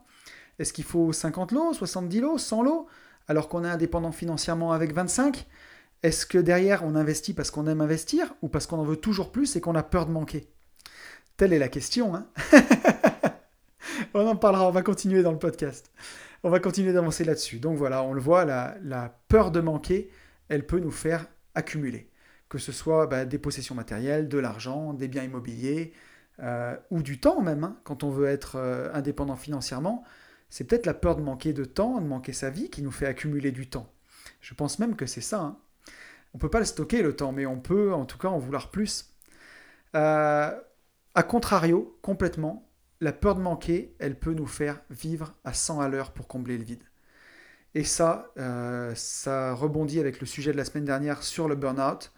Est-ce 0.58 0.72
qu'il 0.72 0.84
faut 0.84 1.12
50 1.12 1.52
lots, 1.52 1.72
70 1.72 2.20
lots, 2.20 2.38
100 2.38 2.62
lots 2.62 2.86
alors 3.28 3.48
qu'on 3.48 3.64
est 3.64 3.68
indépendant 3.68 4.12
financièrement 4.12 4.72
avec 4.72 4.92
25 4.92 5.46
est-ce 6.02 6.24
que 6.24 6.38
derrière 6.38 6.82
on 6.84 6.94
investit 6.94 7.34
parce 7.34 7.50
qu'on 7.50 7.66
aime 7.66 7.82
investir 7.82 8.34
ou 8.40 8.48
parce 8.48 8.66
qu'on 8.66 8.78
en 8.78 8.84
veut 8.84 8.96
toujours 8.96 9.30
plus 9.32 9.56
et 9.56 9.60
qu'on 9.60 9.74
a 9.74 9.82
peur 9.82 10.06
de 10.06 10.12
manquer? 10.12 10.48
Telle 11.36 11.52
est 11.52 11.58
la 11.58 11.68
question. 11.68 12.14
Hein 12.14 12.26
on 14.14 14.26
en 14.26 14.36
parlera, 14.36 14.66
on 14.66 14.70
va 14.70 14.82
continuer 14.82 15.22
dans 15.22 15.32
le 15.32 15.38
podcast. 15.38 15.90
On 16.42 16.50
va 16.50 16.60
continuer 16.60 16.92
d'avancer 16.92 17.24
là-dessus. 17.24 17.58
Donc 17.58 17.76
voilà, 17.76 18.02
on 18.02 18.12
le 18.12 18.20
voit, 18.20 18.44
la, 18.44 19.18
peur 19.28 19.50
de 19.50 19.60
manquer, 19.60 20.10
elle 20.48 20.66
peut 20.66 20.78
nous 20.78 20.90
faire 20.90 21.26
accumuler. 21.54 22.10
Que 22.48 22.58
ce 22.58 22.72
soit 22.72 23.06
bah, 23.06 23.24
des 23.24 23.38
possessions 23.38 23.74
matérielles, 23.74 24.28
de 24.28 24.38
l'argent, 24.38 24.94
des 24.94 25.08
biens 25.08 25.22
immobiliers, 25.22 25.92
euh, 26.40 26.76
ou 26.90 27.02
du 27.02 27.20
temps 27.20 27.42
même, 27.42 27.64
hein, 27.64 27.76
quand 27.84 28.02
on 28.02 28.10
veut 28.10 28.26
être 28.26 28.56
euh, 28.56 28.90
indépendant 28.94 29.36
financièrement. 29.36 30.04
C'est 30.48 30.64
peut-être 30.64 30.86
la 30.86 30.94
peur 30.94 31.14
de 31.16 31.22
manquer 31.22 31.52
de 31.52 31.64
temps, 31.64 32.00
de 32.00 32.06
manquer 32.06 32.32
sa 32.32 32.50
vie, 32.50 32.70
qui 32.70 32.82
nous 32.82 32.90
fait 32.90 33.06
accumuler 33.06 33.52
du 33.52 33.68
temps. 33.68 33.92
Je 34.40 34.54
pense 34.54 34.78
même 34.78 34.96
que 34.96 35.06
c'est 35.06 35.20
ça. 35.20 35.40
Hein. 35.40 35.58
On 36.34 36.38
peut 36.38 36.50
pas 36.50 36.58
le 36.58 36.64
stocker 36.64 37.02
le 37.02 37.14
temps, 37.14 37.32
mais 37.32 37.46
on 37.46 37.60
peut 37.60 37.92
en 37.92 38.06
tout 38.06 38.18
cas 38.18 38.28
en 38.28 38.38
vouloir 38.38 38.70
plus. 38.70 39.14
Euh, 39.94 40.50
a 41.14 41.22
contrario, 41.22 41.98
complètement, 42.02 42.69
la 43.00 43.12
peur 43.12 43.34
de 43.34 43.40
manquer, 43.40 43.94
elle 43.98 44.18
peut 44.18 44.34
nous 44.34 44.46
faire 44.46 44.80
vivre 44.90 45.34
à 45.44 45.54
100 45.54 45.80
à 45.80 45.88
l'heure 45.88 46.12
pour 46.12 46.28
combler 46.28 46.58
le 46.58 46.64
vide. 46.64 46.82
Et 47.74 47.84
ça, 47.84 48.32
euh, 48.38 48.92
ça 48.94 49.54
rebondit 49.54 50.00
avec 50.00 50.20
le 50.20 50.26
sujet 50.26 50.52
de 50.52 50.56
la 50.56 50.64
semaine 50.64 50.84
dernière 50.84 51.22
sur 51.22 51.48
le 51.48 51.54
burn-out. 51.54 52.12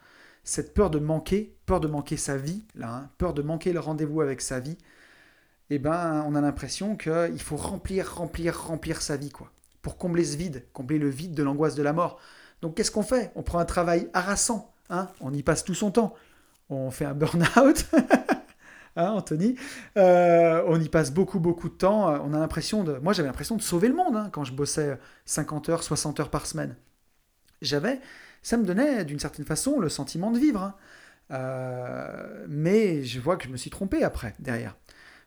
Cette 0.44 0.74
peur 0.74 0.90
de 0.90 0.98
manquer, 0.98 1.54
peur 1.66 1.78
de 1.78 1.88
manquer 1.88 2.16
sa 2.16 2.36
vie, 2.36 2.64
là, 2.74 2.94
hein, 2.94 3.10
peur 3.18 3.34
de 3.34 3.42
manquer 3.42 3.72
le 3.72 3.80
rendez-vous 3.80 4.22
avec 4.22 4.40
sa 4.40 4.60
vie, 4.60 4.78
eh 5.70 5.78
ben, 5.78 6.24
on 6.26 6.34
a 6.34 6.40
l'impression 6.40 6.96
qu'il 6.96 7.40
faut 7.40 7.56
remplir, 7.56 8.14
remplir, 8.14 8.58
remplir 8.58 9.02
sa 9.02 9.16
vie, 9.16 9.30
quoi, 9.30 9.52
pour 9.82 9.98
combler 9.98 10.24
ce 10.24 10.36
vide, 10.36 10.64
combler 10.72 10.98
le 10.98 11.08
vide 11.08 11.34
de 11.34 11.42
l'angoisse 11.42 11.74
de 11.74 11.82
la 11.82 11.92
mort. 11.92 12.18
Donc 12.60 12.76
qu'est-ce 12.76 12.90
qu'on 12.90 13.02
fait? 13.02 13.30
On 13.36 13.42
prend 13.42 13.58
un 13.58 13.64
travail 13.64 14.08
harassant, 14.14 14.74
hein? 14.90 15.08
On 15.20 15.32
y 15.32 15.42
passe 15.42 15.64
tout 15.64 15.74
son 15.74 15.90
temps. 15.90 16.14
On 16.70 16.90
fait 16.90 17.04
un 17.04 17.14
burn-out, 17.14 17.86
hein, 18.96 19.10
Anthony 19.10 19.56
euh, 19.96 20.62
On 20.66 20.80
y 20.80 20.88
passe 20.88 21.12
beaucoup, 21.12 21.40
beaucoup 21.40 21.68
de 21.68 21.74
temps. 21.74 22.08
On 22.24 22.32
a 22.34 22.38
l'impression 22.38 22.84
de... 22.84 22.94
Moi, 22.98 23.12
j'avais 23.12 23.28
l'impression 23.28 23.56
de 23.56 23.62
sauver 23.62 23.88
le 23.88 23.94
monde 23.94 24.16
hein, 24.16 24.28
quand 24.32 24.44
je 24.44 24.52
bossais 24.52 24.98
50 25.26 25.68
heures, 25.68 25.82
60 25.82 26.20
heures 26.20 26.30
par 26.30 26.46
semaine. 26.46 26.76
J'avais... 27.60 28.00
Ça 28.42 28.56
me 28.56 28.64
donnait, 28.64 29.04
d'une 29.04 29.20
certaine 29.20 29.44
façon, 29.44 29.78
le 29.78 29.88
sentiment 29.88 30.32
de 30.32 30.38
vivre. 30.38 30.62
Hein. 30.62 30.74
Euh, 31.30 32.44
mais 32.48 33.04
je 33.04 33.20
vois 33.20 33.36
que 33.36 33.44
je 33.44 33.50
me 33.50 33.56
suis 33.56 33.70
trompé 33.70 34.02
après, 34.04 34.34
derrière. 34.38 34.76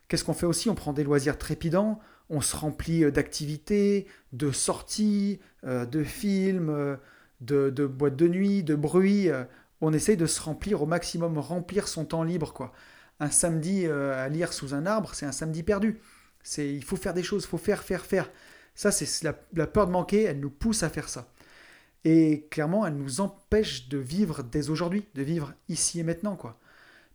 Qu'est-ce 0.08 0.24
qu'on 0.24 0.34
fait 0.34 0.46
aussi? 0.46 0.70
On 0.70 0.74
prend 0.74 0.92
des 0.92 1.02
loisirs 1.02 1.38
trépidants, 1.38 1.98
on 2.30 2.40
se 2.40 2.54
remplit 2.54 3.10
d'activités, 3.10 4.06
de 4.32 4.52
sorties, 4.52 5.40
euh, 5.64 5.86
de 5.86 6.04
films, 6.04 6.98
de, 7.40 7.86
boîtes 7.86 8.16
de 8.16 8.28
nuit, 8.28 8.62
de 8.62 8.74
bruit. 8.74 9.30
Euh, 9.30 9.44
on 9.80 9.92
essaye 9.92 10.16
de 10.16 10.26
se 10.26 10.40
remplir 10.40 10.82
au 10.82 10.86
maximum, 10.86 11.38
remplir 11.38 11.88
son 11.88 12.04
temps 12.04 12.22
libre. 12.22 12.52
quoi. 12.52 12.72
Un 13.20 13.30
samedi 13.30 13.86
euh, 13.86 14.22
à 14.22 14.28
lire 14.28 14.52
sous 14.52 14.74
un 14.74 14.86
arbre, 14.86 15.14
c'est 15.14 15.26
un 15.26 15.32
samedi 15.32 15.62
perdu. 15.62 16.00
C'est, 16.42 16.72
il 16.72 16.84
faut 16.84 16.96
faire 16.96 17.14
des 17.14 17.22
choses, 17.22 17.44
il 17.44 17.48
faut 17.48 17.58
faire, 17.58 17.82
faire, 17.82 18.04
faire. 18.04 18.30
Ça, 18.74 18.90
c'est 18.92 19.22
la, 19.22 19.66
peur 19.66 19.86
de 19.86 19.92
manquer, 19.92 20.24
elle 20.24 20.38
nous 20.38 20.50
pousse 20.50 20.82
à 20.82 20.90
faire 20.90 21.08
ça. 21.08 21.32
Et 22.04 22.46
clairement, 22.50 22.86
elle 22.86 22.96
nous 22.96 23.20
empêche 23.20 23.88
de 23.88 23.98
vivre 23.98 24.42
dès 24.42 24.68
aujourd'hui, 24.70 25.06
de 25.14 25.22
vivre 25.22 25.54
ici 25.68 25.98
et 25.98 26.02
maintenant. 26.02 26.36
quoi. 26.36 26.58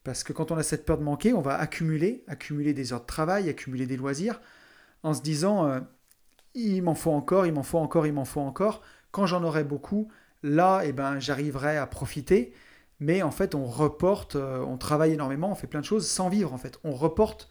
Parce 0.04 0.24
que 0.24 0.34
quand 0.34 0.52
on 0.52 0.58
a 0.58 0.64
cette 0.64 0.86
peur 0.86 0.98
de 0.98 1.04
manquer, 1.04 1.34
on 1.34 1.42
va 1.42 1.56
accumuler, 1.56 2.24
accumuler 2.28 2.74
des 2.74 2.92
heures 2.92 3.02
de 3.02 3.06
travail, 3.06 3.48
accumuler 3.48 3.86
des 3.86 3.96
loisirs, 3.96 4.42
en 5.04 5.14
se 5.14 5.22
disant, 5.22 5.68
euh, 5.68 5.80
il 6.56 6.82
m'en 6.82 6.96
faut 6.96 7.12
encore, 7.12 7.46
il 7.46 7.54
m'en 7.54 7.64
faut 7.64 7.78
encore, 7.78 8.08
il 8.08 8.14
m'en 8.14 8.26
faut 8.26 8.42
encore. 8.42 8.82
Quand 9.12 9.28
j'en 9.28 9.44
aurai 9.44 9.64
beaucoup, 9.64 10.12
là, 10.44 10.82
eh 10.84 10.92
ben, 10.92 11.20
j'arriverai 11.20 11.78
à 11.78 11.86
profiter. 11.86 12.54
Mais 13.02 13.24
en 13.24 13.32
fait, 13.32 13.56
on 13.56 13.66
reporte, 13.66 14.36
euh, 14.36 14.60
on 14.60 14.78
travaille 14.78 15.14
énormément, 15.14 15.52
on 15.52 15.56
fait 15.56 15.66
plein 15.66 15.82
de 15.82 15.86
choses 15.86 16.08
sans 16.08 16.30
vivre 16.30 16.54
en 16.54 16.58
fait. 16.60 16.78
On 16.84 16.92
reporte. 16.92 17.50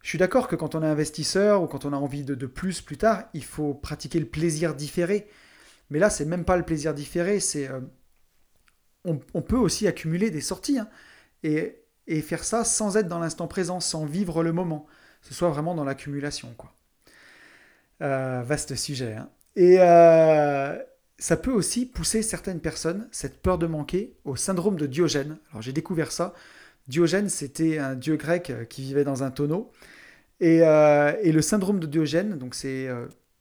Je 0.00 0.08
suis 0.08 0.18
d'accord 0.18 0.46
que 0.46 0.54
quand 0.56 0.76
on 0.76 0.82
est 0.82 0.86
investisseur 0.86 1.62
ou 1.62 1.66
quand 1.66 1.84
on 1.84 1.92
a 1.92 1.96
envie 1.96 2.24
de, 2.24 2.46
plus 2.46 2.80
plus 2.80 2.96
tard, 2.96 3.24
il 3.34 3.44
faut 3.44 3.74
pratiquer 3.74 4.20
le 4.20 4.26
plaisir 4.26 4.74
différé. 4.76 5.28
Mais 5.90 5.98
là, 5.98 6.08
c'est 6.08 6.24
même 6.24 6.44
pas 6.44 6.56
le 6.56 6.62
plaisir 6.62 6.94
différé, 6.94 7.40
c'est 7.40 7.68
euh, 7.68 7.80
on, 9.04 9.42
peut 9.42 9.56
aussi 9.56 9.88
accumuler 9.88 10.30
des 10.30 10.40
sorties. 10.40 10.78
Hein. 10.78 10.88
Et, 11.42 11.82
et 12.06 12.22
faire 12.22 12.44
ça 12.44 12.64
sans 12.64 12.96
être 12.96 13.08
dans 13.08 13.18
l'instant 13.18 13.48
présent, 13.48 13.80
sans 13.80 14.04
vivre 14.06 14.44
le 14.44 14.52
moment. 14.52 14.86
Ce 15.20 15.34
soit 15.34 15.50
vraiment 15.50 15.74
dans 15.74 15.84
l'accumulation, 15.84 16.54
quoi. 16.56 16.72
Euh, 18.02 18.42
vaste 18.44 18.76
sujet. 18.76 19.14
Hein. 19.14 19.28
Et 19.56 19.78
ça 21.20 21.36
peut 21.36 21.52
aussi 21.52 21.86
pousser 21.86 22.22
certaines 22.22 22.58
personnes, 22.58 23.08
cette 23.12 23.40
peur 23.40 23.58
de 23.58 23.68
manquer, 23.68 24.16
au 24.24 24.34
syndrome 24.34 24.76
de 24.76 24.86
Diogène. 24.86 25.38
Alors 25.50 25.62
j'ai 25.62 25.72
découvert 25.72 26.10
ça. 26.10 26.34
Diogène, 26.88 27.28
c'était 27.28 27.78
un 27.78 27.94
dieu 27.94 28.16
grec 28.16 28.52
qui 28.68 28.82
vivait 28.82 29.04
dans 29.04 29.22
un 29.22 29.30
tonneau. 29.30 29.70
Et, 30.40 30.56
et 30.58 31.32
le 31.32 31.42
syndrome 31.42 31.78
de 31.78 31.86
Diogène, 31.86 32.36
donc 32.36 32.54
c'est 32.54 32.88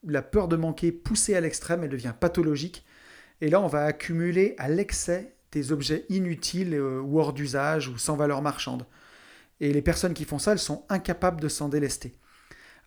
la 0.06 0.22
peur 0.22 0.48
de 0.48 0.56
manquer 0.56 0.92
poussée 0.92 1.36
à 1.36 1.42
l'extrême, 1.42 1.84
elle 1.84 1.90
devient 1.90 2.14
pathologique. 2.20 2.86
Et 3.42 3.50
là, 3.50 3.62
on 3.62 3.68
va 3.68 3.86
accumuler 3.86 4.56
à 4.58 4.70
l'excès 4.70 5.34
des 5.52 5.72
objets 5.72 6.06
inutiles 6.10 6.76
euh, 6.76 7.02
ou 7.02 7.20
hors 7.20 7.34
d'usage 7.34 7.88
ou 7.88 7.98
sans 7.98 8.16
valeur 8.16 8.42
marchande. 8.42 8.86
Et 9.60 9.74
les 9.74 9.82
personnes 9.82 10.14
qui 10.14 10.26
font 10.26 10.40
ça, 10.40 10.52
elles 10.52 10.60
sont 10.60 10.86
incapables 10.90 11.42
de 11.42 11.48
s'en 11.48 11.70
délester. 11.70 12.14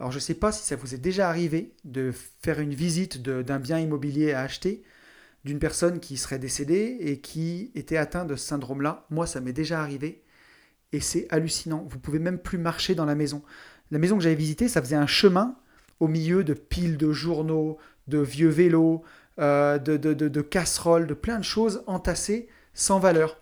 Alors 0.00 0.11
je 0.11 0.16
ne 0.16 0.22
sais 0.22 0.35
pas 0.35 0.52
si 0.52 0.64
ça 0.64 0.76
vous 0.76 0.94
est 0.94 0.98
déjà 0.98 1.28
arrivé 1.28 1.74
de 1.85 2.12
faire 2.42 2.61
une 2.61 2.74
visite 2.74 3.22
d'un 3.22 3.59
bien 3.59 3.78
immobilier 3.78 4.33
à 4.33 4.40
acheter 4.40 4.83
d'une 5.44 5.59
personne 5.59 6.00
qui 6.00 6.16
serait 6.16 6.38
décédée 6.38 6.96
et 7.00 7.20
qui 7.20 7.72
était 7.74 7.96
atteinte 7.96 8.28
de 8.28 8.37
ce 8.37 8.46
syndrome-là. 8.46 9.07
Moi, 9.11 9.26
ça 9.26 9.40
m'est 9.40 9.52
déjà 9.52 9.81
arrivé 9.81 10.22
et 10.92 11.00
c'est 11.00 11.26
hallucinant. 11.31 11.87
Vous 11.88 11.98
pouvez 11.98 12.18
même 12.18 12.38
plus 12.38 12.59
marcher 12.59 12.94
dans 12.94 13.05
la 13.05 13.14
maison. 13.14 13.42
La 13.90 13.98
maison 13.98 14.16
que 14.16 14.22
j'avais 14.22 14.35
visitée, 14.35 14.68
ça 14.68 14.81
faisait 14.81 14.96
un 14.96 15.07
chemin 15.07 15.57
au 16.00 16.09
milieu 16.09 16.44
de 16.44 16.55
piles 16.55 16.96
de 16.96 17.12
journaux, 17.12 17.78
de 18.09 18.18
vieux 18.18 18.48
vélos, 18.48 19.02
euh, 19.38 19.78
de, 19.78 19.96
de, 19.96 20.40
casseroles, 20.40 21.07
de 21.07 21.14
plein 21.14 21.38
de 21.38 21.44
choses 21.44 21.83
entassées 21.87 22.48
sans 22.74 22.98
valeur. 22.98 23.38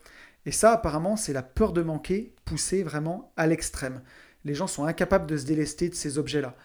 Et 0.46 0.52
ça, 0.52 0.72
apparemment, 0.72 1.16
c'est 1.16 1.32
la 1.32 1.42
peur 1.42 1.72
de 1.72 1.82
manquer 1.82 2.34
poussée 2.44 2.82
vraiment 2.82 3.32
à 3.36 3.46
l'extrême. 3.46 4.00
Les 4.44 4.54
gens 4.54 4.66
sont 4.66 4.84
incapables 4.84 5.26
de 5.26 5.36
se 5.36 5.46
délester 5.46 5.88
de 5.88 5.94
ces 5.94 6.18
objets-là. 6.18 6.56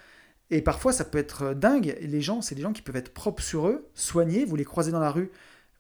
Et 0.52 0.62
parfois, 0.62 0.94
ça 0.94 1.06
peut 1.06 1.18
être 1.18 1.54
dingue. 1.54 1.98
Les 2.02 2.22
gens, 2.22 2.42
c'est 2.42 2.56
des 2.56 2.62
gens 2.62 2.74
qui 2.74 2.82
peuvent 2.82 2.96
être 2.96 3.14
propres 3.14 3.44
sur 3.44 3.68
eux, 3.68 3.90
soignés. 3.94 4.46
Vous 4.46 4.56
les 4.56 4.66
croisez 4.66 4.92
dans 4.92 5.00
la 5.00 5.12
rue. 5.12 5.32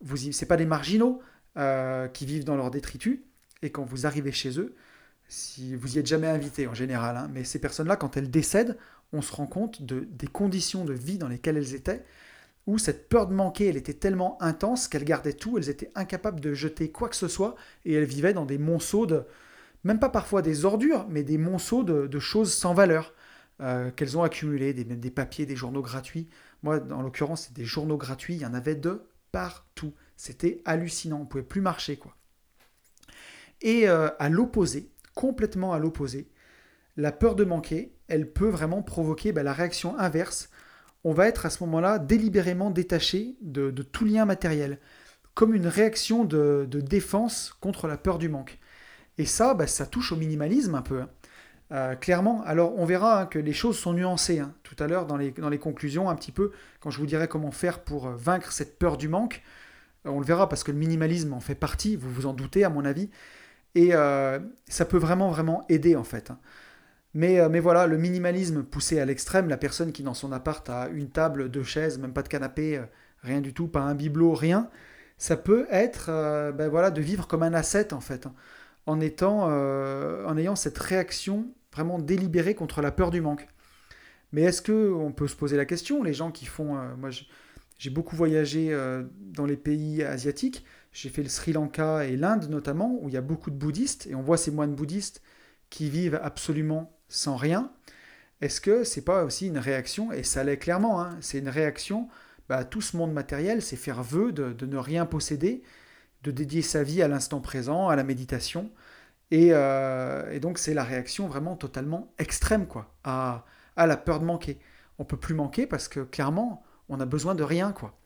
Vous, 0.01 0.17
c'est 0.17 0.45
pas 0.47 0.57
des 0.57 0.65
marginaux 0.65 1.21
euh, 1.57 2.07
qui 2.07 2.25
vivent 2.25 2.45
dans 2.45 2.55
leur 2.55 2.71
détritus. 2.71 3.19
Et 3.61 3.71
quand 3.71 3.83
vous 3.83 4.05
arrivez 4.05 4.31
chez 4.31 4.59
eux, 4.59 4.75
si 5.27 5.75
vous 5.75 5.95
y 5.95 5.99
êtes 5.99 6.05
jamais 6.05 6.27
invité 6.27 6.67
en 6.67 6.73
général, 6.73 7.17
hein, 7.17 7.29
mais 7.33 7.43
ces 7.43 7.59
personnes-là, 7.59 7.95
quand 7.95 8.17
elles 8.17 8.29
décèdent, 8.29 8.77
on 9.13 9.21
se 9.21 9.33
rend 9.33 9.47
compte 9.47 9.81
de, 9.81 10.07
des 10.11 10.27
conditions 10.27 10.85
de 10.85 10.93
vie 10.93 11.17
dans 11.17 11.27
lesquelles 11.27 11.57
elles 11.57 11.73
étaient, 11.73 12.03
où 12.67 12.77
cette 12.77 13.09
peur 13.09 13.27
de 13.27 13.33
manquer, 13.33 13.67
elle 13.67 13.77
était 13.77 13.93
tellement 13.93 14.41
intense 14.41 14.87
qu'elles 14.87 15.05
gardaient 15.05 15.33
tout, 15.33 15.57
elles 15.57 15.69
étaient 15.69 15.91
incapables 15.95 16.39
de 16.39 16.53
jeter 16.53 16.91
quoi 16.91 17.09
que 17.09 17.15
ce 17.15 17.27
soit, 17.27 17.55
et 17.85 17.93
elles 17.93 18.05
vivaient 18.05 18.33
dans 18.33 18.45
des 18.45 18.57
monceaux 18.57 19.05
de, 19.05 19.23
même 19.85 19.99
pas 19.99 20.09
parfois 20.09 20.41
des 20.41 20.65
ordures, 20.65 21.05
mais 21.09 21.23
des 21.23 21.37
monceaux 21.37 21.83
de, 21.83 22.19
choses 22.19 22.53
sans 22.53 22.73
valeur 22.73 23.13
euh, 23.61 23.91
qu'elles 23.91 24.17
ont 24.17 24.23
accumulées, 24.23 24.73
des, 24.73 25.11
papiers, 25.11 25.45
des 25.45 25.55
journaux 25.55 25.81
gratuits. 25.81 26.27
Moi, 26.63 26.81
en 26.91 27.01
l'occurrence, 27.01 27.43
c'est 27.43 27.53
des 27.53 27.65
journaux 27.65 27.97
gratuits, 27.97 28.35
il 28.35 28.41
y 28.41 28.45
en 28.45 28.53
avait 28.53 28.75
de 28.75 29.03
partout. 29.31 29.93
C'était 30.17 30.61
hallucinant, 30.65 31.17
on 31.17 31.21
ne 31.21 31.25
pouvait 31.25 31.43
plus 31.43 31.61
marcher, 31.61 31.97
quoi. 31.97 32.17
Et 33.61 33.87
euh, 33.87 34.09
à 34.19 34.27
l'opposé, 34.27 34.91
complètement 35.13 35.73
à 35.73 35.79
l'opposé, 35.79 36.29
la 36.97 37.11
peur 37.11 37.35
de 37.35 37.43
manquer, 37.43 37.95
elle 38.07 38.31
peut 38.31 38.49
vraiment 38.49 38.81
provoquer 38.81 39.31
bah, 39.31 39.43
la 39.43 39.53
réaction 39.53 39.97
inverse. 39.99 40.49
On 41.03 41.13
va 41.13 41.27
être 41.27 41.45
à 41.45 41.49
ce 41.49 41.63
moment-là 41.63 41.99
délibérément 41.99 42.71
détaché 42.71 43.35
de, 43.41 43.69
tout 43.69 44.05
lien 44.05 44.25
matériel, 44.25 44.79
comme 45.35 45.53
une 45.53 45.67
réaction 45.67 46.25
de, 46.25 46.67
défense 46.71 47.55
contre 47.61 47.87
la 47.87 47.97
peur 47.97 48.17
du 48.17 48.29
manque. 48.29 48.59
Et 49.17 49.25
ça, 49.25 49.53
bah, 49.53 49.67
ça 49.67 49.85
touche 49.85 50.11
au 50.11 50.15
minimalisme 50.15 50.75
un 50.75 50.81
peu. 50.81 51.01
Hein. 51.01 51.09
Euh, 51.71 51.95
clairement, 51.95 52.43
alors 52.43 52.77
on 52.77 52.85
verra 52.85 53.21
hein, 53.21 53.25
que 53.25 53.39
les 53.39 53.53
choses 53.53 53.77
sont 53.77 53.93
nuancées 53.93 54.39
hein. 54.39 54.53
tout 54.61 54.75
à 54.77 54.85
l'heure 54.85 55.07
dans 55.07 55.17
les, 55.17 55.57
conclusions, 55.57 56.09
un 56.09 56.15
petit 56.15 56.31
peu, 56.31 56.51
quand 56.79 56.91
je 56.91 56.99
vous 56.99 57.07
dirai 57.07 57.27
comment 57.27 57.49
faire 57.49 57.79
pour 57.79 58.07
euh, 58.07 58.15
vaincre 58.15 58.51
cette 58.51 58.77
peur 58.77 58.97
du 58.97 59.07
manque. 59.07 59.41
Euh, 60.05 60.11
on 60.11 60.19
le 60.19 60.25
verra 60.25 60.47
parce 60.47 60.63
que 60.63 60.71
le 60.71 60.77
minimalisme 60.77 61.33
en 61.33 61.39
fait 61.39 61.55
partie, 61.55 61.95
vous 61.95 62.11
vous 62.11 62.25
en 62.27 62.33
doutez 62.33 62.63
à 62.63 62.69
mon 62.69 62.85
avis. 62.85 63.09
Et 63.77 63.91
ça 64.69 64.85
peut 64.85 64.97
vraiment, 64.97 65.29
vraiment 65.31 65.65
aider 65.67 65.97
en 65.97 66.05
fait. 66.05 66.31
Mais, 67.13 67.59
voilà, 67.59 67.87
le 67.87 67.97
minimalisme 67.97 68.63
poussé 68.63 69.01
à 69.01 69.05
l'extrême, 69.05 69.49
la 69.49 69.57
personne 69.57 69.91
qui 69.91 70.01
dans 70.01 70.13
son 70.13 70.31
appart 70.31 70.69
a 70.69 70.87
une 70.93 71.09
table, 71.09 71.49
deux 71.49 71.63
chaises, 71.63 71.97
même 71.99 72.13
pas 72.13 72.23
de 72.23 72.29
canapé, 72.29 72.81
rien 73.21 73.41
du 73.41 73.53
tout, 73.53 73.67
pas 73.67 73.81
un 73.81 73.93
bibelot, 73.93 74.33
rien, 74.33 74.69
ça 75.17 75.35
peut 75.35 75.67
être 75.69 76.05
ben 76.53 76.69
voilà, 76.69 76.89
de 76.89 77.01
vivre 77.01 77.27
comme 77.27 77.43
un 77.43 77.53
ascète 77.53 77.91
en 77.91 77.99
fait, 77.99 78.29
en, 78.85 78.99
étant, 78.99 79.43
en 79.45 80.37
ayant 80.37 80.55
cette 80.55 80.77
réaction 80.77 81.47
vraiment 81.73 81.99
délibérée 81.99 82.55
contre 82.55 82.81
la 82.81 82.91
peur 82.91 83.11
du 83.11 83.21
manque. 83.21 83.47
Mais 84.31 84.43
est-ce 84.43 84.61
que 84.61 84.91
on 84.93 85.11
peut 85.11 85.27
se 85.27 85.35
poser 85.35 85.57
la 85.57 85.65
question, 85.65 86.03
les 86.03 86.13
gens 86.13 86.31
qui 86.31 86.45
font, 86.45 86.75
moi 86.97 87.09
j'ai 87.77 87.89
beaucoup 87.89 88.15
voyagé 88.15 88.75
dans 89.19 89.45
les 89.45 89.57
pays 89.57 90.03
asiatiques, 90.03 90.65
j'ai 90.91 91.09
fait 91.09 91.23
le 91.23 91.29
Sri 91.29 91.51
Lanka 91.51 92.05
et 92.05 92.15
l'Inde 92.15 92.49
notamment, 92.49 92.97
où 93.01 93.09
il 93.09 93.13
y 93.13 93.17
a 93.17 93.21
beaucoup 93.21 93.51
de 93.51 93.57
bouddhistes, 93.57 94.07
et 94.07 94.15
on 94.15 94.21
voit 94.21 94.37
ces 94.37 94.51
moines 94.51 94.73
bouddhistes 94.73 95.21
qui 95.69 95.89
vivent 95.89 96.19
absolument 96.23 96.97
sans 97.09 97.35
rien, 97.35 97.71
est-ce 98.41 98.61
que 98.61 98.83
c'est 98.83 99.03
pas 99.03 99.25
aussi 99.25 99.47
une 99.47 99.57
réaction, 99.57 100.11
et 100.11 100.23
ça 100.23 100.43
l'est 100.43 100.57
clairement, 100.57 101.01
hein, 101.01 101.17
c'est 101.19 101.39
une 101.39 101.49
réaction 101.49 102.07
bah, 102.47 102.63
tout 102.63 102.81
ce 102.81 102.95
monde 102.95 103.11
matériel, 103.11 103.61
c'est 103.61 103.75
faire 103.75 104.03
vœu 104.03 104.31
de, 104.31 104.65
ne 104.65 104.77
rien 104.77 105.05
posséder, 105.05 105.63
de 106.25 106.31
dédier 106.31 106.63
sa 106.63 106.81
vie 106.81 107.03
à 107.03 107.07
l'instant 107.07 107.39
présent, 107.39 107.87
à 107.87 107.95
la 107.95 108.03
méditation, 108.03 108.71
et, 109.31 109.49
euh, 109.51 110.39
donc 110.39 110.57
c'est 110.57 110.73
la 110.73 110.83
réaction 110.83 111.27
vraiment 111.27 111.55
totalement 111.55 112.13
extrême 112.17 112.67
quoi, 112.67 112.93
à, 113.03 113.45
la 113.77 113.97
peur 113.97 114.19
de 114.19 114.25
manquer. 114.25 114.59
On 114.99 115.05
peut 115.05 115.17
plus 115.17 115.35
manquer 115.35 115.67
parce 115.67 115.87
que 115.87 115.99
clairement, 115.99 116.63
on 116.89 116.99
a 116.99 117.05
besoin 117.05 117.35
de 117.35 117.43
rien 117.43 117.71
quoi. 117.71 117.97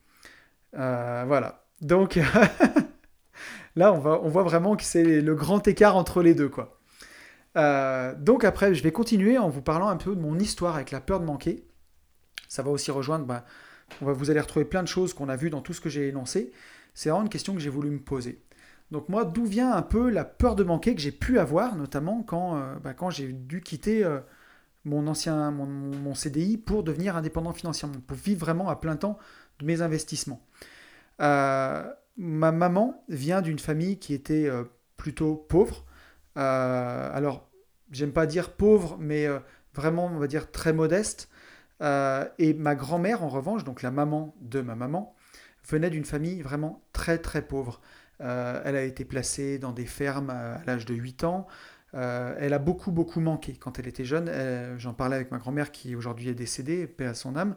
Euh, 0.78 1.24
voilà. 1.28 1.66
Donc 1.82 2.20
là, 3.76 3.94
on, 3.94 4.00
voit 4.30 4.44
vraiment 4.44 4.76
que 4.76 4.84
c'est 4.84 5.22
le 5.22 5.36
grand 5.36 5.68
écart 5.68 5.96
entre 5.96 6.22
les 6.22 6.34
deux 6.34 6.50
quoi. 6.50 6.80
Euh, 7.58 8.14
donc 8.16 8.44
après, 8.44 8.74
je 8.74 8.84
vais 8.84 8.92
continuer 8.92 9.38
en 9.38 9.50
vous 9.50 9.62
parlant 9.62 9.90
un 9.90 9.98
peu 9.98 10.16
de 10.16 10.22
mon 10.22 10.38
histoire 10.38 10.76
avec 10.76 10.92
la 10.92 11.02
peur 11.02 11.20
de 11.20 11.26
manquer. 11.26 11.66
Ça 12.48 12.64
va 12.64 12.70
aussi 12.72 12.92
rejoindre, 12.92 13.26
bah, 13.26 13.46
on 14.02 14.06
va, 14.06 14.14
vous 14.14 14.30
allez 14.32 14.40
retrouver 14.40 14.66
plein 14.66 14.84
de 14.84 14.88
choses 14.88 15.14
qu'on 15.14 15.30
a 15.30 15.36
vues 15.36 15.50
dans 15.50 15.62
tout 15.62 15.74
ce 15.74 15.82
que 15.82 15.90
j'ai 15.90 16.08
énoncé. 16.08 16.52
C'est 17.00 17.10
vraiment 17.10 17.24
une 17.24 17.30
question 17.30 17.54
que 17.54 17.60
j'ai 17.60 17.70
voulu 17.70 17.90
me 17.90 18.00
poser. 18.00 18.42
Donc 18.92 19.08
moi, 19.08 19.24
d'où 19.24 19.46
vient 19.46 19.72
un 19.72 19.82
peu 19.82 20.10
la 20.10 20.26
peur 20.26 20.56
de 20.56 20.64
manquer 20.64 20.96
que 20.96 21.02
j'ai 21.02 21.12
pu 21.12 21.40
avoir, 21.40 21.76
notamment 21.76 22.24
quand, 22.24 22.58
euh, 22.58 22.76
bah, 22.84 22.94
j'ai 23.10 23.32
dû 23.32 23.62
quitter 23.62 24.04
euh, 24.04 24.20
mon 24.84 25.08
ancien 25.08 25.56
CDI 26.16 26.58
pour 26.58 26.84
devenir 26.84 27.16
indépendant 27.16 27.54
financièrement, 27.54 28.00
pour 28.06 28.18
vivre 28.18 28.40
vraiment 28.40 28.68
à 28.68 28.76
plein 28.76 28.96
temps 28.98 29.18
de 29.60 29.66
mes 29.66 29.82
investissements. 29.82 30.42
ma 31.20 31.94
maman 32.18 33.04
vient 33.08 33.42
d'une 33.42 33.60
famille 33.60 33.98
qui 34.00 34.14
était 34.14 34.50
plutôt 34.98 35.36
pauvre. 35.36 35.86
Euh, 36.38 37.10
alors, 37.14 37.50
j'aime 37.92 38.12
pas 38.12 38.26
dire 38.26 38.52
pauvre, 38.52 38.98
mais 39.00 39.26
euh, 39.26 39.40
vraiment, 39.74 40.06
on 40.06 40.20
va 40.20 40.28
dire 40.28 40.52
très 40.52 40.74
modeste. 40.74 41.30
Euh, 41.82 42.26
et 42.38 42.54
ma 42.54 42.76
grand-mère, 42.76 43.24
en 43.24 43.30
revanche, 43.30 43.64
donc 43.64 43.82
la 43.82 43.92
maman 43.92 44.36
de 44.42 44.62
ma 44.62 44.76
maman, 44.76 45.16
venait 45.70 45.90
d'une 45.90 46.06
famille 46.06 46.42
vraiment 46.42 46.82
très 46.94 47.18
très 47.18 47.42
pauvre. 47.42 47.82
elle 48.20 48.76
a 48.76 48.84
été 48.84 49.06
placée 49.06 49.60
dans 49.60 49.72
des 49.72 49.86
fermes 49.86 50.30
à 50.30 50.62
l'âge 50.66 50.86
de 50.86 50.94
8 50.94 51.24
ans. 51.24 51.48
elle 51.94 52.54
a 52.54 52.60
beaucoup 52.60 52.92
beaucoup 52.92 53.20
manqué 53.20 53.54
quand 53.54 53.80
elle 53.80 53.88
était 53.88 54.06
jeune. 54.06 54.30
J'en 54.78 54.94
parlais 54.94 55.16
avec 55.16 55.32
ma 55.32 55.38
grand-mère 55.38 55.72
qui 55.72 55.96
aujourd'hui 55.96 56.30
est 56.30 56.36
décédée, 56.36 56.88
paix 56.88 57.06
à 57.06 57.14
son 57.14 57.36
âme. 57.36 57.56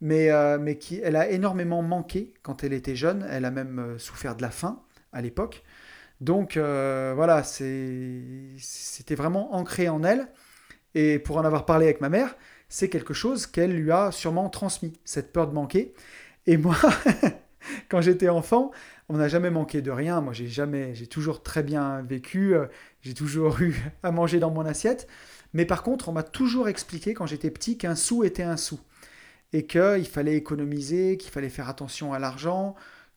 Mais, 0.00 0.30
mais 0.58 0.76
qui, 0.76 1.00
elle 1.02 1.16
a 1.16 1.28
énormément 1.30 1.82
manqué 1.82 2.34
quand 2.42 2.64
elle 2.64 2.72
était 2.72 2.96
jeune. 2.96 3.26
Elle 3.30 3.44
a 3.44 3.50
même 3.50 3.98
souffert 3.98 4.36
de 4.36 4.42
la 4.42 4.50
faim 4.50 4.82
à 5.12 5.22
l'époque. 5.22 5.64
Donc 6.20 6.56
euh, 6.56 7.12
voilà, 7.14 7.42
c'était 7.42 9.14
vraiment 9.14 9.54
ancré 9.54 9.88
en 9.88 10.02
elle. 10.02 10.28
Et 10.94 11.18
pour 11.18 11.36
en 11.36 11.44
avoir 11.44 11.66
parlé 11.66 11.86
avec 11.86 12.00
ma 12.00 12.08
mère, 12.08 12.36
c'est 12.68 12.88
quelque 12.88 13.14
chose 13.14 13.46
qu'elle 13.46 13.72
lui 13.72 13.90
a 13.92 14.12
sûrement 14.12 14.48
transmis, 14.48 14.98
cette 15.04 15.32
peur 15.32 15.46
de 15.48 15.54
manquer. 15.54 15.94
Et 16.46 16.56
moi, 16.56 16.76
quand 17.88 18.00
j'étais 18.00 18.28
enfant, 18.28 18.70
on 19.08 19.16
n'a 19.16 19.28
jamais 19.28 19.50
manqué 19.50 19.82
de 19.82 19.90
rien. 19.90 20.20
Moi, 20.20 20.32
j'ai 20.32 20.48
jamais, 20.48 20.94
j'ai 20.94 21.06
toujours 21.06 21.42
très 21.42 21.62
bien 21.62 22.02
vécu. 22.02 22.54
Euh, 22.54 22.66
j'ai 23.02 23.14
toujours 23.14 23.60
eu 23.60 23.76
à 24.02 24.12
manger 24.12 24.38
dans 24.38 24.50
mon 24.50 24.64
assiette. 24.64 25.08
Mais 25.52 25.64
par 25.64 25.82
contre, 25.82 26.08
on 26.08 26.12
m'a 26.12 26.22
toujours 26.22 26.68
expliqué 26.68 27.14
quand 27.14 27.26
j'étais 27.26 27.50
petit 27.50 27.78
qu'un 27.78 27.94
sou 27.94 28.24
était 28.24 28.42
un 28.42 28.56
sou 28.56 28.80
et 29.52 29.66
qu'il 29.66 30.06
fallait 30.06 30.36
économiser, 30.36 31.16
qu'il 31.16 31.30
fallait 31.30 31.48
faire 31.48 31.68
attention 31.68 32.12
à 32.12 32.18
l'argent, 32.18 32.74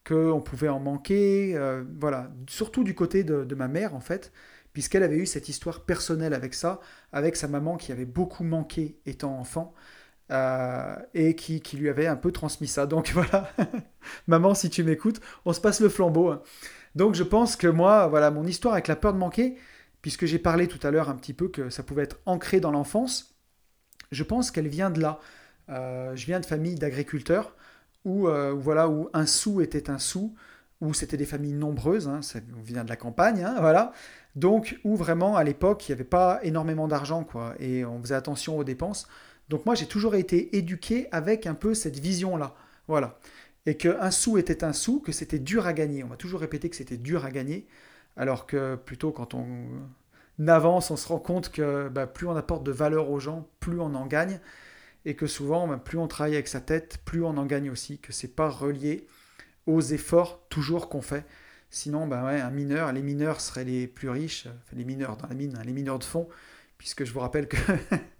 qu'on 0.07 0.41
pouvait 0.41 0.69
en 0.69 0.79
manquer, 0.79 1.53
euh, 1.55 1.83
voilà, 1.99 2.31
surtout 2.47 2.83
du 2.83 2.95
côté 2.95 3.23
de, 3.23 3.55
ma 3.55 3.67
mère 3.67 3.95
en 3.95 3.99
fait, 3.99 4.31
puisqu'elle 4.73 5.03
avait 5.03 5.17
eu 5.17 5.25
cette 5.25 5.49
histoire 5.49 5.81
personnelle 5.85 6.33
avec 6.33 6.53
ça, 6.53 6.79
avec 7.11 7.35
sa 7.35 7.47
maman 7.47 7.77
qui 7.77 7.91
avait 7.91 8.05
beaucoup 8.05 8.43
manqué 8.43 8.99
étant 9.05 9.37
enfant, 9.37 9.73
euh, 10.31 10.95
et 11.13 11.35
qui, 11.35 11.61
lui 11.73 11.89
avait 11.89 12.07
un 12.07 12.15
peu 12.15 12.31
transmis 12.31 12.67
ça. 12.67 12.85
Donc 12.85 13.11
voilà, 13.13 13.51
maman, 14.27 14.53
si 14.53 14.69
tu 14.69 14.83
m'écoutes, 14.83 15.21
on 15.45 15.53
se 15.53 15.61
passe 15.61 15.79
le 15.81 15.89
flambeau. 15.89 16.29
Hein. 16.29 16.41
Donc 16.95 17.15
je 17.15 17.23
pense 17.23 17.55
que 17.55 17.67
moi, 17.67 18.07
voilà, 18.07 18.31
mon 18.31 18.45
histoire 18.45 18.73
avec 18.73 18.87
la 18.87 18.95
peur 18.95 19.13
de 19.13 19.17
manquer, 19.17 19.55
puisque 20.01 20.25
j'ai 20.25 20.39
parlé 20.39 20.67
tout 20.67 20.85
à 20.85 20.91
l'heure 20.91 21.09
un 21.09 21.15
petit 21.15 21.33
peu 21.33 21.47
que 21.47 21.69
ça 21.69 21.83
pouvait 21.83 22.03
être 22.03 22.19
ancré 22.25 22.59
dans 22.59 22.71
l'enfance, 22.71 23.35
je 24.11 24.23
pense 24.23 24.51
qu'elle 24.51 24.67
vient 24.67 24.89
de 24.89 25.01
là. 25.01 25.19
Euh, 25.69 26.15
je 26.15 26.25
viens 26.25 26.39
de 26.39 26.45
famille 26.45 26.75
d'agriculteurs 26.75 27.55
où, 28.05 28.27
euh, 28.27 28.53
voilà, 28.53 28.89
où 28.89 29.09
un 29.13 29.25
sou 29.25 29.61
était 29.61 29.89
un 29.89 29.99
sou, 29.99 30.35
où 30.81 30.93
c'était 30.93 31.17
des 31.17 31.25
familles 31.25 31.53
nombreuses, 31.53 32.07
hein, 32.07 32.21
ça 32.21 32.39
vient 32.63 32.83
de 32.83 32.89
la 32.89 32.95
campagne, 32.95 33.43
hein, 33.43 33.57
voilà. 33.59 33.91
Donc, 34.35 34.79
où 34.83 34.95
vraiment 34.95 35.35
à 35.35 35.43
l'époque, 35.43 35.87
il 35.87 35.91
n'y 35.91 35.95
avait 35.95 36.09
pas 36.09 36.39
énormément 36.43 36.87
d'argent, 36.87 37.23
quoi, 37.23 37.53
et 37.59 37.83
on 37.85 38.01
faisait 38.01 38.15
attention 38.15 38.57
aux 38.57 38.63
dépenses. 38.63 39.07
Donc, 39.49 39.65
moi, 39.65 39.75
j'ai 39.75 39.87
toujours 39.87 40.15
été 40.15 40.57
éduqué 40.57 41.07
avec 41.11 41.47
un 41.47 41.55
peu 41.55 41.73
cette 41.73 41.99
vision-là, 41.99 42.55
voilà. 42.87 43.19
Et 43.65 43.75
qu'un 43.75 44.11
sou 44.11 44.37
était 44.37 44.63
un 44.63 44.73
sou, 44.73 44.99
que 44.99 45.11
c'était 45.11 45.39
dur 45.39 45.67
à 45.67 45.73
gagner. 45.73 46.03
On 46.03 46.07
m'a 46.07 46.15
toujours 46.15 46.39
répété 46.39 46.69
que 46.69 46.75
c'était 46.75 46.97
dur 46.97 47.25
à 47.25 47.31
gagner, 47.31 47.67
alors 48.15 48.47
que 48.47 48.75
plutôt 48.75 49.11
quand 49.11 49.33
on 49.33 49.47
avance, 50.47 50.91
on 50.91 50.95
se 50.95 51.07
rend 51.07 51.19
compte 51.19 51.51
que 51.51 51.89
bah, 51.89 52.07
plus 52.07 52.27
on 52.27 52.35
apporte 52.35 52.63
de 52.63 52.71
valeur 52.71 53.09
aux 53.09 53.19
gens, 53.19 53.49
plus 53.59 53.79
on 53.79 53.93
en 53.95 54.05
gagne 54.05 54.39
et 55.05 55.15
que 55.15 55.27
souvent, 55.27 55.67
ben, 55.67 55.77
plus 55.77 55.97
on 55.97 56.07
travaille 56.07 56.33
avec 56.33 56.47
sa 56.47 56.61
tête, 56.61 56.99
plus 57.05 57.23
on 57.23 57.37
en 57.37 57.45
gagne 57.45 57.69
aussi, 57.69 57.99
que 57.99 58.11
c'est 58.13 58.35
pas 58.35 58.49
relié 58.49 59.07
aux 59.65 59.81
efforts 59.81 60.45
toujours 60.49 60.89
qu'on 60.89 61.01
fait. 61.01 61.25
Sinon, 61.69 62.07
ouais, 62.09 62.41
un 62.41 62.49
mineur, 62.49 62.91
les 62.91 63.01
mineurs 63.01 63.41
seraient 63.41 63.63
les 63.63 63.87
plus 63.87 64.09
riches, 64.09 64.47
les 64.73 64.83
mineurs 64.83 65.17
dans 65.17 65.27
la 65.27 65.35
mine, 65.35 65.55
hein, 65.57 65.63
les 65.65 65.73
mineurs 65.73 65.99
de 65.99 66.03
fond, 66.03 66.27
puisque 66.77 67.05
je 67.05 67.13
vous 67.13 67.19
rappelle 67.19 67.47
que 67.47 67.57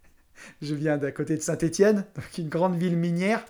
je 0.62 0.76
viens 0.76 0.98
d'à 0.98 1.12
côté 1.12 1.36
de 1.36 1.42
Saint-Étienne, 1.42 2.06
une 2.38 2.50
grande 2.50 2.78
ville 2.78 2.98
minière. 2.98 3.46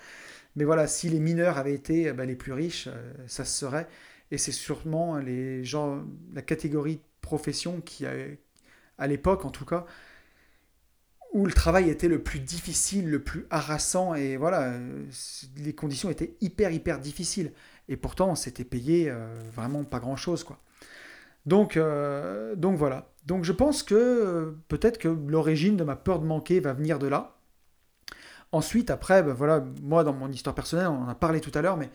Mais 0.56 0.64
voilà, 0.64 0.88
si 0.88 1.10
les 1.10 1.20
mineurs 1.20 1.58
avaient 1.58 1.74
été 1.74 2.12
ben, 2.14 2.26
les 2.26 2.36
plus 2.36 2.54
riches, 2.54 2.88
euh, 2.88 3.14
ça 3.28 3.46
se 3.46 3.58
serait. 3.58 3.88
Et 4.32 4.38
c'est 4.38 4.52
sûrement 4.52 5.18
les 5.18 5.64
gens, 5.64 6.04
la 6.34 6.42
catégorie 6.42 6.96
de 6.96 7.02
profession 7.22 7.82
qui, 7.82 8.06
a, 8.06 8.12
à 8.98 9.08
l'époque 9.08 9.46
en 9.46 9.52
tout 9.52 9.66
cas, 9.66 9.86
où 11.34 11.46
le 11.46 11.54
travail 11.54 11.90
était 11.90 12.08
le 12.08 12.22
plus 12.22 12.40
difficile, 12.40 13.10
le 13.10 13.24
plus 13.24 13.46
harassant, 13.52 14.16
et 14.16 14.36
voilà, 14.36 14.74
les 15.58 15.74
conditions 15.74 16.10
étaient 16.10 16.36
hyper, 16.42 16.72
hyper 16.72 17.00
difficiles. 17.00 17.52
Et 17.88 17.98
pourtant, 17.98 18.32
on 18.32 18.36
s'était 18.36 18.64
payé 18.64 19.10
euh, 19.10 19.28
vraiment 19.54 19.84
pas 19.84 20.00
grand-chose, 20.00 20.44
quoi. 20.44 20.60
Donc, 21.46 21.78
euh, 21.78 22.56
donc 22.56 22.78
voilà. 22.78 23.10
Donc 23.26 23.44
je 23.44 23.52
pense 23.52 23.84
que 23.84 24.56
peut-être 24.68 24.98
que 24.98 25.08
l'origine 25.08 25.78
de 25.78 25.84
ma 25.84 25.96
peur 25.96 26.20
de 26.20 26.26
manquer 26.26 26.60
va 26.60 26.74
venir 26.74 27.00
de 27.00 27.08
là. 27.08 27.36
Ensuite, 28.52 28.90
après, 28.90 29.22
ben 29.22 29.34
voilà, 29.34 29.64
moi, 29.84 30.04
dans 30.04 30.14
mon 30.14 30.32
histoire 30.32 30.56
personnelle, 30.56 30.88
on 30.88 31.04
en 31.04 31.08
a 31.08 31.16
parlé 31.16 31.40
tout 31.40 31.52
à 31.54 31.62
l'heure, 31.62 31.78
mais 31.78 31.90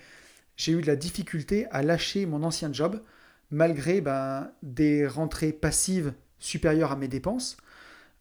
j'ai 0.56 0.72
eu 0.72 0.80
de 0.80 0.86
la 0.86 0.96
difficulté 0.96 1.66
à 1.72 1.82
lâcher 1.82 2.26
mon 2.26 2.44
ancien 2.44 2.72
job, 2.72 3.00
malgré 3.50 4.00
ben, 4.00 4.52
des 4.62 5.06
rentrées 5.06 5.52
passives 5.52 6.14
supérieures 6.38 6.92
à 6.92 6.96
mes 6.96 7.08
dépenses. 7.08 7.56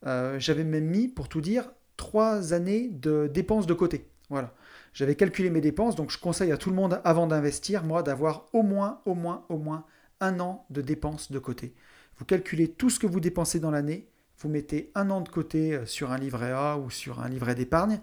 Euh, 0.07 0.39
j'avais 0.39 0.63
même 0.63 0.85
mis, 0.85 1.07
pour 1.07 1.29
tout 1.29 1.41
dire, 1.41 1.69
trois 1.95 2.53
années 2.53 2.89
de 2.89 3.29
dépenses 3.31 3.67
de 3.67 3.73
côté. 3.75 4.09
Voilà. 4.29 4.53
J'avais 4.93 5.15
calculé 5.15 5.51
mes 5.51 5.61
dépenses, 5.61 5.95
donc 5.95 6.09
je 6.09 6.19
conseille 6.19 6.51
à 6.51 6.57
tout 6.57 6.69
le 6.71 6.75
monde, 6.75 6.99
avant 7.03 7.27
d'investir, 7.27 7.83
moi, 7.83 8.01
d'avoir 8.01 8.47
au 8.53 8.63
moins, 8.63 9.01
au 9.05 9.13
moins, 9.13 9.45
au 9.49 9.57
moins 9.57 9.85
un 10.23 10.39
an 10.39 10.65
de 10.69 10.81
dépenses 10.81 11.31
de 11.31 11.39
côté. 11.39 11.75
Vous 12.17 12.25
calculez 12.25 12.69
tout 12.69 12.89
ce 12.89 12.99
que 12.99 13.07
vous 13.07 13.19
dépensez 13.19 13.59
dans 13.59 13.71
l'année, 13.71 14.07
vous 14.39 14.49
mettez 14.49 14.91
un 14.95 15.09
an 15.09 15.21
de 15.21 15.29
côté 15.29 15.73
euh, 15.73 15.85
sur 15.85 16.11
un 16.11 16.17
livret 16.17 16.51
A 16.51 16.77
ou 16.77 16.89
sur 16.89 17.21
un 17.21 17.29
livret 17.29 17.55
d'épargne. 17.55 17.99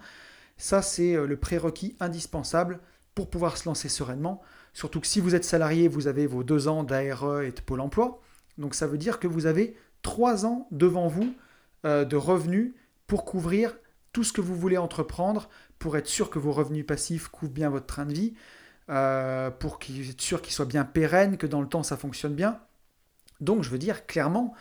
Ça, 0.57 0.83
c'est 0.83 1.15
euh, 1.15 1.27
le 1.27 1.37
prérequis 1.37 1.97
indispensable 2.01 2.81
pour 3.15 3.31
pouvoir 3.31 3.57
se 3.57 3.69
lancer 3.69 3.89
sereinement. 3.89 4.43
Surtout 4.73 5.01
que 5.01 5.07
si 5.07 5.21
vous 5.21 5.35
êtes 5.35 5.45
salarié, 5.45 5.89
vous 5.89 6.07
avez 6.07 6.27
vos 6.27 6.45
deux 6.45 6.69
ans 6.69 6.85
d'ARE 6.85 7.43
et 7.43 7.51
de 7.53 7.61
Pôle 7.61 7.81
emploi. 7.81 8.21
Donc 8.59 8.75
ça 8.75 8.87
veut 8.87 8.99
dire 8.99 9.19
que 9.19 9.27
vous 9.27 9.47
avez 9.47 9.77
trois 10.03 10.47
ans 10.47 10.69
devant 10.71 11.09
vous 11.09 11.35
euh, 11.85 12.05
de 12.05 12.17
revenus 12.17 12.75
pour 13.07 13.25
couvrir 13.25 13.77
tout 14.13 14.25
ce 14.25 14.33
que 14.33 14.41
vous 14.41 14.57
voulez 14.57 14.77
entreprendre, 14.77 15.49
pour 15.79 15.97
être 15.97 16.07
sûr 16.07 16.31
que 16.31 16.39
vos 16.39 16.53
revenus 16.53 16.87
passifs 16.87 17.29
couvrent 17.29 17.53
bien 17.53 17.71
votre 17.71 17.87
train 17.87 18.07
de 18.07 18.13
vie, 18.13 18.35
euh, 18.91 19.51
pour 19.51 19.79
être 19.99 20.21
sûr 20.21 20.43
qu'ils 20.43 20.53
soient 20.53 20.67
bien 20.67 20.85
pérennes, 20.85 21.37
que 21.37 21.47
dans 21.47 21.61
le 21.61 21.69
temps 21.69 21.83
ça 21.83 21.97
fonctionne 21.97 22.35
bien. 22.35 22.61
Donc 23.41 23.63
je 23.63 23.71
veux 23.71 23.79
dire 23.79 24.07
clairement, 24.07 24.55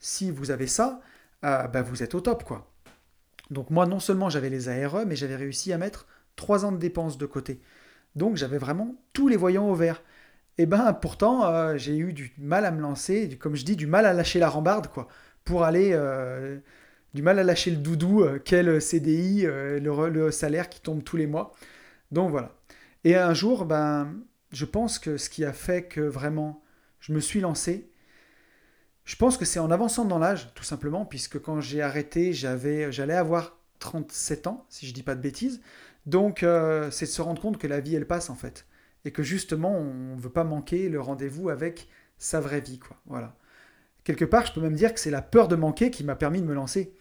si 0.00 0.30
vous 0.30 0.50
avez 0.50 0.66
ça, 0.66 1.00
euh, 1.44 1.66
bah, 1.68 1.82
vous 1.82 2.02
êtes 2.02 2.14
au 2.14 2.20
top 2.20 2.44
quoi. 2.44 2.70
Donc 3.50 3.70
moi 3.70 3.86
non 3.86 4.00
seulement 4.00 4.30
j'avais 4.30 4.50
les 4.50 4.68
ARE, 4.68 5.06
mais 5.06 5.16
j'avais 5.16 5.36
réussi 5.36 5.72
à 5.72 5.78
mettre 5.78 6.06
trois 6.36 6.64
ans 6.64 6.72
de 6.72 6.78
dépenses 6.78 7.18
de 7.18 7.26
côté. 7.26 7.60
Donc 8.16 8.36
j'avais 8.36 8.58
vraiment 8.58 8.96
tous 9.12 9.28
les 9.28 9.36
voyants 9.36 9.68
au 9.68 9.74
vert. 9.74 10.02
Et 10.58 10.62
eh 10.62 10.66
ben 10.66 10.92
pourtant 10.94 11.76
j'ai 11.76 11.98
eu 11.98 12.14
du 12.14 12.32
mal 12.38 12.64
à 12.64 12.70
me 12.70 12.80
lancer, 12.80 13.36
comme 13.36 13.56
je 13.56 13.64
dis, 13.64 13.76
du 13.76 13.86
mal 13.86 14.06
à 14.06 14.14
lâcher 14.14 14.38
la 14.38 14.48
rambarde 14.48 14.88
quoi 14.88 15.06
pour 15.46 15.64
aller 15.64 15.92
euh, 15.94 16.58
du 17.14 17.22
mal 17.22 17.38
à 17.38 17.44
lâcher 17.44 17.70
le 17.70 17.78
doudou, 17.78 18.22
euh, 18.22 18.38
quel 18.44 18.82
CDI, 18.82 19.46
euh, 19.46 19.80
le, 19.80 20.30
salaire 20.30 20.68
qui 20.68 20.82
tombe 20.82 21.02
tous 21.02 21.16
les 21.16 21.26
mois. 21.26 21.52
Donc 22.12 22.30
voilà. 22.30 22.52
Et 23.06 23.14
un 23.14 23.34
jour, 23.34 23.66
ben, 23.66 24.16
je 24.50 24.64
pense 24.64 24.98
que 24.98 25.16
ce 25.16 25.30
qui 25.30 25.44
a 25.44 25.52
fait 25.52 25.84
que 25.84 26.00
vraiment 26.00 26.64
je 26.98 27.12
me 27.12 27.20
suis 27.20 27.38
lancé, 27.38 27.88
je 29.04 29.14
pense 29.14 29.36
que 29.36 29.44
c'est 29.44 29.60
en 29.60 29.70
avançant 29.70 30.04
dans 30.04 30.18
l'âge, 30.18 30.52
tout 30.56 30.64
simplement, 30.64 31.06
puisque 31.06 31.40
quand 31.40 31.60
j'ai 31.60 31.80
arrêté, 31.82 32.32
j'avais, 32.32 32.90
j'allais 32.90 33.14
avoir 33.14 33.60
37 33.78 34.48
ans, 34.48 34.66
si 34.70 34.88
je 34.88 34.92
dis 34.92 35.04
pas 35.04 35.14
de 35.14 35.20
bêtises. 35.20 35.60
Donc, 36.06 36.44
c'est 36.90 37.06
de 37.06 37.10
se 37.10 37.22
rendre 37.22 37.40
compte 37.40 37.58
que 37.58 37.68
la 37.68 37.78
vie, 37.78 37.94
elle 37.94 38.08
passe 38.08 38.28
en 38.28 38.34
fait. 38.34 38.66
Et 39.04 39.12
que 39.12 39.22
justement, 39.22 39.70
on 39.70 40.16
ne 40.16 40.20
veut 40.20 40.28
pas 40.28 40.42
manquer 40.42 40.88
le 40.88 41.00
rendez-vous 41.00 41.48
avec 41.48 41.88
sa 42.18 42.40
vraie 42.40 42.60
vie, 42.60 42.80
quoi. 42.80 42.96
Voilà. 43.06 43.36
Quelque 44.02 44.24
part, 44.24 44.46
je 44.46 44.52
peux 44.52 44.60
même 44.60 44.74
dire 44.74 44.92
que 44.92 44.98
c'est 44.98 45.12
la 45.12 45.22
peur 45.22 45.46
de 45.46 45.54
manquer 45.54 45.92
qui 45.92 46.02
m'a 46.02 46.16
permis 46.16 46.40
de 46.40 46.46
me 46.46 46.54
lancer. 46.54 46.92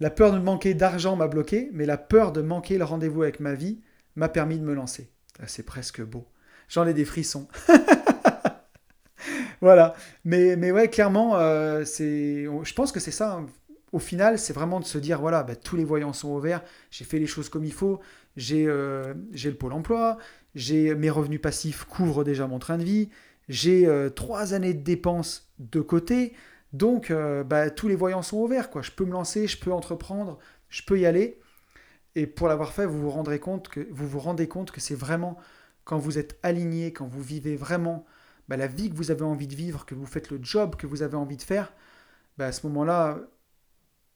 La 0.00 0.08
peur 0.08 0.32
de 0.32 0.38
manquer 0.38 0.72
d'argent 0.72 1.16
m'a 1.16 1.28
bloqué, 1.28 1.68
mais 1.74 1.84
la 1.84 1.98
peur 1.98 2.32
de 2.32 2.40
manquer 2.40 2.78
le 2.78 2.84
rendez-vous 2.84 3.24
avec 3.24 3.40
ma 3.40 3.52
vie 3.52 3.82
m'a 4.16 4.30
permis 4.30 4.58
de 4.58 4.64
me 4.64 4.72
lancer. 4.72 5.10
Ah, 5.40 5.46
c'est 5.46 5.64
presque 5.64 6.02
beau. 6.02 6.26
J'en 6.68 6.86
ai 6.86 6.94
des 6.94 7.04
frissons. 7.04 7.48
voilà. 9.60 9.94
Mais, 10.24 10.56
mais 10.56 10.70
ouais, 10.70 10.88
clairement, 10.88 11.36
euh, 11.36 11.84
je 11.84 12.74
pense 12.74 12.92
que 12.92 13.00
c'est 13.00 13.10
ça. 13.10 13.34
Hein. 13.34 13.46
Au 13.92 13.98
final, 13.98 14.38
c'est 14.38 14.52
vraiment 14.52 14.80
de 14.80 14.84
se 14.84 14.98
dire 14.98 15.20
voilà, 15.20 15.42
bah, 15.42 15.56
tous 15.56 15.76
les 15.76 15.84
voyants 15.84 16.12
sont 16.12 16.30
au 16.30 16.40
vert, 16.40 16.62
j'ai 16.90 17.04
fait 17.04 17.20
les 17.20 17.28
choses 17.28 17.48
comme 17.48 17.64
il 17.64 17.72
faut, 17.72 18.00
j'ai, 18.36 18.66
euh, 18.66 19.14
j'ai 19.32 19.50
le 19.50 19.56
pôle 19.56 19.72
emploi, 19.72 20.18
j'ai 20.56 20.96
mes 20.96 21.10
revenus 21.10 21.40
passifs 21.40 21.84
couvrent 21.84 22.24
déjà 22.24 22.48
mon 22.48 22.58
train 22.58 22.76
de 22.76 22.82
vie, 22.82 23.10
j'ai 23.48 23.86
euh, 23.86 24.10
trois 24.10 24.52
années 24.52 24.74
de 24.74 24.82
dépenses 24.82 25.52
de 25.60 25.80
côté, 25.80 26.32
donc 26.72 27.12
bah, 27.46 27.70
tous 27.70 27.86
les 27.86 27.94
voyants 27.94 28.22
sont 28.22 28.38
ouverts. 28.38 28.68
Quoi. 28.68 28.82
Je 28.82 28.90
peux 28.90 29.04
me 29.04 29.12
lancer, 29.12 29.46
je 29.46 29.60
peux 29.60 29.72
entreprendre, 29.72 30.40
je 30.70 30.82
peux 30.82 30.98
y 30.98 31.06
aller. 31.06 31.38
Et 32.14 32.26
pour 32.26 32.48
l'avoir 32.48 32.72
fait, 32.72 32.86
vous 32.86 33.00
vous 33.00 33.10
rendrez 33.10 33.40
compte 33.40 33.68
que 33.68 33.86
vous 33.90 34.08
vous 34.08 34.20
rendez 34.20 34.48
compte 34.48 34.70
que 34.70 34.80
c'est 34.80 34.94
vraiment 34.94 35.36
quand 35.84 35.98
vous 35.98 36.18
êtes 36.18 36.38
aligné, 36.42 36.92
quand 36.92 37.06
vous 37.06 37.22
vivez 37.22 37.56
vraiment 37.56 38.06
bah, 38.48 38.56
la 38.56 38.66
vie 38.66 38.90
que 38.90 38.94
vous 38.96 39.10
avez 39.10 39.22
envie 39.24 39.48
de 39.48 39.54
vivre, 39.54 39.84
que 39.86 39.94
vous 39.94 40.06
faites 40.06 40.30
le 40.30 40.38
job 40.42 40.76
que 40.76 40.86
vous 40.86 41.02
avez 41.02 41.16
envie 41.16 41.36
de 41.36 41.42
faire, 41.42 41.72
bah, 42.38 42.46
à 42.46 42.52
ce 42.52 42.66
moment-là, 42.66 43.20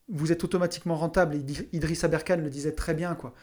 vous 0.08 0.32
êtes 0.32 0.44
automatiquement 0.44 0.96
rentable. 0.96 1.36
Idriss 1.72 2.04
Aberkan 2.04 2.36
le 2.36 2.50
disait 2.50 2.72
très 2.74 2.94
bien. 2.94 3.14
quoi. 3.14 3.34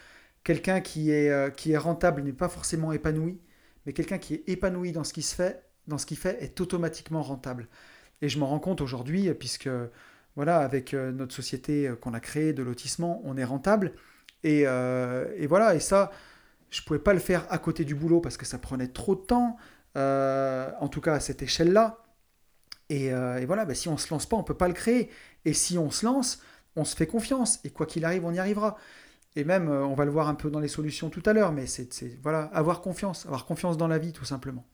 Quelqu'un 0.43 0.81
qui 0.81 1.11
est, 1.11 1.29
euh, 1.29 1.49
qui 1.49 1.73
est 1.73 1.77
rentable 1.77 2.21
n'est 2.23 2.33
pas 2.33 2.49
forcément 2.49 2.91
épanoui, 2.91 3.39
mais 3.85 3.93
quelqu'un 3.93 4.17
qui 4.17 4.35
est 4.35 4.43
épanoui 4.47 4.91
dans 4.91 5.03
ce 5.03 5.13
qui 5.13 5.21
se 5.21 5.35
fait 5.35 5.65
dans 5.87 5.97
ce 5.97 6.05
qu'il 6.05 6.17
fait 6.17 6.41
est 6.43 6.59
automatiquement 6.61 7.21
rentable. 7.21 7.67
Et 8.21 8.29
je 8.29 8.39
m'en 8.39 8.47
rends 8.47 8.59
compte 8.59 8.81
aujourd'hui, 8.81 9.33
puisque 9.33 9.69
voilà, 10.35 10.59
avec 10.59 10.93
euh, 10.93 11.11
notre 11.11 11.33
société 11.33 11.87
euh, 11.87 11.95
qu'on 11.95 12.13
a 12.13 12.19
créée 12.19 12.53
de 12.53 12.63
lotissement, 12.63 13.21
on 13.23 13.37
est 13.37 13.43
rentable. 13.43 13.93
Euh, 14.45 15.33
et, 15.37 15.47
voilà, 15.47 15.75
et 15.75 15.79
ça, 15.79 16.11
je 16.69 16.81
pouvais 16.81 16.99
pas 16.99 17.13
le 17.13 17.19
faire 17.19 17.45
à 17.49 17.57
côté 17.57 17.83
du 17.85 17.95
boulot 17.95 18.21
parce 18.21 18.37
que 18.37 18.45
ça 18.45 18.57
prenait 18.57 18.87
trop 18.87 19.15
de 19.15 19.21
temps, 19.21 19.57
en 19.95 20.87
tout 20.89 21.01
cas 21.01 21.13
à 21.13 21.19
cette 21.19 21.41
échelle-là. 21.41 22.03
Et, 22.89 23.09
voilà, 23.45 23.65
bah, 23.65 23.75
si 23.75 23.89
on 23.89 23.97
se 23.97 24.13
lance 24.13 24.25
pas, 24.25 24.37
on 24.37 24.43
peut 24.43 24.53
pas 24.53 24.67
le 24.67 24.73
créer. 24.73 25.09
Et 25.45 25.53
si 25.53 25.77
on 25.77 25.91
se 25.91 26.05
lance, 26.05 26.41
on 26.75 26.85
se 26.85 26.95
fait 26.95 27.07
confiance. 27.07 27.59
Et 27.63 27.69
quoi 27.69 27.85
qu'il 27.85 28.05
arrive, 28.05 28.25
on 28.25 28.33
y 28.33 28.39
arrivera. 28.39 28.77
Et 29.35 29.43
même, 29.43 29.69
on 29.69 29.95
va 29.95 30.05
le 30.05 30.11
voir 30.11 30.27
un 30.29 30.35
peu 30.35 30.49
dans 30.49 30.59
les 30.59 30.67
solutions 30.67 31.09
tout 31.09 31.23
à 31.25 31.33
l'heure, 31.33 31.51
mais 31.51 31.65
c'est 31.65 31.89
voilà, 32.21 32.43
avoir 32.53 32.81
confiance, 32.81 33.25
avoir 33.25 33.45
confiance 33.45 33.77
dans 33.77 33.87
la 33.87 33.97
vie, 33.97 34.13
tout 34.13 34.25
simplement. 34.25 34.65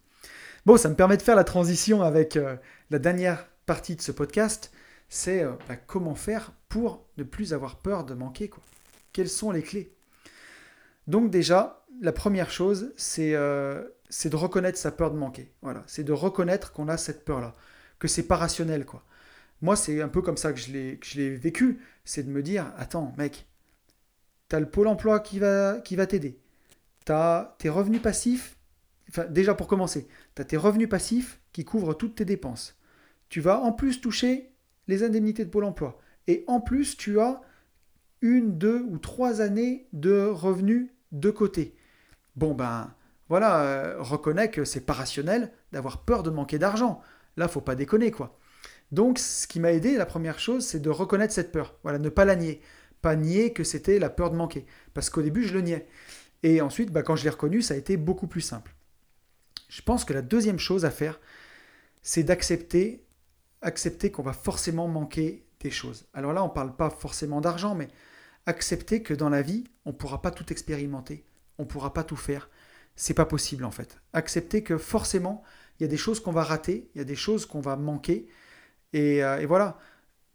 Bon, 0.65 0.77
ça 0.77 0.89
me 0.89 0.95
permet 0.95 1.17
de 1.17 1.23
faire 1.23 1.35
la 1.35 1.43
transition 1.43 2.03
avec 2.03 2.35
euh, 2.35 2.55
la 2.91 2.99
dernière 2.99 3.47
partie 3.65 3.95
de 3.95 4.01
ce 4.01 4.11
podcast, 4.11 4.71
c'est 5.09 5.43
euh, 5.43 5.53
bah, 5.67 5.75
comment 5.75 6.13
faire 6.13 6.51
pour 6.69 7.03
ne 7.17 7.23
plus 7.23 7.53
avoir 7.53 7.77
peur 7.77 8.03
de 8.03 8.13
manquer. 8.13 8.47
Quoi. 8.47 8.61
Quelles 9.13 9.29
sont 9.29 9.51
les 9.51 9.61
clés 9.61 9.93
Donc 11.07 11.29
déjà, 11.29 11.85
la 12.01 12.11
première 12.11 12.49
chose, 12.49 12.93
euh, 13.19 13.87
c'est 14.09 14.29
de 14.29 14.35
reconnaître 14.35 14.77
sa 14.77 14.91
peur 14.91 15.11
de 15.11 15.17
manquer. 15.17 15.51
Voilà, 15.61 15.83
c'est 15.87 16.03
de 16.03 16.13
reconnaître 16.13 16.71
qu'on 16.71 16.87
a 16.87 16.97
cette 16.97 17.25
peur-là, 17.25 17.55
que 17.99 18.07
c'est 18.07 18.27
pas 18.27 18.37
rationnel. 18.37 18.85
quoi. 18.85 19.03
Moi, 19.61 19.75
c'est 19.75 20.01
un 20.01 20.07
peu 20.07 20.21
comme 20.21 20.37
ça 20.37 20.53
que 20.53 20.59
je 20.59 20.71
l'ai 20.71 21.35
vécu, 21.35 21.79
c'est 22.03 22.23
de 22.23 22.31
me 22.31 22.41
dire, 22.41 22.71
attends, 22.77 23.13
mec, 23.17 23.47
tu 24.49 24.55
as 24.55 24.59
le 24.59 24.69
pôle 24.69 24.87
emploi 24.87 25.19
qui 25.19 25.39
va, 25.39 25.79
qui 25.79 25.95
va 25.95 26.07
t'aider, 26.07 26.39
tu 27.05 27.11
as 27.11 27.55
tes 27.59 27.69
revenus 27.69 28.01
passifs 28.01 28.57
déjà 29.29 29.53
pour 29.53 29.67
commencer, 29.67 30.07
tu 30.35 30.41
as 30.41 30.45
tes 30.45 30.57
revenus 30.57 30.89
passifs 30.89 31.39
qui 31.53 31.65
couvrent 31.65 31.93
toutes 31.93 32.15
tes 32.15 32.25
dépenses. 32.25 32.77
Tu 33.29 33.39
vas 33.39 33.59
en 33.61 33.71
plus 33.71 34.01
toucher 34.01 34.51
les 34.87 35.03
indemnités 35.03 35.45
de 35.45 35.49
Pôle 35.49 35.63
emploi. 35.63 35.99
Et 36.27 36.43
en 36.47 36.59
plus, 36.59 36.97
tu 36.97 37.19
as 37.19 37.41
une, 38.21 38.57
deux 38.57 38.81
ou 38.89 38.97
trois 38.97 39.41
années 39.41 39.87
de 39.93 40.25
revenus 40.25 40.89
de 41.11 41.29
côté. 41.29 41.75
Bon 42.35 42.53
ben 42.53 42.93
voilà, 43.29 43.61
euh, 43.61 43.95
reconnais 43.99 44.51
que 44.51 44.65
c'est 44.65 44.85
pas 44.85 44.93
rationnel 44.93 45.51
d'avoir 45.71 46.03
peur 46.03 46.23
de 46.23 46.29
manquer 46.29 46.59
d'argent. 46.59 47.01
Là, 47.37 47.47
faut 47.47 47.61
pas 47.61 47.75
déconner 47.75 48.11
quoi. 48.11 48.37
Donc, 48.91 49.19
ce 49.19 49.47
qui 49.47 49.61
m'a 49.61 49.71
aidé, 49.71 49.95
la 49.95 50.05
première 50.05 50.37
chose, 50.39 50.65
c'est 50.65 50.81
de 50.81 50.89
reconnaître 50.89 51.33
cette 51.33 51.53
peur. 51.53 51.75
Voilà, 51.83 51.97
ne 51.97 52.09
pas 52.09 52.25
la 52.25 52.35
nier. 52.35 52.61
Pas 53.01 53.15
nier 53.15 53.53
que 53.53 53.63
c'était 53.63 53.99
la 53.99 54.09
peur 54.09 54.31
de 54.31 54.35
manquer. 54.35 54.65
Parce 54.93 55.09
qu'au 55.09 55.21
début, 55.21 55.43
je 55.43 55.53
le 55.53 55.61
niais. 55.61 55.87
Et 56.43 56.59
ensuite, 56.59 56.91
bah, 56.91 57.03
quand 57.03 57.15
je 57.15 57.23
l'ai 57.23 57.29
reconnu, 57.29 57.61
ça 57.61 57.73
a 57.73 57.77
été 57.77 57.95
beaucoup 57.95 58.27
plus 58.27 58.41
simple. 58.41 58.75
Je 59.69 59.81
pense 59.81 60.03
que 60.03 60.11
la 60.11 60.21
deuxième 60.21 60.59
chose 60.59 60.83
à 60.83 60.91
faire, 60.91 61.21
c'est 62.01 62.23
d'accepter 62.23 63.05
accepter 63.61 64.11
qu'on 64.11 64.23
va 64.23 64.33
forcément 64.33 64.87
manquer 64.87 65.45
des 65.59 65.71
choses. 65.71 66.05
Alors 66.13 66.33
là, 66.33 66.43
on 66.43 66.47
ne 66.47 66.53
parle 66.53 66.75
pas 66.75 66.89
forcément 66.89 67.41
d'argent, 67.41 67.75
mais 67.75 67.87
accepter 68.45 69.03
que 69.03 69.13
dans 69.13 69.29
la 69.29 69.41
vie, 69.41 69.65
on 69.85 69.91
ne 69.91 69.95
pourra 69.95 70.21
pas 70.21 70.31
tout 70.31 70.51
expérimenter, 70.51 71.25
on 71.57 71.63
ne 71.63 71.67
pourra 71.67 71.93
pas 71.93 72.03
tout 72.03 72.15
faire. 72.15 72.49
C'est 72.95 73.13
pas 73.13 73.25
possible 73.25 73.63
en 73.65 73.71
fait. 73.71 74.01
Accepter 74.13 74.63
que 74.63 74.77
forcément, 74.77 75.43
il 75.79 75.83
y 75.83 75.85
a 75.85 75.89
des 75.89 75.97
choses 75.97 76.19
qu'on 76.19 76.31
va 76.31 76.43
rater, 76.43 76.89
il 76.93 76.99
y 76.99 77.01
a 77.01 77.05
des 77.05 77.15
choses 77.15 77.45
qu'on 77.45 77.61
va 77.61 77.75
manquer. 77.75 78.27
Et, 78.93 79.23
euh, 79.23 79.45
voilà. 79.47 79.79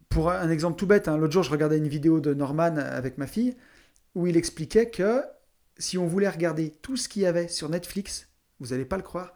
Pour 0.09 0.31
un 0.31 0.49
exemple 0.49 0.79
tout 0.79 0.87
bête, 0.87 1.09
hein, 1.09 1.17
l'autre 1.17 1.33
jour, 1.33 1.43
je 1.43 1.51
regardais 1.51 1.77
une 1.77 1.87
vidéo 1.87 2.21
de 2.21 2.33
Norman 2.33 2.77
avec 2.77 3.17
ma 3.17 3.27
fille 3.27 3.55
où 4.15 4.25
il 4.25 4.37
expliquait 4.37 4.89
que 4.89 5.21
si 5.77 5.97
on 5.97 6.07
voulait 6.07 6.29
regarder 6.29 6.71
tout 6.81 6.97
ce 6.97 7.09
qu'il 7.09 7.23
y 7.23 7.25
avait 7.25 7.49
sur 7.49 7.69
Netflix, 7.69 8.29
vous 8.59 8.67
n'allez 8.67 8.85
pas 8.85 8.97
le 8.97 9.03
croire, 9.03 9.35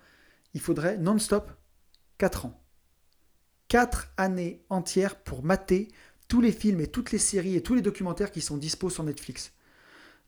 il 0.53 0.61
faudrait 0.61 0.97
non-stop 0.97 1.51
4 2.17 2.45
ans. 2.45 2.61
4 3.67 4.13
années 4.17 4.63
entières 4.69 5.15
pour 5.15 5.43
mater 5.43 5.89
tous 6.32 6.39
les 6.39 6.53
films 6.53 6.79
et 6.79 6.88
toutes 6.88 7.11
les 7.11 7.17
séries 7.17 7.57
et 7.57 7.61
tous 7.61 7.75
les 7.75 7.82
documentaires 7.82 8.32
qui 8.32 8.39
sont 8.39 8.55
dispo 8.55 8.89
sur 8.89 9.03
Netflix. 9.03 9.51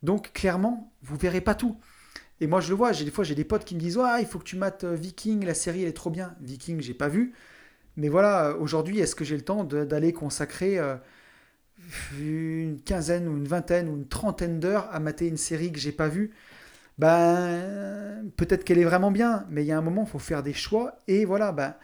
Donc 0.04 0.34
clairement, 0.34 0.92
vous 1.02 1.16
verrez 1.16 1.40
pas 1.40 1.56
tout. 1.56 1.78
Et 2.42 2.48
moi 2.48 2.62
je 2.62 2.70
le 2.70 2.76
vois, 2.76 2.92
j'ai 2.92 3.06
des 3.06 3.12
fois 3.12 3.24
j'ai 3.24 3.36
des 3.36 3.46
potes 3.46 3.66
qui 3.66 3.76
me 3.76 3.80
disent 3.80 4.00
"Ah, 4.04 4.20
il 4.20 4.28
faut 4.28 4.40
que 4.40 4.44
tu 4.44 4.58
mates 4.58 4.84
euh, 4.84 4.96
Viking, 4.96 5.46
la 5.46 5.54
série 5.54 5.84
elle 5.84 5.90
est 5.90 5.94
trop 5.94 6.10
bien." 6.12 6.36
Viking, 6.42 6.82
j'ai 6.82 6.94
pas 6.94 7.10
vu. 7.10 7.34
Mais 7.98 8.10
voilà, 8.10 8.50
euh, 8.50 8.58
aujourd'hui, 8.60 9.00
est-ce 9.00 9.16
que 9.16 9.26
j'ai 9.26 9.38
le 9.38 9.44
temps 9.44 9.64
d'aller 9.66 10.14
consacrer 10.14 10.80
euh, 10.80 10.98
une 12.20 12.82
quinzaine 12.82 13.28
ou 13.28 13.38
une 13.38 13.48
vingtaine 13.48 13.90
ou 13.90 13.96
une 13.96 14.08
trentaine 14.08 14.60
d'heures 14.60 14.88
à 14.92 15.00
mater 15.00 15.28
une 15.28 15.38
série 15.38 15.72
que 15.72 15.80
j'ai 15.80 15.92
pas 15.92 16.08
vue? 16.08 16.32
Ben 17.00 18.26
peut-être 18.38 18.64
qu'elle 18.66 18.80
est 18.80 18.86
vraiment 18.86 19.12
bien, 19.12 19.46
mais 19.50 19.64
il 19.64 19.68
y 19.68 19.72
a 19.72 19.78
un 19.78 19.82
moment, 19.82 20.04
il 20.04 20.10
faut 20.10 20.20
faire 20.20 20.44
des 20.44 20.54
choix 20.54 21.02
et 21.08 21.26
voilà, 21.26 21.52
ben 21.52 21.76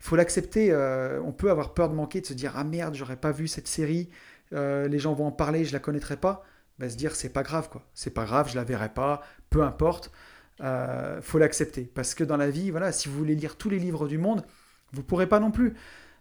il 0.00 0.04
faut 0.06 0.16
l'accepter. 0.16 0.72
Euh, 0.72 1.20
on 1.22 1.32
peut 1.32 1.50
avoir 1.50 1.74
peur 1.74 1.88
de 1.88 1.94
manquer, 1.94 2.20
de 2.20 2.26
se 2.26 2.34
dire 2.34 2.52
ah 2.56 2.64
merde, 2.64 2.94
j'aurais 2.94 3.16
pas 3.16 3.32
vu 3.32 3.48
cette 3.48 3.68
série, 3.68 4.10
euh, 4.52 4.88
les 4.88 4.98
gens 4.98 5.12
vont 5.14 5.26
en 5.26 5.32
parler, 5.32 5.64
je 5.64 5.72
la 5.72 5.78
connaîtrais 5.78 6.16
pas. 6.16 6.44
Bah, 6.78 6.88
se 6.88 6.96
dire 6.96 7.14
c'est 7.14 7.28
pas 7.28 7.42
grave 7.42 7.68
quoi, 7.68 7.82
c'est 7.92 8.10
pas 8.10 8.24
grave, 8.24 8.48
je 8.48 8.56
la 8.56 8.64
verrai 8.64 8.88
pas, 8.88 9.22
peu 9.50 9.62
importe. 9.62 10.10
Euh, 10.62 11.22
faut 11.22 11.38
l'accepter 11.38 11.84
parce 11.84 12.14
que 12.14 12.24
dans 12.24 12.36
la 12.36 12.50
vie, 12.50 12.70
voilà, 12.70 12.92
si 12.92 13.08
vous 13.08 13.16
voulez 13.16 13.34
lire 13.34 13.56
tous 13.56 13.70
les 13.70 13.78
livres 13.78 14.08
du 14.08 14.18
monde, 14.18 14.44
vous 14.92 15.02
pourrez 15.02 15.28
pas 15.28 15.40
non 15.40 15.50
plus. 15.50 15.74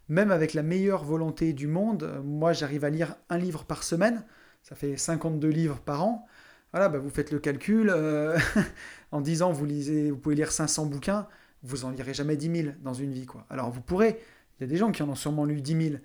Même 0.09 0.31
avec 0.31 0.53
la 0.53 0.63
meilleure 0.63 1.03
volonté 1.03 1.53
du 1.53 1.67
monde, 1.67 2.21
moi 2.23 2.51
j'arrive 2.53 2.83
à 2.83 2.89
lire 2.89 3.15
un 3.29 3.37
livre 3.37 3.63
par 3.63 3.83
semaine, 3.83 4.25
ça 4.63 4.75
fait 4.75 4.97
52 4.97 5.47
livres 5.47 5.79
par 5.79 6.03
an. 6.03 6.25
Voilà, 6.73 6.89
bah, 6.89 6.99
vous 6.99 7.09
faites 7.09 7.31
le 7.31 7.39
calcul. 7.39 7.91
en 9.11 9.21
10 9.21 9.41
ans, 9.41 9.51
vous 9.51 9.65
lisez, 9.65 10.11
vous 10.11 10.17
pouvez 10.17 10.35
lire 10.35 10.51
500 10.51 10.85
bouquins 10.85 11.27
vous 11.63 11.85
en 11.85 11.91
lirez 11.91 12.13
jamais 12.13 12.37
10 12.37 12.63
000 12.63 12.75
dans 12.81 12.93
une 12.93 13.11
vie. 13.11 13.25
Quoi. 13.25 13.45
Alors 13.49 13.71
vous 13.71 13.81
pourrez, 13.81 14.19
il 14.59 14.63
y 14.63 14.65
a 14.65 14.67
des 14.67 14.77
gens 14.77 14.91
qui 14.91 15.03
en 15.03 15.09
ont 15.09 15.15
sûrement 15.15 15.45
lu 15.45 15.61
10 15.61 15.89
000. 15.89 15.95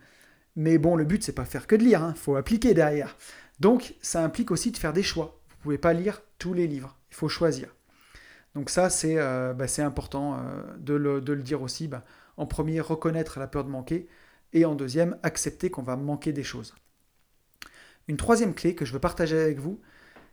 Mais 0.57 0.79
bon, 0.79 0.97
le 0.97 1.05
but, 1.05 1.23
c'est 1.23 1.33
pas 1.33 1.45
faire 1.45 1.67
que 1.67 1.75
de 1.75 1.83
lire, 1.83 2.01
il 2.01 2.05
hein. 2.05 2.15
faut 2.17 2.37
appliquer 2.37 2.75
derrière. 2.75 3.17
Donc 3.61 3.95
ça 4.03 4.23
implique 4.23 4.51
aussi 4.51 4.71
de 4.71 4.77
faire 4.77 4.93
des 4.93 5.03
choix. 5.03 5.41
Vous 5.49 5.57
pouvez 5.63 5.79
pas 5.79 5.93
lire 5.93 6.23
tous 6.39 6.55
les 6.55 6.67
livres, 6.67 6.97
il 7.11 7.15
faut 7.15 7.29
choisir. 7.29 7.75
Donc 8.55 8.71
ça, 8.71 8.91
c'est 8.91 9.19
euh, 9.19 9.53
bah, 9.53 9.67
important 9.79 10.37
euh, 10.39 10.63
de, 10.79 10.95
le, 10.95 11.21
dire 11.43 11.63
aussi. 11.63 11.89
Bah, 11.89 12.05
en 12.37 12.47
premier, 12.47 12.81
reconnaître 12.81 13.39
la 13.39 13.47
peur 13.47 13.65
de 13.65 13.71
manquer. 13.71 14.09
Et 14.53 14.65
en 14.65 14.75
deuxième, 14.75 15.19
accepter 15.23 15.71
qu'on 15.71 15.83
va 15.83 15.97
manquer 15.97 16.33
des 16.33 16.45
choses. 16.45 16.75
Une 18.07 18.17
troisième 18.17 18.55
clé 18.55 18.75
que 18.75 18.85
je 18.85 18.93
veux 18.93 19.01
partager 19.01 19.39
avec 19.39 19.59
vous, 19.59 19.81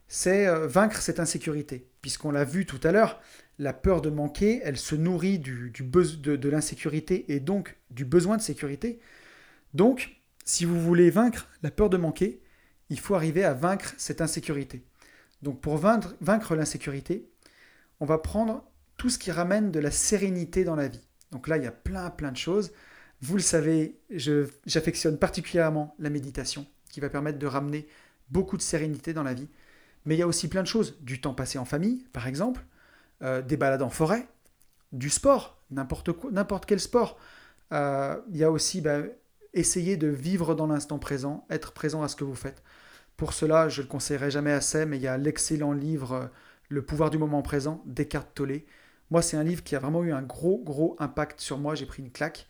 c'est 0.07 0.45
euh, 0.47 0.67
vaincre 0.67 1.01
cette 1.01 1.19
insécurité. 1.19 1.87
Puisqu'on 2.01 2.31
l'a 2.31 2.43
vu 2.43 2.65
tout 2.65 2.79
à 2.83 2.91
l'heure, 2.91 3.19
la 3.61 3.73
peur 3.73 4.01
de 4.01 4.09
manquer, 4.09 4.59
elle 4.63 4.77
se 4.77 4.95
nourrit 4.95 5.37
de, 5.37 6.49
l'insécurité 6.49 7.31
et 7.31 7.39
donc 7.39 7.77
du 7.91 8.05
besoin 8.05 8.35
de 8.37 8.41
sécurité. 8.41 8.99
Donc, 9.75 10.19
si 10.43 10.65
vous 10.65 10.81
voulez 10.81 11.11
vaincre 11.11 11.47
la 11.61 11.69
peur 11.69 11.91
de 11.91 11.97
manquer, 11.97 12.41
il 12.89 12.99
faut 12.99 13.13
arriver 13.13 13.43
à 13.43 13.53
vaincre 13.53 13.93
cette 13.97 14.19
insécurité. 14.19 14.83
Donc 15.43 15.61
pour 15.61 15.77
vaincre 15.77 16.55
l'insécurité, 16.55 17.29
on 17.99 18.05
va 18.05 18.17
prendre 18.17 18.65
tout 18.97 19.11
ce 19.11 19.19
qui 19.19 19.31
ramène 19.31 19.71
de 19.71 19.79
la 19.79 19.91
sérénité 19.91 20.63
dans 20.63 20.75
la 20.75 20.87
vie. 20.87 21.07
Donc 21.31 21.47
là, 21.47 21.57
il 21.57 21.63
y 21.63 21.67
a 21.67 21.71
plein, 21.71 22.09
plein 22.09 22.31
de 22.31 22.37
choses. 22.37 22.71
Vous 23.21 23.35
le 23.35 23.43
savez, 23.43 23.99
j'affectionne 24.65 25.19
particulièrement 25.19 25.95
la 25.99 26.09
méditation, 26.09 26.65
qui 26.89 26.99
va 26.99 27.09
permettre 27.09 27.37
de 27.37 27.45
ramener 27.45 27.87
beaucoup 28.29 28.57
de 28.57 28.63
sérénité 28.63 29.13
dans 29.13 29.23
la 29.23 29.35
vie. 29.35 29.49
Mais 30.05 30.15
il 30.15 30.19
y 30.19 30.23
a 30.23 30.27
aussi 30.27 30.47
plein 30.47 30.63
de 30.63 30.67
choses. 30.67 30.97
Du 31.01 31.21
temps 31.21 31.35
passé 31.35 31.59
en 31.59 31.65
famille, 31.65 32.07
par 32.11 32.25
exemple, 32.25 32.65
euh, 33.23 33.43
des 33.43 33.55
balades 33.55 33.83
en 33.83 33.89
forêt, 33.89 34.27
du 34.91 35.11
sport, 35.11 35.61
n'importe 35.69 36.65
quel 36.65 36.79
sport. 36.79 37.19
Euh, 37.71 38.15
il 38.31 38.37
y 38.37 38.43
a 38.43 38.49
aussi 38.49 38.81
bah, 38.81 39.01
essayer 39.53 39.95
de 39.95 40.07
vivre 40.07 40.55
dans 40.55 40.65
l'instant 40.65 40.97
présent, 40.97 41.45
être 41.51 41.71
présent 41.71 42.01
à 42.01 42.07
ce 42.07 42.15
que 42.15 42.23
vous 42.23 42.35
faites. 42.35 42.63
Pour 43.17 43.33
cela, 43.33 43.69
je 43.69 43.81
ne 43.81 43.85
le 43.85 43.91
conseillerai 43.91 44.31
jamais 44.31 44.51
assez, 44.51 44.87
mais 44.87 44.97
il 44.97 45.03
y 45.03 45.07
a 45.07 45.17
l'excellent 45.17 45.71
livre 45.71 46.13
euh, 46.13 46.25
Le 46.69 46.81
pouvoir 46.81 47.11
du 47.11 47.19
moment 47.19 47.43
présent 47.43 47.83
d'Eckhart 47.85 48.33
Tolle. 48.33 48.61
Moi, 49.11 49.21
c'est 49.21 49.37
un 49.37 49.43
livre 49.43 49.63
qui 49.63 49.75
a 49.75 49.79
vraiment 49.79 50.03
eu 50.03 50.13
un 50.13 50.23
gros, 50.23 50.57
gros 50.57 50.95
impact 50.97 51.41
sur 51.41 51.59
moi. 51.59 51.75
J'ai 51.75 51.85
pris 51.85 52.01
une 52.01 52.11
claque. 52.11 52.47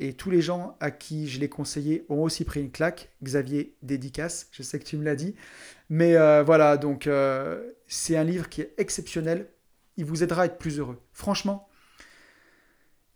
Et 0.00 0.12
tous 0.12 0.30
les 0.30 0.42
gens 0.42 0.76
à 0.80 0.90
qui 0.90 1.28
je 1.28 1.40
l'ai 1.40 1.48
conseillé 1.48 2.04
ont 2.10 2.22
aussi 2.22 2.44
pris 2.44 2.60
une 2.60 2.70
claque. 2.70 3.10
Xavier, 3.22 3.74
dédicace, 3.82 4.48
je 4.50 4.62
sais 4.62 4.78
que 4.78 4.84
tu 4.84 4.98
me 4.98 5.04
l'as 5.04 5.14
dit. 5.14 5.34
Mais 5.88 6.14
voilà, 6.42 6.78
donc 6.78 7.08
c'est 7.86 8.16
un 8.16 8.24
livre 8.24 8.48
qui 8.48 8.62
est 8.62 8.72
exceptionnel 8.78 9.46
vous 10.04 10.22
aidera 10.22 10.42
à 10.42 10.46
être 10.46 10.58
plus 10.58 10.78
heureux. 10.78 11.00
Franchement, 11.12 11.68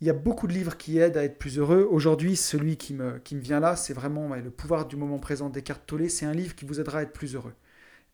il 0.00 0.06
y 0.06 0.10
a 0.10 0.14
beaucoup 0.14 0.46
de 0.46 0.52
livres 0.52 0.76
qui 0.76 0.98
aident 0.98 1.16
à 1.16 1.24
être 1.24 1.38
plus 1.38 1.58
heureux. 1.58 1.88
Aujourd'hui, 1.90 2.36
celui 2.36 2.76
qui 2.76 2.92
me, 2.94 3.20
vient 3.32 3.60
là, 3.60 3.76
c'est 3.76 3.94
vraiment 3.94 4.34
Le 4.34 4.50
pouvoir 4.50 4.86
du 4.86 4.96
moment 4.96 5.18
présent 5.18 5.48
d'Eckhart 5.48 5.80
Tolle. 5.86 6.10
C'est 6.10 6.26
un 6.26 6.34
livre 6.34 6.54
qui 6.54 6.64
vous 6.64 6.80
aidera 6.80 6.98
à 6.98 7.02
être 7.02 7.12
plus 7.12 7.34
heureux 7.34 7.54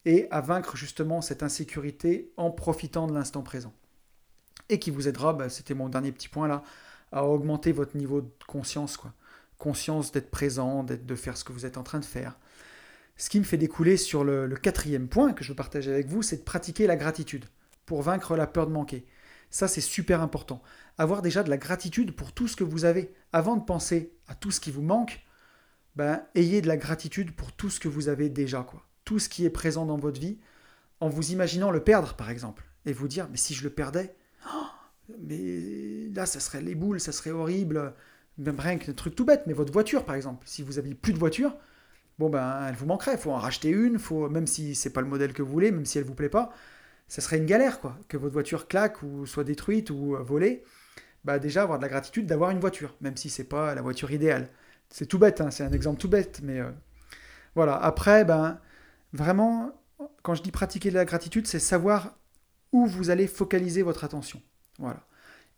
et 0.05 0.29
à 0.31 0.41
vaincre 0.41 0.77
justement 0.77 1.21
cette 1.21 1.43
insécurité 1.43 2.33
en 2.37 2.51
profitant 2.51 3.07
de 3.07 3.13
l'instant 3.13 3.43
présent. 3.43 3.73
Et 4.69 4.79
qui 4.79 4.91
vous 4.91 5.09
aidera, 5.09 5.33
bah, 5.33 5.49
c'était 5.49 5.75
mon 5.75 5.89
dernier 5.89 6.13
petit 6.13 6.29
point 6.29 6.47
là, 6.47 6.63
à 7.13 7.25
augmenter 7.27 7.73
votre 7.73 7.97
niveau 7.97 8.21
de 8.21 8.31
conscience. 8.47 8.97
Quoi. 8.97 9.13
Conscience 9.59 10.13
d'être 10.13 10.31
présent, 10.31 10.85
d'être, 10.85 11.07
de 11.07 11.15
faire 11.17 11.37
ce 11.37 11.45
que 11.45 11.53
vous 11.53 11.67
êtes 11.67 11.77
en 11.77 11.83
train 11.83 11.99
de 11.99 12.05
faire. 12.05 12.39
Ce 13.17 13.29
qui 13.29 13.41
me 13.41 13.45
fait 13.45 13.59
découler 13.59 13.97
sur 13.97 14.23
le 14.23 14.49
quatrième 14.55 15.09
point 15.09 15.33
que 15.33 15.43
je 15.43 15.49
veux 15.51 15.57
partager 15.57 15.93
avec 15.93 16.07
vous, 16.07 16.23
c'est 16.23 16.37
de 16.37 16.43
pratiquer 16.43 16.87
la 16.87 16.97
gratitude 16.97 17.47
pour 17.91 18.03
vaincre 18.03 18.37
la 18.37 18.47
peur 18.47 18.69
de 18.69 18.73
manquer. 18.73 19.05
Ça, 19.51 19.67
c'est 19.67 19.81
super 19.81 20.21
important. 20.21 20.63
Avoir 20.97 21.23
déjà 21.23 21.43
de 21.43 21.51
la 21.51 21.57
gratitude 21.57 22.15
pour 22.15 22.31
tout 22.33 22.47
ce 22.47 22.55
que 22.55 22.63
vous 22.63 22.85
avez. 22.85 23.13
Avant 23.33 23.57
de 23.57 23.65
penser 23.65 24.13
à 24.29 24.37
tout 24.37 24.53
ce 24.53 24.61
qui 24.61 24.71
vous 24.71 24.81
manque, 24.81 25.25
ben, 25.97 26.23
ayez 26.37 26.63
de 26.63 26.69
la 26.69 26.77
gratitude 26.77 27.35
pour 27.35 27.51
tout 27.51 27.69
ce 27.69 27.81
que 27.81 27.89
vous 27.89 28.09
avez 28.09 28.29
déjà. 28.29 28.63
Quoi. 28.63 28.87
Tout 29.05 29.19
ce 29.19 29.29
qui 29.29 29.45
est 29.45 29.51
présent 29.51 29.87
dans 29.87 29.97
votre 29.97 30.21
vie, 30.21 30.39
en 31.01 31.09
vous 31.09 31.33
imaginant 31.33 31.73
le 31.73 31.83
perdre, 31.83 32.15
par 32.15 32.31
exemple. 32.31 32.63
Et 32.87 32.93
vous 32.93 33.09
dire, 33.09 33.27
mais 33.29 33.37
si 33.37 33.55
je 33.55 33.65
le 33.65 33.71
perdais, 33.71 34.15
oh, 34.47 34.67
mais 35.19 36.11
là, 36.15 36.27
ça 36.27 36.39
serait 36.39 36.63
les 36.63 36.77
boules, 36.77 37.01
ça 37.01 37.11
serait 37.11 37.33
horrible. 37.33 37.93
Même 38.39 38.61
rien 38.61 38.79
que 38.79 38.89
un 38.89 38.95
truc 38.95 39.17
tout 39.17 39.25
bête, 39.25 39.49
mais 39.49 39.53
votre 39.53 39.73
voiture, 39.73 40.05
par 40.05 40.15
exemple. 40.15 40.47
Si 40.47 40.63
vous 40.63 40.79
aviez 40.79 40.95
plus 40.95 41.13
de 41.13 41.19
voiture, 41.19 41.57
bon 42.21 42.31
ben, 42.31 42.69
elle 42.69 42.77
vous 42.77 42.87
manquerait. 42.87 43.15
Il 43.15 43.19
faut 43.19 43.33
en 43.33 43.39
racheter 43.39 43.71
une, 43.71 43.99
faut, 43.99 44.29
même 44.29 44.47
si 44.47 44.77
c'est 44.77 44.91
pas 44.91 45.01
le 45.01 45.09
modèle 45.09 45.33
que 45.33 45.43
vous 45.43 45.51
voulez, 45.51 45.73
même 45.73 45.87
si 45.87 45.99
elle 45.99 46.05
vous 46.05 46.15
plaît 46.15 46.29
pas 46.29 46.53
ça 47.11 47.21
serait 47.21 47.39
une 47.39 47.47
galère, 47.47 47.81
quoi. 47.81 47.99
Que 48.09 48.17
votre 48.17 48.33
voiture 48.33 48.69
claque 48.69 49.03
ou 49.03 49.27
soit 49.27 49.43
détruite 49.43 49.91
ou 49.91 50.15
euh, 50.15 50.23
volée, 50.23 50.63
bah 51.25 51.41
déjà 51.41 51.63
avoir 51.63 51.79
de 51.79 51.83
la 51.83 51.89
gratitude 51.89 52.25
d'avoir 52.25 52.51
une 52.51 52.61
voiture, 52.61 52.97
même 53.01 53.17
si 53.17 53.29
c'est 53.29 53.45
pas 53.45 53.75
la 53.75 53.83
voiture 53.83 54.13
idéale. 54.13 54.49
C'est 54.91 55.07
tout 55.07 55.19
bête, 55.19 55.41
hein, 55.41 55.51
c'est 55.51 55.65
un 55.65 55.73
exemple 55.73 56.01
tout 56.01 56.09
bête, 56.09 56.41
mais 56.45 56.61
euh, 56.61 56.71
voilà. 57.57 57.77
Après, 57.77 58.25
ben 58.25 58.61
vraiment, 59.13 59.73
quand 60.23 60.37
je 60.37 60.43
dis 60.43 60.53
pratiquer 60.53 60.91
de 60.91 60.95
la 60.95 61.05
gratitude, 61.05 61.49
c'est 61.49 61.59
savoir 61.59 62.17
où 62.71 62.87
vous 62.87 63.11
allez 63.11 63.27
focaliser 63.27 63.83
votre 63.83 64.05
attention. 64.05 64.41
Voilà. 64.79 65.05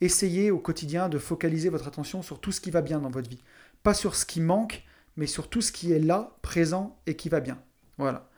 Essayez 0.01 0.51
au 0.51 0.59
quotidien 0.59 1.11
de 1.11 1.19
focaliser 1.19 1.69
votre 1.69 1.87
attention 1.87 2.23
sur 2.23 2.41
tout 2.41 2.51
ce 2.51 2.63
qui 2.63 2.71
va 2.71 2.81
bien 2.81 2.99
dans 2.99 3.11
votre 3.11 3.29
vie. 3.29 3.43
Pas 3.83 3.93
sur 3.93 4.15
ce 4.15 4.25
qui 4.25 4.41
manque, 4.41 4.85
mais 5.17 5.27
sur 5.27 5.51
tout 5.51 5.61
ce 5.61 5.71
qui 5.71 5.93
est 5.93 6.01
là, 6.01 6.39
présent 6.41 6.99
et 7.07 7.15
qui 7.15 7.29
va 7.29 7.41
bien. 7.41 7.63
Voilà. 7.99 8.31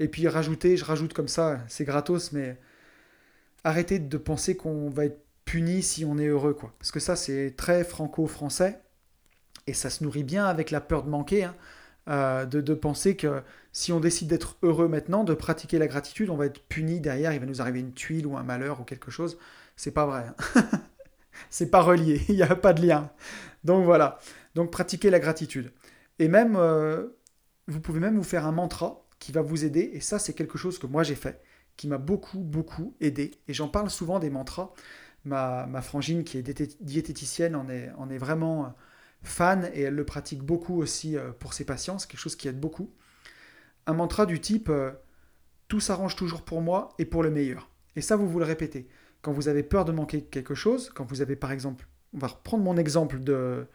Et 0.00 0.08
puis 0.08 0.28
rajouter, 0.28 0.76
je 0.76 0.84
rajoute 0.84 1.12
comme 1.12 1.28
ça, 1.28 1.60
c'est 1.68 1.84
gratos, 1.84 2.32
mais 2.32 2.58
arrêtez 3.64 3.98
de 3.98 4.16
penser 4.16 4.56
qu'on 4.56 4.90
va 4.90 5.06
être 5.06 5.24
puni 5.44 5.82
si 5.82 6.04
on 6.04 6.18
est 6.18 6.26
heureux, 6.26 6.54
quoi. 6.54 6.74
Parce 6.78 6.90
que 6.90 7.00
ça, 7.00 7.16
c'est 7.16 7.54
très 7.56 7.84
franco-français. 7.84 8.80
Et 9.66 9.74
ça 9.74 9.90
se 9.90 10.04
nourrit 10.04 10.24
bien 10.24 10.46
avec 10.46 10.70
la 10.70 10.80
peur 10.80 11.02
de 11.02 11.10
manquer, 11.10 11.44
hein. 11.44 11.54
euh, 12.08 12.46
de, 12.46 12.74
penser 12.74 13.16
que 13.16 13.42
si 13.72 13.92
on 13.92 14.00
décide 14.00 14.28
d'être 14.28 14.56
heureux 14.62 14.88
maintenant, 14.88 15.24
de 15.24 15.34
pratiquer 15.34 15.78
la 15.78 15.86
gratitude, 15.86 16.30
on 16.30 16.36
va 16.36 16.46
être 16.46 16.60
puni 16.68 17.00
derrière, 17.00 17.34
il 17.34 17.40
va 17.40 17.46
nous 17.46 17.60
arriver 17.60 17.80
une 17.80 17.92
tuile 17.92 18.26
ou 18.26 18.36
un 18.38 18.42
malheur 18.42 18.80
ou 18.80 18.84
quelque 18.84 19.10
chose. 19.10 19.38
C'est 19.76 19.90
pas 19.90 20.06
vrai. 20.06 20.24
Hein. 20.56 20.62
c'est 21.50 21.70
pas 21.70 21.82
relié, 21.82 22.22
il 22.28 22.36
n'y 22.36 22.42
a 22.42 22.56
pas 22.56 22.72
de 22.72 22.86
lien. 22.86 23.10
Donc 23.64 23.84
voilà. 23.84 24.18
Donc 24.54 24.70
pratiquer 24.70 25.10
la 25.10 25.20
gratitude. 25.20 25.70
Et 26.18 26.28
même, 26.28 26.56
euh, 26.56 27.08
vous 27.66 27.80
pouvez 27.80 28.00
même 28.00 28.16
vous 28.16 28.24
faire 28.24 28.46
un 28.46 28.52
mantra 28.52 29.04
qui 29.18 29.32
va 29.32 29.42
vous 29.42 29.64
aider. 29.64 29.90
Et 29.92 30.00
ça, 30.00 30.18
c'est 30.18 30.34
quelque 30.34 30.58
chose 30.58 30.78
que 30.78 30.86
moi 30.86 31.02
j'ai 31.02 31.14
fait, 31.14 31.42
qui 31.76 31.88
m'a 31.88 31.98
beaucoup, 31.98 32.38
beaucoup 32.38 32.94
aidé. 33.00 33.32
Et 33.48 33.54
j'en 33.54 33.68
parle 33.68 33.90
souvent 33.90 34.18
des 34.18 34.30
mantras. 34.30 34.72
Ma, 35.24 35.66
ma 35.66 35.82
frangine, 35.82 36.24
qui 36.24 36.38
est 36.38 36.82
diététicienne, 36.82 37.56
en 37.56 37.68
est, 37.68 37.90
en 37.98 38.08
est 38.08 38.18
vraiment 38.18 38.66
euh, 38.66 38.68
fan 39.22 39.70
et 39.74 39.82
elle 39.82 39.94
le 39.94 40.04
pratique 40.04 40.42
beaucoup 40.42 40.80
aussi 40.80 41.16
euh, 41.16 41.32
pour 41.32 41.52
ses 41.52 41.64
patients. 41.64 41.98
C'est 41.98 42.08
quelque 42.08 42.20
chose 42.20 42.36
qui 42.36 42.48
aide 42.48 42.60
beaucoup. 42.60 42.90
Un 43.86 43.94
mantra 43.94 44.26
du 44.26 44.40
type 44.40 44.70
Tout 45.68 45.80
s'arrange 45.80 46.14
toujours 46.14 46.42
pour 46.42 46.60
moi 46.60 46.90
et 46.98 47.04
pour 47.04 47.22
le 47.22 47.30
meilleur. 47.30 47.70
Et 47.96 48.00
ça, 48.00 48.16
vous 48.16 48.28
vous 48.28 48.38
le 48.38 48.44
répétez. 48.44 48.88
Quand 49.22 49.32
vous 49.32 49.48
avez 49.48 49.62
peur 49.62 49.84
de 49.84 49.92
manquer 49.92 50.22
quelque 50.22 50.54
chose, 50.54 50.90
quand 50.94 51.04
vous 51.04 51.22
avez 51.22 51.36
par 51.36 51.52
exemple, 51.52 51.88
on 52.14 52.18
va 52.18 52.28
reprendre 52.28 52.62
mon 52.62 52.76
exemple 52.76 53.18
de, 53.18 53.66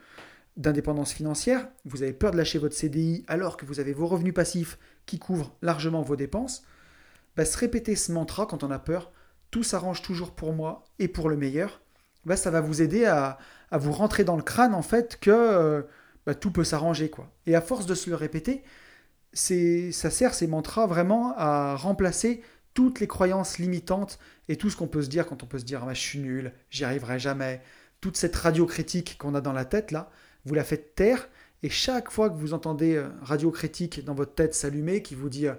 d'indépendance 0.58 1.14
financière, 1.14 1.68
vous 1.86 2.04
avez 2.04 2.14
peur 2.14 2.32
de 2.32 2.38
lâcher 2.38 2.60
votre 2.60 2.76
CDI 2.76 3.26
alors 3.28 3.58
que 3.58 3.66
vous 3.66 3.80
avez 3.80 3.93
vos 3.93 4.08
revenus 4.08 4.34
passifs 4.34 4.78
qui 5.06 5.20
couvrent 5.20 5.56
largement 5.62 6.01
vos 6.01 6.16
dépenses, 6.16 6.64
bah, 7.36 7.45
se 7.45 7.58
répéter 7.58 7.95
ce 7.95 8.12
mantra 8.12 8.45
quand 8.45 8.64
on 8.64 8.72
a 8.72 8.80
peur, 8.80 9.12
tout 9.51 9.64
s'arrange 9.64 10.01
toujours 10.01 10.32
pour 10.32 10.54
moi 10.54 10.84
et 10.99 11.08
pour 11.08 11.30
le 11.30 11.38
meilleur, 11.38 11.82
bah, 12.26 12.38
ça 12.38 12.51
va 12.51 12.62
vous 12.62 12.82
aider 12.82 13.06
à, 13.06 13.38
vous 13.72 13.91
rentrer 13.91 14.24
dans 14.24 14.36
le 14.36 14.43
crâne 14.43 14.76
en 14.76 14.84
fait 14.84 15.20
que 15.20 15.32
euh, 15.32 15.82
bah, 16.26 16.36
tout 16.36 16.51
peut 16.51 16.64
s'arranger. 16.64 17.10
quoi. 17.10 17.32
Et 17.47 17.56
à 17.56 17.62
force 17.62 17.86
de 17.86 17.95
se 17.95 18.10
le 18.10 18.16
répéter, 18.16 18.64
ça 19.34 20.12
sert 20.12 20.34
ces 20.34 20.47
mantras 20.47 20.86
vraiment 20.86 21.34
à 21.38 21.76
remplacer 21.76 22.43
toutes 22.74 22.99
les 22.99 23.08
croyances 23.08 23.58
limitantes 23.58 24.20
et 24.47 24.56
tout 24.56 24.70
ce 24.70 24.78
qu'on 24.78 24.88
peut 24.88 25.01
se 25.01 25.10
dire 25.10 25.26
quand 25.26 25.43
on 25.43 25.45
peut 25.47 25.60
se 25.60 25.66
dire 25.66 25.88
je 25.89 25.99
suis 25.99 26.20
nul, 26.20 26.54
j'y 26.70 26.84
arriverai 26.84 27.20
jamais, 27.20 27.62
toute 28.01 28.18
cette 28.18 28.36
radio 28.36 28.66
critique 28.66 29.18
qu'on 29.18 29.36
a 29.36 29.41
dans 29.41 29.54
la 29.54 29.66
tête 29.66 29.91
là, 29.91 30.12
vous 30.46 30.54
la 30.54 30.64
faites 30.64 30.96
taire, 30.96 31.30
et 31.62 31.70
chaque 31.70 32.12
fois 32.12 32.30
que 32.30 32.36
vous 32.36 32.54
entendez 32.54 32.96
euh, 32.96 33.10
radio 33.22 33.52
critique 33.52 34.04
dans 34.04 34.14
votre 34.14 34.36
tête 34.36 34.54
s'allumer, 34.54 35.02
qui 35.02 35.16
vous 35.16 35.30
dit 35.30 35.48
euh, 35.48 35.56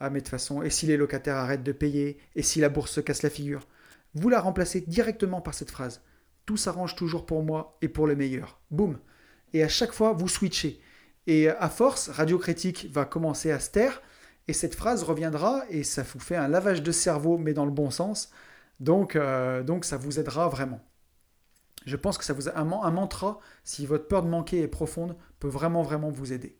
Ah, 0.00 0.10
mais 0.10 0.20
de 0.20 0.24
toute 0.24 0.30
façon, 0.30 0.62
et 0.62 0.70
si 0.70 0.86
les 0.86 0.96
locataires 0.96 1.36
arrêtent 1.36 1.62
de 1.62 1.72
payer, 1.72 2.18
et 2.34 2.42
si 2.42 2.60
la 2.60 2.68
bourse 2.68 2.92
se 2.92 3.00
casse 3.00 3.22
la 3.22 3.30
figure, 3.30 3.66
vous 4.14 4.28
la 4.28 4.40
remplacez 4.40 4.80
directement 4.80 5.40
par 5.40 5.54
cette 5.54 5.70
phrase 5.70 6.02
Tout 6.46 6.56
s'arrange 6.56 6.96
toujours 6.96 7.26
pour 7.26 7.42
moi 7.42 7.78
et 7.82 7.88
pour 7.88 8.06
le 8.06 8.16
meilleur. 8.16 8.60
Boum 8.70 8.98
Et 9.52 9.62
à 9.62 9.68
chaque 9.68 9.92
fois, 9.92 10.12
vous 10.12 10.28
switchez. 10.28 10.80
Et 11.26 11.48
à 11.48 11.68
force, 11.68 12.08
radio 12.08 12.38
critique 12.38 12.88
va 12.92 13.04
commencer 13.04 13.50
à 13.50 13.60
se 13.60 13.70
taire, 13.70 14.02
et 14.48 14.52
cette 14.52 14.74
phrase 14.74 15.02
reviendra, 15.02 15.64
et 15.70 15.82
ça 15.82 16.02
vous 16.02 16.20
fait 16.20 16.36
un 16.36 16.48
lavage 16.48 16.82
de 16.82 16.92
cerveau, 16.92 17.36
mais 17.36 17.52
dans 17.52 17.64
le 17.64 17.72
bon 17.72 17.90
sens. 17.90 18.30
Euh, 18.88 19.62
donc 19.62 19.84
ça 19.84 19.96
vous 19.96 20.18
aidera 20.18 20.48
vraiment. 20.48 20.80
Je 21.84 21.96
pense 21.96 22.18
que 22.18 22.24
ça 22.24 22.32
vous 22.32 22.48
a 22.48 22.58
un, 22.58 22.64
mantra, 22.64 23.38
si 23.62 23.86
votre 23.86 24.08
peur 24.08 24.22
de 24.22 24.28
manquer 24.28 24.62
est 24.62 24.68
profonde, 24.68 25.16
peut 25.38 25.48
vraiment, 25.48 25.82
vraiment 25.82 26.10
vous 26.10 26.32
aider. 26.32 26.56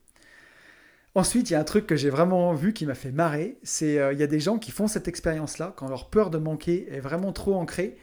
Ensuite, 1.15 1.51
il 1.51 1.55
y 1.55 1.57
a 1.57 1.61
un 1.61 1.65
truc 1.65 1.87
que 1.87 1.97
j'ai 1.97 2.11
vraiment 2.11 2.53
vu 2.53 2.75
qui 2.75 2.85
m'a 2.85 2.95
fait 2.95 3.11
marrer, 3.11 3.59
c'est 3.63 3.99
euh, 3.99 4.13
il 4.13 4.19
y 4.19 4.23
a 4.23 4.27
des 4.27 4.39
gens 4.39 4.59
qui 4.59 4.71
font 4.71 4.87
cette 4.87 5.09
expérience-là, 5.09 5.73
quand 5.77 5.89
leur 5.89 6.11
peur 6.11 6.31
de 6.31 6.39
manquer 6.39 6.87
est 6.93 7.01
vraiment 7.01 7.33
trop 7.33 7.55
ancrée, 7.55 7.97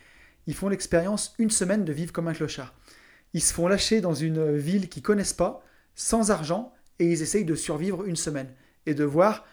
ils 0.47 0.55
font 0.55 0.67
l'expérience 0.67 1.35
une 1.37 1.51
semaine 1.51 1.85
de 1.85 1.93
vivre 1.93 2.11
comme 2.11 2.27
un 2.27 2.33
clochard. 2.33 2.73
Ils 3.33 3.41
se 3.41 3.53
font 3.53 3.67
lâcher 3.67 4.01
dans 4.01 4.15
une 4.15 4.57
ville 4.57 4.89
qu'ils 4.89 5.03
connaissent 5.03 5.33
pas, 5.33 5.63
sans 5.95 6.31
argent, 6.31 6.73
et 6.99 7.05
ils 7.05 7.21
essayent 7.21 7.45
de 7.45 7.55
survivre 7.55 8.03
une 8.05 8.15
semaine. 8.15 8.51
Et 8.85 8.95
de 8.95 9.03
voir 9.03 9.45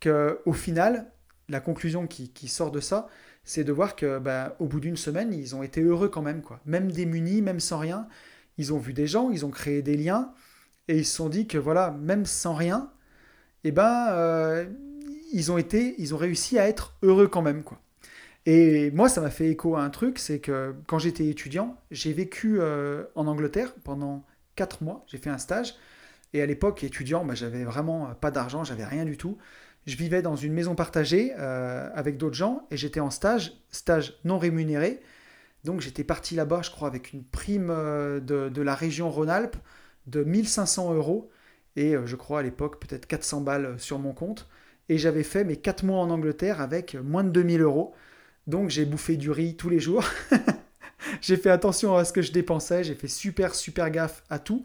qu'au 0.00 0.52
final, 0.52 1.12
la 1.48 1.60
conclusion 1.60 2.06
qui 2.06 2.48
sort 2.48 2.70
de 2.70 2.80
ça, 2.80 3.08
c'est 3.44 3.64
de 3.64 3.72
voir 3.72 3.96
que 3.96 4.18
bah, 4.18 4.56
au 4.58 4.66
bout 4.66 4.80
d'une 4.80 4.96
semaine, 4.96 5.32
ils 5.32 5.54
ont 5.54 5.62
été 5.62 5.82
heureux 5.82 6.08
quand 6.08 6.22
même, 6.22 6.42
quoi. 6.42 6.60
Même 6.66 6.90
démunis, 6.90 7.42
même 7.42 7.60
sans 7.60 7.78
rien, 7.78 8.08
ils 8.58 8.72
ont 8.72 8.78
vu 8.78 8.92
des 8.92 9.06
gens, 9.06 9.30
ils 9.30 9.44
ont 9.44 9.50
créé 9.50 9.82
des 9.82 9.96
liens, 9.96 10.32
et 10.88 10.98
ils 10.98 11.04
se 11.04 11.16
sont 11.16 11.28
dit 11.28 11.46
que 11.46 11.58
voilà, 11.58 11.90
même 11.90 12.26
sans 12.26 12.54
rien, 12.54 12.90
eh 13.64 13.72
ben, 13.72 14.08
euh, 14.10 14.66
ils 15.32 15.52
ont 15.52 15.58
été, 15.58 15.94
ils 15.98 16.14
ont 16.14 16.18
réussi 16.18 16.58
à 16.58 16.68
être 16.68 16.94
heureux 17.02 17.28
quand 17.28 17.42
même, 17.42 17.62
quoi. 17.62 17.80
Et 18.46 18.90
moi, 18.90 19.08
ça 19.08 19.20
m'a 19.22 19.30
fait 19.30 19.48
écho 19.48 19.76
à 19.76 19.82
un 19.82 19.90
truc, 19.90 20.18
c'est 20.18 20.38
que 20.38 20.74
quand 20.86 20.98
j'étais 20.98 21.26
étudiant, 21.28 21.78
j'ai 21.90 22.12
vécu 22.12 22.60
euh, 22.60 23.04
en 23.14 23.26
Angleterre 23.26 23.74
pendant 23.84 24.24
4 24.56 24.82
mois, 24.82 25.04
j'ai 25.06 25.18
fait 25.18 25.30
un 25.30 25.38
stage, 25.38 25.74
et 26.34 26.42
à 26.42 26.46
l'époque, 26.46 26.84
étudiant, 26.84 27.24
bah, 27.24 27.34
j'avais 27.34 27.64
vraiment 27.64 28.14
pas 28.20 28.30
d'argent, 28.30 28.64
j'avais 28.64 28.84
rien 28.84 29.04
du 29.04 29.16
tout 29.16 29.38
je 29.86 29.96
vivais 29.96 30.22
dans 30.22 30.36
une 30.36 30.52
maison 30.52 30.74
partagée 30.74 31.32
euh, 31.38 31.88
avec 31.94 32.16
d'autres 32.16 32.34
gens 32.34 32.66
et 32.70 32.76
j'étais 32.76 33.00
en 33.00 33.10
stage, 33.10 33.52
stage 33.70 34.18
non 34.24 34.38
rémunéré. 34.38 35.00
Donc 35.64 35.80
j'étais 35.80 36.04
parti 36.04 36.34
là-bas, 36.34 36.62
je 36.62 36.70
crois, 36.70 36.88
avec 36.88 37.12
une 37.12 37.24
prime 37.24 37.70
euh, 37.70 38.20
de, 38.20 38.62
la 38.62 38.74
région 38.74 39.10
Rhône-Alpes 39.10 39.56
de 40.06 40.24
1500 40.24 40.94
euros 40.94 41.30
et 41.76 41.94
euh, 41.94 42.06
je 42.06 42.16
crois 42.16 42.40
à 42.40 42.42
l'époque 42.42 42.80
peut-être 42.80 43.06
400 43.06 43.42
balles 43.42 43.74
sur 43.78 43.98
mon 43.98 44.12
compte. 44.12 44.48
Et 44.88 44.98
j'avais 44.98 45.22
fait 45.22 45.44
mes 45.44 45.56
4 45.56 45.84
mois 45.84 46.00
en 46.00 46.10
Angleterre 46.10 46.60
avec 46.60 46.94
moins 46.94 47.24
de 47.24 47.30
2000 47.30 47.60
euros. 47.62 47.94
Donc 48.46 48.70
j'ai 48.70 48.84
bouffé 48.84 49.16
du 49.16 49.30
riz 49.30 49.56
tous 49.56 49.68
les 49.68 49.80
jours. 49.80 50.04
j'ai 51.20 51.36
fait 51.36 51.50
attention 51.50 51.96
à 51.96 52.04
ce 52.04 52.12
que 52.12 52.22
je 52.22 52.32
dépensais, 52.32 52.84
j'ai 52.84 52.94
fait 52.94 53.08
super 53.08 53.54
super 53.54 53.90
gaffe 53.90 54.22
à 54.30 54.38
tout. 54.38 54.64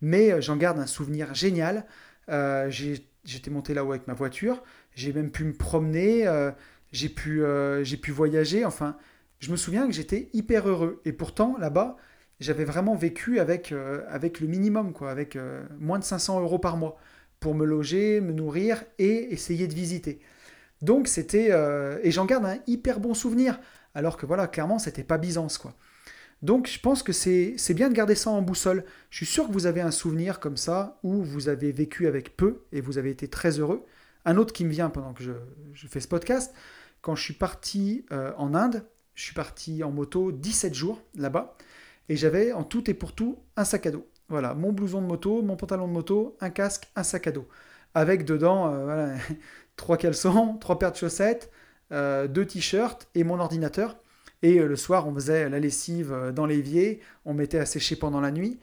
Mais 0.00 0.40
j'en 0.42 0.56
garde 0.56 0.78
un 0.78 0.86
souvenir 0.86 1.34
génial. 1.34 1.84
j'ai 2.28 3.07
j'étais 3.28 3.50
monté 3.50 3.74
là-haut 3.74 3.90
avec 3.90 4.06
ma 4.06 4.14
voiture, 4.14 4.62
j'ai 4.94 5.12
même 5.12 5.30
pu 5.30 5.44
me 5.44 5.52
promener, 5.52 6.26
euh, 6.26 6.50
j'ai 6.92 7.08
pu, 7.08 7.44
euh, 7.44 7.84
j'ai 7.84 7.96
pu 7.96 8.10
voyager, 8.10 8.64
enfin, 8.64 8.96
je 9.38 9.50
me 9.50 9.56
souviens 9.56 9.86
que 9.86 9.92
j'étais 9.92 10.30
hyper 10.32 10.68
heureux. 10.68 11.00
Et 11.04 11.12
pourtant, 11.12 11.56
là-bas, 11.58 11.96
j'avais 12.40 12.64
vraiment 12.64 12.94
vécu 12.94 13.38
avec, 13.38 13.72
euh, 13.72 14.04
avec 14.08 14.40
le 14.40 14.46
minimum, 14.46 14.92
quoi, 14.92 15.10
avec 15.10 15.38
moins 15.78 15.98
de 15.98 16.04
500 16.04 16.40
euros 16.40 16.58
par 16.58 16.76
mois 16.76 16.96
pour 17.40 17.54
me 17.54 17.64
loger, 17.64 18.20
me 18.20 18.32
nourrir 18.32 18.82
et 18.98 19.32
essayer 19.32 19.68
de 19.68 19.74
visiter. 19.74 20.20
Donc 20.82 21.08
c'était... 21.08 21.50
et 22.02 22.10
j'en 22.10 22.24
garde 22.24 22.46
un 22.46 22.58
hyper 22.66 23.00
bon 23.00 23.14
souvenir, 23.14 23.60
alors 23.94 24.16
que 24.16 24.26
voilà, 24.26 24.46
clairement, 24.46 24.78
c'était 24.78 25.04
pas 25.04 25.18
Byzance. 25.18 25.60
Donc 26.42 26.68
je 26.68 26.78
pense 26.78 27.02
que 27.02 27.12
c'est 27.12 27.74
bien 27.74 27.88
de 27.88 27.94
garder 27.94 28.14
ça 28.14 28.30
en 28.30 28.42
boussole. 28.42 28.84
Je 29.10 29.16
suis 29.16 29.26
sûr 29.26 29.48
que 29.48 29.52
vous 29.52 29.66
avez 29.66 29.80
un 29.80 29.90
souvenir 29.90 30.40
comme 30.40 30.56
ça 30.56 30.98
où 31.02 31.22
vous 31.22 31.48
avez 31.48 31.72
vécu 31.72 32.06
avec 32.06 32.36
peu 32.36 32.62
et 32.72 32.80
vous 32.80 32.98
avez 32.98 33.10
été 33.10 33.28
très 33.28 33.58
heureux. 33.58 33.84
Un 34.24 34.36
autre 34.36 34.52
qui 34.52 34.64
me 34.64 34.70
vient 34.70 34.90
pendant 34.90 35.12
que 35.14 35.24
je, 35.24 35.32
fais 35.88 36.00
ce 36.00 36.08
podcast, 36.08 36.54
quand 37.00 37.14
je 37.14 37.22
suis 37.22 37.34
parti 37.34 38.04
euh, 38.12 38.32
en 38.36 38.54
Inde, 38.54 38.84
je 39.14 39.24
suis 39.24 39.34
parti 39.34 39.82
en 39.82 39.90
moto 39.90 40.30
17 40.30 40.74
jours 40.74 41.02
là-bas 41.16 41.56
et 42.08 42.16
j'avais 42.16 42.52
en 42.52 42.62
tout 42.62 42.88
et 42.90 42.94
pour 42.94 43.14
tout 43.14 43.38
un 43.56 43.64
sac 43.64 43.86
à 43.86 43.90
dos. 43.90 44.06
Voilà, 44.28 44.54
mon 44.54 44.72
blouson 44.72 45.00
de 45.00 45.06
moto, 45.06 45.42
mon 45.42 45.56
pantalon 45.56 45.88
de 45.88 45.92
moto, 45.92 46.36
un 46.40 46.50
casque, 46.50 46.88
un 46.94 47.02
sac 47.02 47.26
à 47.26 47.32
dos. 47.32 47.48
Avec 47.94 48.24
dedans 48.24 48.72
euh, 48.72 49.16
trois 49.76 49.96
caleçons, 49.96 50.56
trois 50.58 50.78
paires 50.78 50.92
de 50.92 50.96
chaussettes, 50.98 51.50
euh, 51.90 52.28
deux 52.28 52.46
t-shirts 52.46 53.08
et 53.14 53.24
mon 53.24 53.40
ordinateur. 53.40 53.96
Et 54.42 54.58
euh, 54.60 54.66
le 54.66 54.76
soir, 54.76 55.06
on 55.08 55.14
faisait 55.14 55.48
la 55.48 55.58
lessive 55.58 56.12
euh, 56.12 56.32
dans 56.32 56.46
l'évier, 56.46 57.00
on 57.24 57.34
mettait 57.34 57.58
à 57.58 57.66
sécher 57.66 57.96
pendant 57.96 58.20
la 58.20 58.30
nuit. 58.30 58.58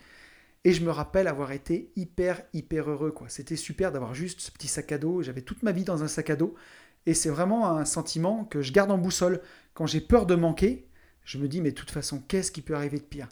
Et 0.63 0.73
je 0.73 0.83
me 0.83 0.89
rappelle 0.91 1.27
avoir 1.27 1.51
été 1.51 1.91
hyper, 1.95 2.41
hyper 2.53 2.89
heureux. 2.89 3.11
quoi. 3.11 3.29
C'était 3.29 3.55
super 3.55 3.91
d'avoir 3.91 4.15
juste 4.15 4.41
ce 4.41 4.51
petit 4.51 4.67
sac 4.67 4.91
à 4.91 4.97
dos. 4.97 5.21
J'avais 5.21 5.41
toute 5.41 5.63
ma 5.63 5.71
vie 5.71 5.83
dans 5.83 6.03
un 6.03 6.07
sac 6.07 6.29
à 6.31 6.35
dos. 6.35 6.55
Et 7.05 7.13
c'est 7.13 7.29
vraiment 7.29 7.69
un 7.69 7.85
sentiment 7.85 8.45
que 8.45 8.61
je 8.61 8.73
garde 8.73 8.91
en 8.91 8.97
boussole. 8.97 9.41
Quand 9.75 9.85
j'ai 9.85 10.01
peur 10.01 10.25
de 10.25 10.35
manquer, 10.35 10.87
je 11.23 11.37
me 11.37 11.47
dis, 11.47 11.61
mais 11.61 11.69
de 11.71 11.75
toute 11.75 11.91
façon, 11.91 12.19
qu'est-ce 12.27 12.51
qui 12.51 12.61
peut 12.61 12.75
arriver 12.75 12.97
de 12.97 13.03
pire? 13.03 13.29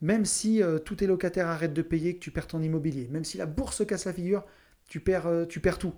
Même 0.00 0.24
si 0.24 0.62
euh, 0.62 0.78
tous 0.78 0.96
tes 0.96 1.06
locataires 1.06 1.48
arrêtent 1.48 1.74
de 1.74 1.82
payer, 1.82 2.14
que 2.14 2.20
tu 2.20 2.30
perds 2.30 2.46
ton 2.46 2.62
immobilier, 2.62 3.08
même 3.10 3.24
si 3.24 3.36
la 3.36 3.46
bourse 3.46 3.84
casse 3.86 4.06
la 4.06 4.14
figure, 4.14 4.44
tu 4.88 5.00
perds, 5.00 5.46
tu 5.48 5.60
perds 5.60 5.78
tout. 5.78 5.94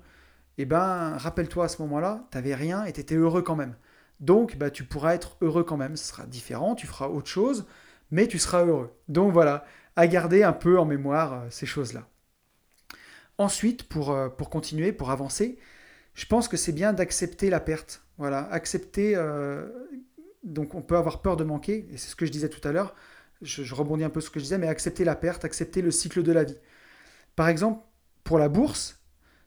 Eh 0.59 0.65
ben, 0.65 1.17
rappelle-toi 1.17 1.67
à 1.67 1.69
ce 1.69 1.81
moment-là, 1.83 2.27
tu 2.33 2.39
n'avais 2.39 2.55
rien 2.55 2.85
et 2.85 2.93
tu 2.93 3.01
étais 3.01 3.15
heureux 3.15 3.43
quand 3.43 3.57
même. 3.57 3.77
Donc, 4.23 4.57
bah, 4.57 4.71
tu 4.71 4.85
pourras 4.85 5.15
être 5.15 5.37
heureux 5.43 5.65
quand 5.65 5.77
même. 5.77 5.97
Ce 5.97 6.07
sera 6.07 6.25
différent, 6.27 6.75
tu 6.75 6.87
feras 6.87 7.09
autre 7.09 7.29
chose, 7.29 7.67
mais 8.13 8.29
tu 8.29 8.39
seras 8.39 8.65
heureux. 8.65 8.97
Donc 9.09 9.33
voilà, 9.33 9.67
à 9.97 10.07
garder 10.07 10.45
un 10.45 10.53
peu 10.53 10.79
en 10.79 10.87
mémoire 10.87 11.33
euh, 11.35 11.47
ces 11.51 11.67
choses-là. 11.67 12.09
Ensuite, 13.37 13.83
pour, 13.89 14.13
euh, 14.13 14.29
pour 14.29 14.49
continuer, 14.49 14.93
pour 14.93 15.11
avancer, 15.11 15.59
je 16.15 16.25
pense 16.27 16.47
que 16.47 16.57
c'est 16.57 16.73
bien 16.73 16.93
d'accepter 16.93 17.51
la 17.51 17.59
perte. 17.59 18.05
Voilà, 18.17 18.49
accepter. 18.53 19.15
Euh, 19.17 19.69
donc, 20.45 20.75
on 20.77 20.83
peut 20.83 20.97
avoir 20.97 21.21
peur 21.21 21.37
de 21.37 21.45
manquer, 21.45 21.89
et 21.93 21.97
c'est 21.97 22.09
ce 22.09 22.17
que 22.17 22.25
je 22.25 22.31
disais 22.31 22.49
tout 22.49 22.67
à 22.67 22.71
l'heure. 22.71 22.95
Je, 23.41 23.75
rebondis 23.75 24.05
un 24.05 24.11
peu 24.11 24.21
sur 24.21 24.29
ce 24.29 24.35
que 24.35 24.39
je 24.39 24.45
disais, 24.45 24.59
mais 24.59 24.69
accepter 24.69 25.03
la 25.03 25.17
perte, 25.17 25.45
accepter 25.45 25.83
le 25.83 25.91
cycle 25.91 26.23
de 26.23 26.31
la 26.31 26.45
vie. 26.45 26.59
Par 27.35 27.49
exemple, 27.49 27.83
pour 28.23 28.39
la 28.39 28.49
bourse, 28.49 29.01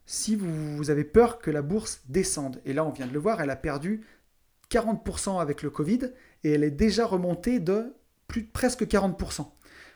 si 0.06 0.36
vous, 0.36 0.76
vous 0.76 0.90
avez 0.90 1.06
peur 1.06 1.40
que 1.40 1.50
la 1.50 1.62
bourse 1.62 2.02
descende, 2.10 2.62
et 2.66 2.74
là 2.74 2.84
on 2.84 2.92
vient 2.92 3.08
de 3.08 3.14
le 3.14 3.20
voir, 3.20 3.40
elle 3.40 3.50
a 3.50 3.56
perdu 3.56 4.06
40% 4.76 5.42
avec 5.42 5.62
le 5.62 5.70
Covid 5.70 6.12
et 6.44 6.52
elle 6.52 6.64
est 6.64 6.72
déjà 6.72 7.06
remontée 7.06 7.60
de 7.60 7.94
plus 8.28 8.44
de 8.44 8.48
presque 8.52 8.84
40%. 8.84 9.48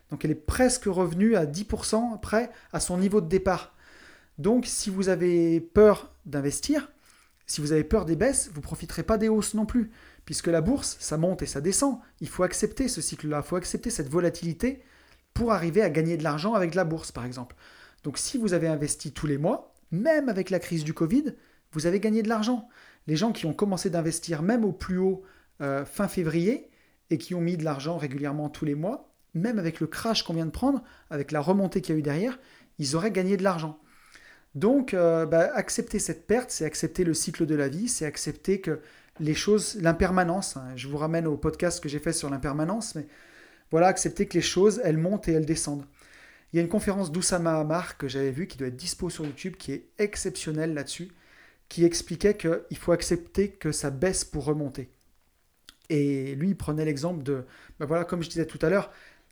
Donc 0.09 0.25
elle 0.25 0.32
est 0.32 0.36
presque 0.36 0.86
revenue 0.86 1.36
à 1.36 1.45
10% 1.45 2.19
près 2.19 2.49
à 2.71 2.80
son 2.80 2.97
niveau 2.97 3.21
de 3.21 3.27
départ. 3.27 3.75
Donc 4.38 4.65
si 4.65 4.89
vous 4.89 5.09
avez 5.09 5.59
peur 5.59 6.13
d'investir, 6.25 6.89
si 7.45 7.61
vous 7.61 7.71
avez 7.71 7.84
peur 7.84 8.05
des 8.05 8.15
baisses, 8.15 8.49
vous 8.53 8.59
ne 8.59 8.63
profiterez 8.63 9.03
pas 9.03 9.17
des 9.17 9.27
hausses 9.27 9.53
non 9.53 9.65
plus, 9.65 9.91
puisque 10.23 10.47
la 10.47 10.61
bourse, 10.61 10.97
ça 10.99 11.17
monte 11.17 11.41
et 11.41 11.47
ça 11.47 11.61
descend. 11.61 11.99
Il 12.21 12.30
faut 12.30 12.43
accepter 12.43 12.88
ce 12.88 13.01
cycle-là, 13.01 13.41
il 13.43 13.47
faut 13.47 13.55
accepter 13.55 13.89
cette 13.89 14.09
volatilité 14.09 14.84
pour 15.34 15.51
arriver 15.51 15.82
à 15.82 15.89
gagner 15.89 16.15
de 16.15 16.23
l'argent 16.23 16.53
avec 16.53 16.75
la 16.75 16.84
bourse, 16.84 17.11
par 17.11 17.25
exemple. 17.25 17.55
Donc 18.03 18.17
si 18.17 18.38
vous 18.38 18.53
avez 18.53 18.67
investi 18.67 19.11
tous 19.11 19.27
les 19.27 19.38
mois, 19.38 19.73
même 19.91 20.30
avec 20.30 20.49
la 20.51 20.59
crise 20.59 20.84
du 20.84 20.93
Covid, 20.93 21.34
vous 21.71 21.86
avez 21.86 21.99
gagné 21.99 22.23
de 22.23 22.30
l'argent. 22.30 22.69
Les 23.10 23.16
gens 23.16 23.32
qui 23.32 23.47
ont 23.47 23.53
commencé 23.53 23.89
d'investir 23.89 24.43
même 24.43 24.64
au 24.64 24.72
plus 24.72 24.99
haut 24.99 25.24
euh, 25.62 25.84
fin 25.84 26.07
février 26.07 26.70
et 27.10 27.18
qui 27.18 27.34
ont 27.34 27.41
mis 27.41 27.57
de 27.57 27.64
l'argent 27.64 27.97
régulièrement 27.97 28.49
tous 28.49 28.66
les 28.66 28.76
mois, 28.76 29.12
même 29.34 29.57
avec 29.57 29.80
le 29.80 29.88
crash 29.88 30.22
qu'on 30.22 30.36
vient 30.36 30.45
de 30.45 30.51
prendre, 30.51 30.84
avec 31.10 31.32
la 31.32 31.41
remontée 31.41 31.82
qu'il 31.82 31.95
y 31.95 31.97
a 31.97 31.99
eu 31.99 32.03
derrière, 32.03 32.38
ils 32.78 32.95
auraient 32.95 33.10
gagné 33.10 33.36
de 33.36 33.41
l'argent. 33.41 33.80
Donc, 34.53 34.93
euh, 34.93 35.26
bah, 35.26 35.49
accepter 35.55 35.97
cette 35.97 36.28
perte, 36.28 36.51
c'est 36.51 36.66
accepter 36.66 37.03
le 37.03 37.16
cycle 37.16 37.47
de 37.47 37.55
la 37.55 37.68
vie, 37.68 37.88
c'est 37.88 38.05
accepter 38.05 38.62
que 38.62 38.80
les 39.20 39.34
choses, 39.34 39.80
l'impermanence, 39.82 40.55
hein, 40.55 40.68
je 40.76 40.88
vous 40.88 40.97
ramène 40.97 41.26
au 41.26 41.36
podcast 41.36 41.82
que 41.82 41.89
j'ai 41.89 41.97
fait 41.97 42.14
sur 42.14 42.30
l'impermanence, 42.30 42.93
mais 42.93 43.07
voilà, 43.72 43.88
accepter 43.88 44.28
que 44.28 44.36
les 44.36 44.43
choses, 44.43 44.82
elles 44.84 44.97
montent 44.97 45.28
et 45.28 45.32
elles 45.32 45.47
descendent. 45.47 45.88
Il 46.53 46.57
y 46.57 46.60
a 46.60 46.62
une 46.62 46.70
conférence 46.70 47.12
d'Oussama 47.12 47.60
Hamar 47.60 47.97
que 47.97 48.07
j'avais 48.07 48.30
vue, 48.30 48.45
qui 48.45 48.60
doit 48.60 48.68
être 48.68 48.76
dispo 48.76 49.10
sur 49.10 49.26
YouTube, 49.26 49.55
qui 49.57 49.72
est 49.72 49.88
exceptionnelle 49.97 50.76
là-dessus, 50.76 51.10
qui 51.70 51.86
expliquait 51.86 52.36
qu'il 52.36 52.78
faut 52.78 52.91
accepter 52.91 53.49
que 53.49 53.72
ça 53.72 53.91
baisse 53.91 54.26
pour 54.26 54.45
remonter. 54.45 54.89
Et 55.89 56.36
lui, 56.36 56.49
il 56.49 56.57
prenait 56.57 56.86
l'exemple 56.86 57.24
de, 57.24 57.45
ben 57.80 57.86
voilà, 57.86 58.05
comme 58.05 58.22
je 58.22 58.30
disais 58.30 58.45
tout 58.45 58.59
à 58.61 58.70
l'heure, 58.70 58.91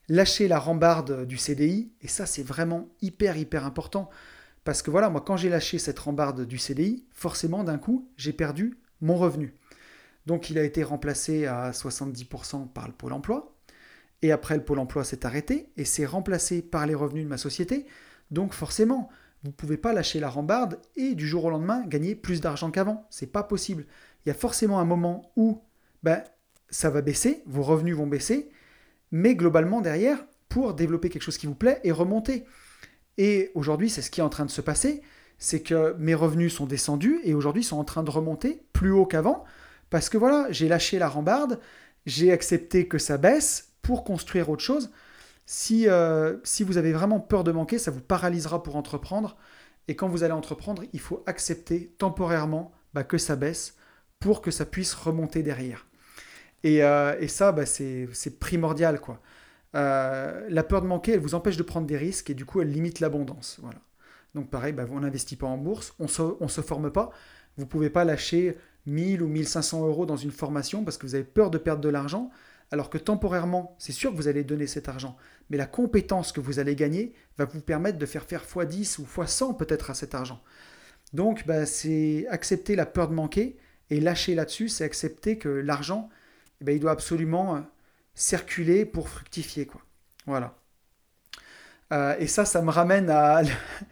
lâcher 0.10 0.48
la 0.48 0.60
rambarde 0.60 1.26
du 1.26 1.38
CDI, 1.38 1.92
et 2.02 2.08
ça 2.08 2.26
c'est 2.26 2.44
vraiment 2.44 2.90
hyper, 3.02 3.38
hyper 3.38 3.66
important. 3.66 4.10
Parce 4.64 4.82
que 4.82 4.92
voilà, 4.92 5.10
moi 5.10 5.22
quand 5.22 5.38
j'ai 5.38 5.50
lâché 5.50 5.80
cette 5.80 6.00
rambarde 6.00 6.46
du 6.46 6.58
CDI, 6.58 7.06
forcément 7.12 7.64
d'un 7.64 7.78
coup, 7.78 8.10
j'ai 8.18 8.34
perdu 8.34 8.78
mon 9.02 9.16
revenu. 9.16 9.54
Donc 10.26 10.50
il 10.50 10.58
a 10.58 10.64
été 10.64 10.84
remplacé 10.84 11.46
à 11.46 11.72
70% 11.72 12.68
par 12.70 12.88
le 12.88 12.94
pôle 12.94 13.14
emploi. 13.14 13.56
Et 14.22 14.32
après, 14.32 14.56
le 14.56 14.64
pôle 14.64 14.80
emploi 14.80 15.04
s'est 15.04 15.26
arrêté 15.26 15.70
et 15.78 15.86
c'est 15.86 16.06
remplacé 16.06 16.62
par 16.62 16.88
les 16.88 16.96
revenus 16.96 17.24
de 17.24 17.30
ma 17.30 17.38
société. 17.38 17.86
Donc 18.32 18.54
forcément, 18.54 19.10
vous 19.48 19.52
ne 19.52 19.56
pouvez 19.56 19.78
pas 19.78 19.94
lâcher 19.94 20.20
la 20.20 20.30
rambarde 20.30 20.78
et 20.98 21.16
du 21.16 21.26
jour 21.26 21.46
au 21.46 21.50
lendemain 21.50 21.86
gagner 21.88 22.16
plus 22.16 22.42
d'argent 22.42 22.70
qu'avant. 22.70 23.08
C'est 23.10 23.32
pas 23.32 23.44
possible. 23.44 23.86
Il 24.26 24.28
y 24.28 24.32
a 24.32 24.36
forcément 24.36 24.82
un 24.82 24.84
moment 24.84 25.32
où 25.38 25.62
ben, 26.04 26.22
ça 26.70 26.90
va 26.90 27.02
baisser, 27.02 27.44
vos 27.46 27.64
revenus 27.64 27.96
vont 27.96 28.08
baisser, 28.08 28.50
mais 29.10 29.36
globalement 29.36 29.80
derrière, 29.80 30.18
pour 30.50 30.74
développer 30.74 31.08
quelque 31.08 31.22
chose 31.22 31.38
qui 31.38 31.48
vous 31.48 31.56
plaît 31.56 31.80
et 31.86 31.94
remonter. 31.94 32.44
Et 33.18 33.52
aujourd'hui, 33.56 33.90
c'est 33.90 34.02
ce 34.02 34.12
qui 34.12 34.20
est 34.20 34.24
en 34.24 34.28
train 34.28 34.44
de 34.44 34.52
se 34.52 34.60
passer, 34.60 35.02
c'est 35.38 35.62
que 35.62 35.96
mes 35.98 36.14
revenus 36.14 36.54
sont 36.54 36.66
descendus 36.66 37.22
et 37.24 37.34
aujourd'hui 37.34 37.64
sont 37.64 37.78
en 37.78 37.86
train 37.86 38.04
de 38.04 38.12
remonter 38.12 38.64
plus 38.74 38.92
haut 38.92 39.06
qu'avant, 39.06 39.46
parce 39.90 40.10
que 40.10 40.18
voilà, 40.18 40.48
j'ai 40.52 40.68
lâché 40.68 41.00
la 41.00 41.08
rambarde, 41.08 41.62
j'ai 42.06 42.34
accepté 42.34 42.90
que 42.90 42.98
ça 42.98 43.18
baisse 43.18 43.70
pour 43.82 44.04
construire 44.04 44.50
autre 44.50 44.64
chose. 44.64 44.92
Si, 45.48 45.88
euh, 45.88 46.36
si 46.44 46.64
vous 46.64 46.78
avez 46.78 46.92
vraiment 46.92 47.22
peur 47.22 47.46
de 47.46 47.54
manquer, 47.54 47.80
ça 47.80 47.90
vous 47.90 48.02
paralysera 48.02 48.62
pour 48.62 48.76
entreprendre. 48.76 49.38
Et 49.88 49.96
quand 49.96 50.10
vous 50.10 50.24
allez 50.24 50.34
entreprendre, 50.34 50.84
il 50.92 51.00
faut 51.00 51.24
accepter 51.26 51.96
temporairement 51.98 52.74
bah, 52.94 53.06
que 53.06 53.18
ça 53.18 53.38
baisse 53.38 53.76
pour 54.20 54.42
que 54.42 54.52
ça 54.52 54.66
puisse 54.66 54.94
remonter 54.94 55.44
derrière. 55.44 55.88
Euh, 56.66 57.16
et, 57.20 57.30
ça, 57.30 57.54
bah, 57.54 57.66
c'est 57.66 58.40
primordial. 58.40 59.00
quoi. 59.00 59.22
Euh, 59.76 60.46
la 60.50 60.64
peur 60.64 60.82
de 60.82 60.88
manquer, 60.88 61.14
elle 61.14 61.22
vous 61.22 61.34
empêche 61.34 61.56
de 61.56 61.64
prendre 61.64 61.88
des 61.88 61.98
risques 61.98 62.30
et 62.30 62.34
du 62.34 62.44
coup, 62.44 62.62
elle 62.62 62.72
limite 62.72 63.00
l'abondance. 63.00 63.58
Voilà. 63.62 63.80
Donc 64.36 64.50
pareil, 64.50 64.74
bah, 64.74 64.86
on 64.92 65.00
n'investit 65.00 65.38
pas 65.38 65.48
en 65.48 65.58
bourse, 65.58 65.94
on 66.00 66.04
ne 66.04 66.10
se, 66.10 66.48
se 66.48 66.62
forme 66.62 66.92
pas. 66.92 67.12
Vous 67.56 67.64
ne 67.64 67.70
pouvez 67.70 67.90
pas 67.90 68.04
lâcher 68.04 68.58
1000 68.86 69.24
ou 69.24 69.28
1500 69.28 69.88
euros 69.88 70.06
dans 70.06 70.18
une 70.18 70.32
formation 70.32 70.84
parce 70.84 70.98
que 70.98 71.06
vous 71.06 71.16
avez 71.16 71.24
peur 71.24 71.52
de 71.52 71.58
perdre 71.58 71.82
de 71.82 71.90
l'argent, 71.90 72.32
alors 72.72 72.90
que 72.90 72.98
temporairement, 72.98 73.76
c'est 73.80 73.92
sûr 73.92 74.12
que 74.12 74.18
vous 74.18 74.28
allez 74.28 74.44
donner 74.44 74.68
cet 74.68 74.90
argent. 74.90 75.18
Mais 75.50 75.58
la 75.58 75.66
compétence 75.66 76.32
que 76.32 76.42
vous 76.42 76.60
allez 76.60 76.76
gagner 76.76 77.14
va 77.38 77.46
vous 77.46 77.62
permettre 77.62 77.98
de 77.98 78.06
faire 78.06 78.26
faire 78.26 78.44
x10 78.44 79.00
ou 79.00 79.06
x100 79.06 79.58
peut-être 79.58 79.90
à 79.90 79.94
cet 79.94 80.16
argent. 80.16 80.42
Donc 81.14 81.46
bah, 81.48 81.66
c'est 81.66 82.26
accepter 82.30 82.76
la 82.76 82.86
peur 82.86 83.08
de 83.08 83.14
manquer 83.14 83.58
et 83.90 84.00
lâcher 84.00 84.36
là-dessus, 84.36 84.68
c'est 84.68 84.84
accepter 84.84 85.38
que 85.38 85.48
l'argent, 85.48 86.10
eh 86.62 86.66
ben, 86.66 86.76
il 86.76 86.80
doit 86.80 86.92
absolument 86.92 87.56
euh, 87.56 87.62
circuler 88.16 88.86
pour 88.86 89.08
fructifier. 89.08 89.66
Quoi. 89.66 89.82
Voilà. 90.26 90.58
Euh, 91.94 92.16
et 92.20 92.28
ça, 92.28 92.44
ça 92.44 92.62
me 92.62 92.70
ramène 92.70 93.10
à 93.10 93.44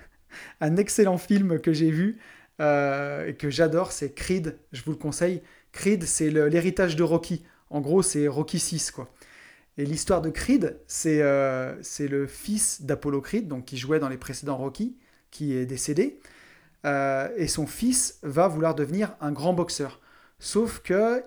un 0.62 0.76
excellent 0.76 1.18
film 1.18 1.62
que 1.62 1.72
j'ai 1.72 1.92
vu 1.92 2.20
euh, 2.60 3.28
et 3.28 3.36
que 3.36 3.50
j'adore, 3.50 3.94
c'est 3.94 4.14
Creed. 4.14 4.58
Je 4.74 4.82
vous 4.84 4.92
le 4.92 4.98
conseille. 4.98 5.42
Creed, 5.72 6.04
c'est 6.04 6.30
l'héritage 6.30 6.96
de 6.98 7.04
Rocky. 7.04 7.46
En 7.70 7.82
gros, 7.82 8.02
c'est 8.02 8.28
Rocky 8.28 8.60
6, 8.60 8.92
quoi. 8.92 9.10
Et 9.78 9.86
l'histoire 9.86 10.22
de 10.22 10.30
Creed, 10.30 10.80
c'est 10.88 11.20
le 11.20 12.28
fils 12.28 12.84
d'Apollo 12.84 13.22
Creed, 13.22 13.48
donc 13.48 13.66
qui 13.66 13.78
jouait 13.78 14.00
dans 14.00 14.08
les 14.08 14.18
précédents 14.18 14.56
Rocky, 14.56 14.96
qui 15.32 15.54
est 15.54 15.66
décédé. 15.66 16.20
et 16.86 17.48
son 17.48 17.68
fils 17.68 18.20
va 18.24 18.48
vouloir 18.48 18.74
devenir 18.74 19.16
un 19.20 19.34
grand 19.34 19.54
boxeur. 19.54 20.00
Sauf 20.40 20.80
que 20.80 21.24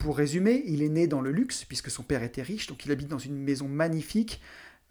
pour 0.00 0.16
résumer, 0.16 0.64
il 0.66 0.82
est 0.82 0.88
né 0.88 1.06
dans 1.06 1.20
le 1.20 1.30
luxe, 1.30 1.64
puisque 1.64 1.90
son 1.90 2.02
père 2.02 2.22
était 2.22 2.42
riche, 2.42 2.66
donc 2.66 2.84
il 2.86 2.90
habite 2.90 3.08
dans 3.08 3.18
une 3.18 3.36
maison 3.36 3.68
magnifique, 3.68 4.40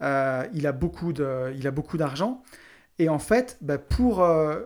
euh, 0.02 0.46
il 0.54 0.66
a 0.66 0.72
beaucoup 0.72 1.12
d'argent, 1.12 2.42
et 2.98 3.08
en 3.08 3.18
fait, 3.18 3.58
bah, 3.60 3.76
pour 3.76 4.22
euh, 4.22 4.62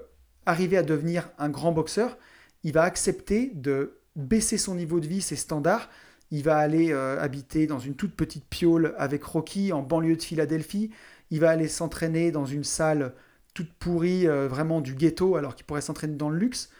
arriver 0.46 0.76
à 0.76 0.82
devenir 0.82 1.30
un 1.38 1.48
grand 1.48 1.72
boxeur, 1.72 2.18
il 2.62 2.72
va 2.72 2.82
accepter 2.82 3.52
de 3.54 3.98
baisser 4.16 4.58
son 4.58 4.74
niveau 4.74 5.00
de 5.00 5.06
vie, 5.06 5.22
ses 5.22 5.36
standards, 5.36 5.88
il 6.30 6.42
va 6.42 6.56
aller 6.58 6.92
euh, 6.92 7.20
habiter 7.20 7.66
dans 7.66 7.78
une 7.78 7.94
toute 7.94 8.14
petite 8.14 8.44
piole 8.44 8.94
avec 8.98 9.22
Rocky 9.24 9.72
en 9.72 9.82
banlieue 9.82 10.16
de 10.16 10.22
Philadelphie, 10.22 10.90
il 11.30 11.40
va 11.40 11.50
aller 11.50 11.68
s'entraîner 11.68 12.30
dans 12.30 12.46
une 12.46 12.64
salle 12.64 13.14
toute 13.54 13.72
pourrie, 13.72 14.26
vraiment 14.26 14.80
du 14.80 14.94
ghetto, 14.94 15.36
alors 15.36 15.54
qu'il 15.54 15.64
pourrait 15.64 15.80
s'entraîner 15.80 16.16
dans 16.16 16.28
le 16.28 16.38
luxe, 16.38 16.70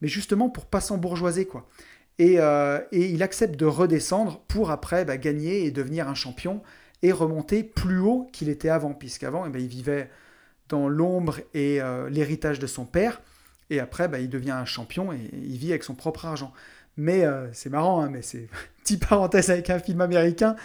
mais 0.00 0.08
justement 0.08 0.48
pour 0.48 0.64
pas 0.64 0.80
s'embourgeoiser, 0.80 1.44
quoi. 1.44 1.68
Euh, 2.20 2.80
et, 2.92 3.06
il 3.06 3.22
accepte 3.22 3.58
de 3.58 3.66
redescendre 3.66 4.40
pour 4.48 4.70
après 4.70 5.04
bah, 5.04 5.16
gagner 5.16 5.64
et 5.64 5.70
devenir 5.70 6.08
un 6.08 6.14
champion 6.14 6.62
et 7.02 7.10
remonter 7.10 7.64
plus 7.64 7.98
haut 7.98 8.28
qu'il 8.32 8.48
était 8.48 8.68
avant, 8.68 8.94
puisqu'avant 8.94 9.44
eh 9.46 9.50
ben, 9.50 9.60
il 9.60 9.68
vivait 9.68 10.08
dans 10.68 10.88
l'ombre 10.88 11.40
et 11.54 11.82
euh, 11.82 12.08
l'héritage 12.08 12.58
de 12.58 12.66
son 12.66 12.84
père, 12.84 13.20
et 13.70 13.80
après 13.80 14.08
bah, 14.08 14.20
il 14.20 14.28
devient 14.28 14.52
un 14.52 14.64
champion 14.64 15.12
et 15.12 15.18
il 15.32 15.56
vit 15.56 15.70
avec 15.70 15.82
son 15.82 15.94
propre 15.94 16.26
argent. 16.26 16.52
Mais 16.96 17.24
euh, 17.24 17.48
c'est 17.52 17.70
marrant, 17.70 18.02
hein, 18.02 18.10
mais 18.10 18.22
c'est 18.22 18.48
petite 18.82 19.06
parenthèse 19.06 19.50
avec 19.50 19.70
un 19.70 19.78
film 19.78 20.00
américain. 20.00 20.56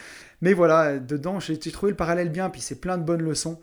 Mais 0.42 0.54
voilà, 0.54 1.00
dedans, 1.00 1.40
j'ai 1.40 1.58
trouvé 1.58 1.92
le 1.92 1.96
parallèle 1.96 2.30
bien, 2.30 2.50
puis 2.50 2.62
c'est 2.62 2.80
plein 2.80 2.98
de 2.98 3.04
bonnes 3.04 3.24
leçons. 3.24 3.60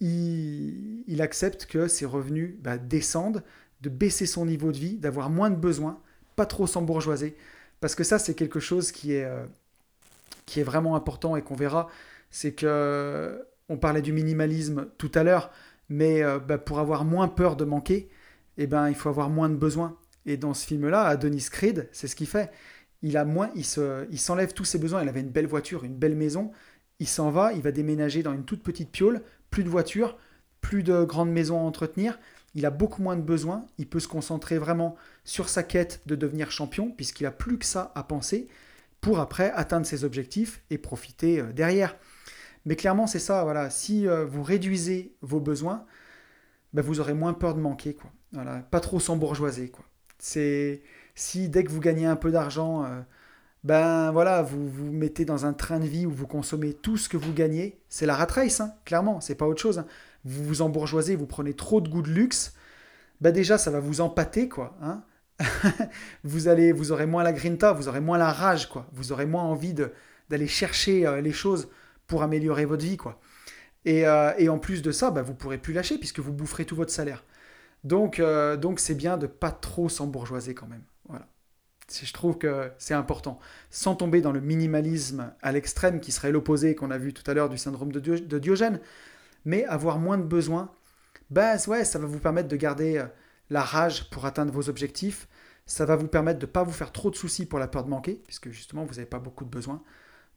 il, 0.00 1.20
accepte 1.20 1.66
que 1.66 1.88
ses 1.88 2.04
revenus 2.04 2.56
bah, 2.60 2.76
descendent, 2.78 3.42
de 3.80 3.88
baisser 3.88 4.26
son 4.26 4.46
niveau 4.46 4.72
de 4.72 4.78
vie, 4.78 4.96
d'avoir 4.96 5.30
moins 5.30 5.50
de 5.50 5.56
besoins, 5.56 6.00
pas 6.36 6.46
trop 6.46 6.66
s'embourgeoiser. 6.66 7.36
Parce 7.80 7.94
que 7.94 8.02
ça, 8.04 8.18
c'est 8.18 8.34
quelque 8.34 8.60
chose 8.60 8.92
qui 8.92 9.12
est, 9.12 9.24
euh, 9.24 9.44
qui 10.46 10.60
est 10.60 10.62
vraiment 10.62 10.96
important 10.96 11.36
et 11.36 11.42
qu'on 11.42 11.54
verra. 11.54 11.88
C'est 12.30 12.52
que 12.52 13.46
on 13.68 13.76
parlait 13.76 14.02
du 14.02 14.12
minimalisme 14.12 14.88
tout 14.98 15.10
à 15.14 15.22
l'heure, 15.22 15.50
mais 15.88 16.22
euh, 16.22 16.38
bah, 16.38 16.58
pour 16.58 16.78
avoir 16.78 17.04
moins 17.04 17.28
peur 17.28 17.56
de 17.56 17.64
manquer, 17.64 18.08
eh 18.56 18.66
ben, 18.66 18.88
il 18.88 18.94
faut 18.94 19.08
avoir 19.08 19.30
moins 19.30 19.48
de 19.48 19.56
besoins. 19.56 19.98
Et 20.26 20.36
dans 20.36 20.54
ce 20.54 20.66
film-là, 20.66 21.04
Adonis 21.04 21.48
Creed, 21.50 21.88
c'est 21.92 22.08
ce 22.08 22.16
qu'il 22.16 22.26
fait. 22.26 22.50
Il 23.02 23.16
a 23.16 23.24
moins, 23.24 23.50
il 23.54 23.64
se, 23.64 24.06
il 24.10 24.18
s'enlève 24.18 24.54
tous 24.54 24.64
ses 24.64 24.78
besoins. 24.78 25.02
Il 25.02 25.08
avait 25.08 25.20
une 25.20 25.30
belle 25.30 25.46
voiture, 25.46 25.84
une 25.84 25.96
belle 25.96 26.16
maison. 26.16 26.50
Il 26.98 27.08
s'en 27.08 27.30
va, 27.30 27.52
il 27.52 27.62
va 27.62 27.72
déménager 27.72 28.22
dans 28.22 28.32
une 28.32 28.44
toute 28.44 28.62
petite 28.62 28.90
piole, 28.90 29.22
plus 29.50 29.64
de 29.64 29.68
voiture, 29.68 30.16
plus 30.60 30.82
de 30.82 31.04
grandes 31.04 31.30
maisons 31.30 31.58
à 31.58 31.62
entretenir 31.62 32.18
il 32.54 32.66
a 32.66 32.70
beaucoup 32.70 33.02
moins 33.02 33.16
de 33.16 33.22
besoins, 33.22 33.66
il 33.78 33.88
peut 33.88 34.00
se 34.00 34.08
concentrer 34.08 34.58
vraiment 34.58 34.96
sur 35.24 35.48
sa 35.48 35.62
quête 35.62 36.02
de 36.06 36.14
devenir 36.14 36.50
champion, 36.50 36.90
puisqu'il 36.90 37.26
a 37.26 37.32
plus 37.32 37.58
que 37.58 37.64
ça 37.64 37.92
à 37.94 38.04
penser, 38.04 38.48
pour 39.00 39.18
après 39.18 39.50
atteindre 39.52 39.86
ses 39.86 40.04
objectifs 40.04 40.62
et 40.70 40.78
profiter 40.78 41.40
euh, 41.40 41.52
derrière. 41.52 41.96
Mais 42.64 42.76
clairement, 42.76 43.06
c'est 43.06 43.18
ça, 43.18 43.44
voilà, 43.44 43.68
si 43.70 44.06
euh, 44.06 44.24
vous 44.24 44.42
réduisez 44.42 45.14
vos 45.20 45.40
besoins, 45.40 45.84
ben, 46.72 46.82
vous 46.82 47.00
aurez 47.00 47.12
moins 47.12 47.34
peur 47.34 47.54
de 47.54 47.60
manquer. 47.60 47.96
Voilà, 48.32 48.60
pas 48.60 48.80
trop 48.80 49.00
s'embourgeoiser, 49.00 49.70
quoi. 49.70 49.84
C'est 50.24 50.80
si 51.14 51.48
dès 51.50 51.64
que 51.64 51.70
vous 51.70 51.80
gagnez 51.80 52.06
un 52.06 52.16
peu 52.16 52.30
d'argent, 52.30 52.84
euh, 52.84 53.00
ben 53.62 54.10
voilà, 54.12 54.42
vous 54.42 54.68
vous 54.68 54.90
mettez 54.90 55.24
dans 55.24 55.44
un 55.44 55.52
train 55.52 55.80
de 55.80 55.86
vie 55.86 56.06
où 56.06 56.10
vous 56.10 56.26
consommez 56.26 56.72
tout 56.72 56.96
ce 56.96 57.08
que 57.10 57.18
vous 57.18 57.34
gagnez, 57.34 57.78
c'est 57.90 58.06
la 58.06 58.16
rat 58.16 58.26
race, 58.26 58.60
hein, 58.60 58.74
clairement, 58.86 59.20
c'est 59.20 59.34
pas 59.34 59.46
autre 59.46 59.60
chose. 59.60 59.78
Hein 59.80 59.86
vous 60.24 60.42
vous 60.44 60.62
embourgeoisez, 60.62 61.14
vous 61.14 61.26
prenez 61.26 61.52
trop 61.52 61.82
de 61.82 61.90
goût 61.90 62.00
de 62.00 62.10
luxe, 62.10 62.54
bah 63.20 63.32
déjà 63.32 63.58
ça 63.58 63.70
va 63.70 63.80
vous 63.80 64.00
empâter 64.00 64.48
quoi. 64.48 64.78
Hein 64.82 65.04
vous 66.24 66.48
allez, 66.48 66.72
vous 66.72 66.90
aurez 66.90 67.06
moins 67.06 67.22
la 67.22 67.32
grinta, 67.32 67.72
vous 67.72 67.88
aurez 67.88 68.00
moins 68.00 68.16
la 68.16 68.32
rage 68.32 68.68
quoi. 68.70 68.86
Vous 68.92 69.12
aurez 69.12 69.26
moins 69.26 69.42
envie 69.42 69.74
d'aller 69.74 70.46
chercher 70.46 71.06
euh, 71.06 71.20
les 71.20 71.32
choses 71.32 71.68
pour 72.06 72.22
améliorer 72.22 72.64
votre 72.64 72.84
vie, 72.84 72.96
quoi. 72.96 73.20
Et, 73.84 74.06
euh, 74.06 74.50
en 74.50 74.58
plus 74.58 74.80
de 74.80 74.90
ça, 74.90 75.10
bah, 75.10 75.22
vous 75.22 75.34
pourrez 75.34 75.58
plus 75.58 75.74
lâcher 75.74 75.98
puisque 75.98 76.20
vous 76.20 76.32
boufferez 76.32 76.64
tout 76.64 76.76
votre 76.76 76.92
salaire. 76.92 77.24
Donc, 77.84 78.18
euh, 78.18 78.56
donc 78.56 78.80
c'est 78.80 78.94
bien 78.94 79.16
de 79.16 79.26
pas 79.26 79.50
trop 79.50 79.88
s'embourgeoiser 79.88 80.54
quand 80.54 80.66
même. 80.66 80.82
Voilà. 81.08 81.28
Je 81.90 82.12
trouve 82.12 82.38
que 82.38 82.72
c'est 82.78 82.94
important. 82.94 83.38
Sans 83.70 83.94
tomber 83.94 84.22
dans 84.22 84.32
le 84.32 84.40
minimalisme 84.40 85.32
à 85.42 85.52
l'extrême 85.52 86.00
qui 86.00 86.12
serait 86.12 86.32
l'opposé 86.32 86.74
qu'on 86.74 86.90
a 86.90 86.98
vu 86.98 87.12
tout 87.12 87.28
à 87.30 87.34
l'heure 87.34 87.50
du 87.50 87.58
syndrome 87.58 87.92
de, 87.92 88.38
Diogène, 88.38 88.80
mais 89.44 89.64
avoir 89.66 89.98
moins 89.98 90.16
de 90.16 90.22
besoins, 90.22 90.72
bah 91.30 91.58
ça 91.58 91.98
va 91.98 92.06
vous 92.06 92.18
permettre 92.18 92.48
de 92.48 92.56
garder 92.56 92.98
euh, 92.98 93.06
la 93.50 93.62
rage 93.62 94.08
pour 94.10 94.24
atteindre 94.24 94.52
vos 94.52 94.70
objectifs. 94.70 95.28
Ça 95.66 95.84
va 95.84 95.96
vous 95.96 96.08
permettre 96.08 96.38
de 96.38 96.46
ne 96.46 96.50
pas 96.50 96.62
vous 96.62 96.72
faire 96.72 96.92
trop 96.92 97.10
de 97.10 97.16
soucis 97.16 97.46
pour 97.46 97.58
la 97.58 97.68
peur 97.68 97.84
de 97.84 97.90
manquer, 97.90 98.22
puisque 98.26 98.50
justement 98.50 98.84
vous 98.84 98.94
n'avez 98.94 99.06
pas 99.06 99.18
beaucoup 99.18 99.44
de 99.44 99.50
besoins. 99.50 99.82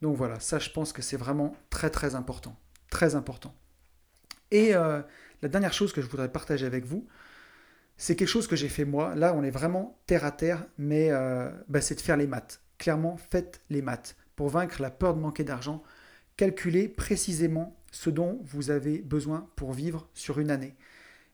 Donc 0.02 0.18
voilà, 0.18 0.40
ça 0.42 0.60
je 0.60 0.70
pense 0.70 0.92
que 0.92 1.02
c'est 1.02 1.18
vraiment 1.18 1.56
très 1.70 1.90
très 1.90 2.16
important. 2.16 2.58
Très 2.90 3.16
important. 3.16 3.56
Et 4.52 4.76
euh, 4.76 5.02
la 5.42 5.50
dernière 5.50 5.74
chose 5.74 5.94
que 5.94 6.02
je 6.02 6.08
voudrais 6.08 6.32
partager 6.32 6.66
avec 6.66 6.86
vous, 6.86 7.08
c'est 7.98 8.16
quelque 8.16 8.28
chose 8.28 8.48
que 8.48 8.56
j'ai 8.56 8.70
fait 8.70 8.86
moi. 8.86 9.16
Là, 9.16 9.34
on 9.36 9.44
est 9.44 9.52
vraiment 9.52 10.00
terre 10.06 10.24
à 10.24 10.32
terre, 10.32 10.66
mais 10.78 11.10
euh, 11.12 11.50
bah, 11.68 11.82
c'est 11.82 11.96
de 11.96 12.02
faire 12.02 12.18
les 12.18 12.28
maths. 12.28 12.62
Clairement, 12.78 13.18
faites 13.18 13.62
les 13.70 13.82
maths. 13.82 14.16
Pour 14.36 14.50
vaincre 14.50 14.82
la 14.82 14.92
peur 14.92 15.16
de 15.16 15.20
manquer 15.20 15.44
d'argent, 15.44 15.82
calculez 16.38 16.88
précisément 16.88 17.76
ce 17.92 18.12
dont 18.12 18.40
vous 18.44 18.70
avez 18.70 19.00
besoin 19.00 19.50
pour 19.56 19.74
vivre 19.74 20.08
sur 20.14 20.40
une 20.40 20.52
année. 20.52 20.76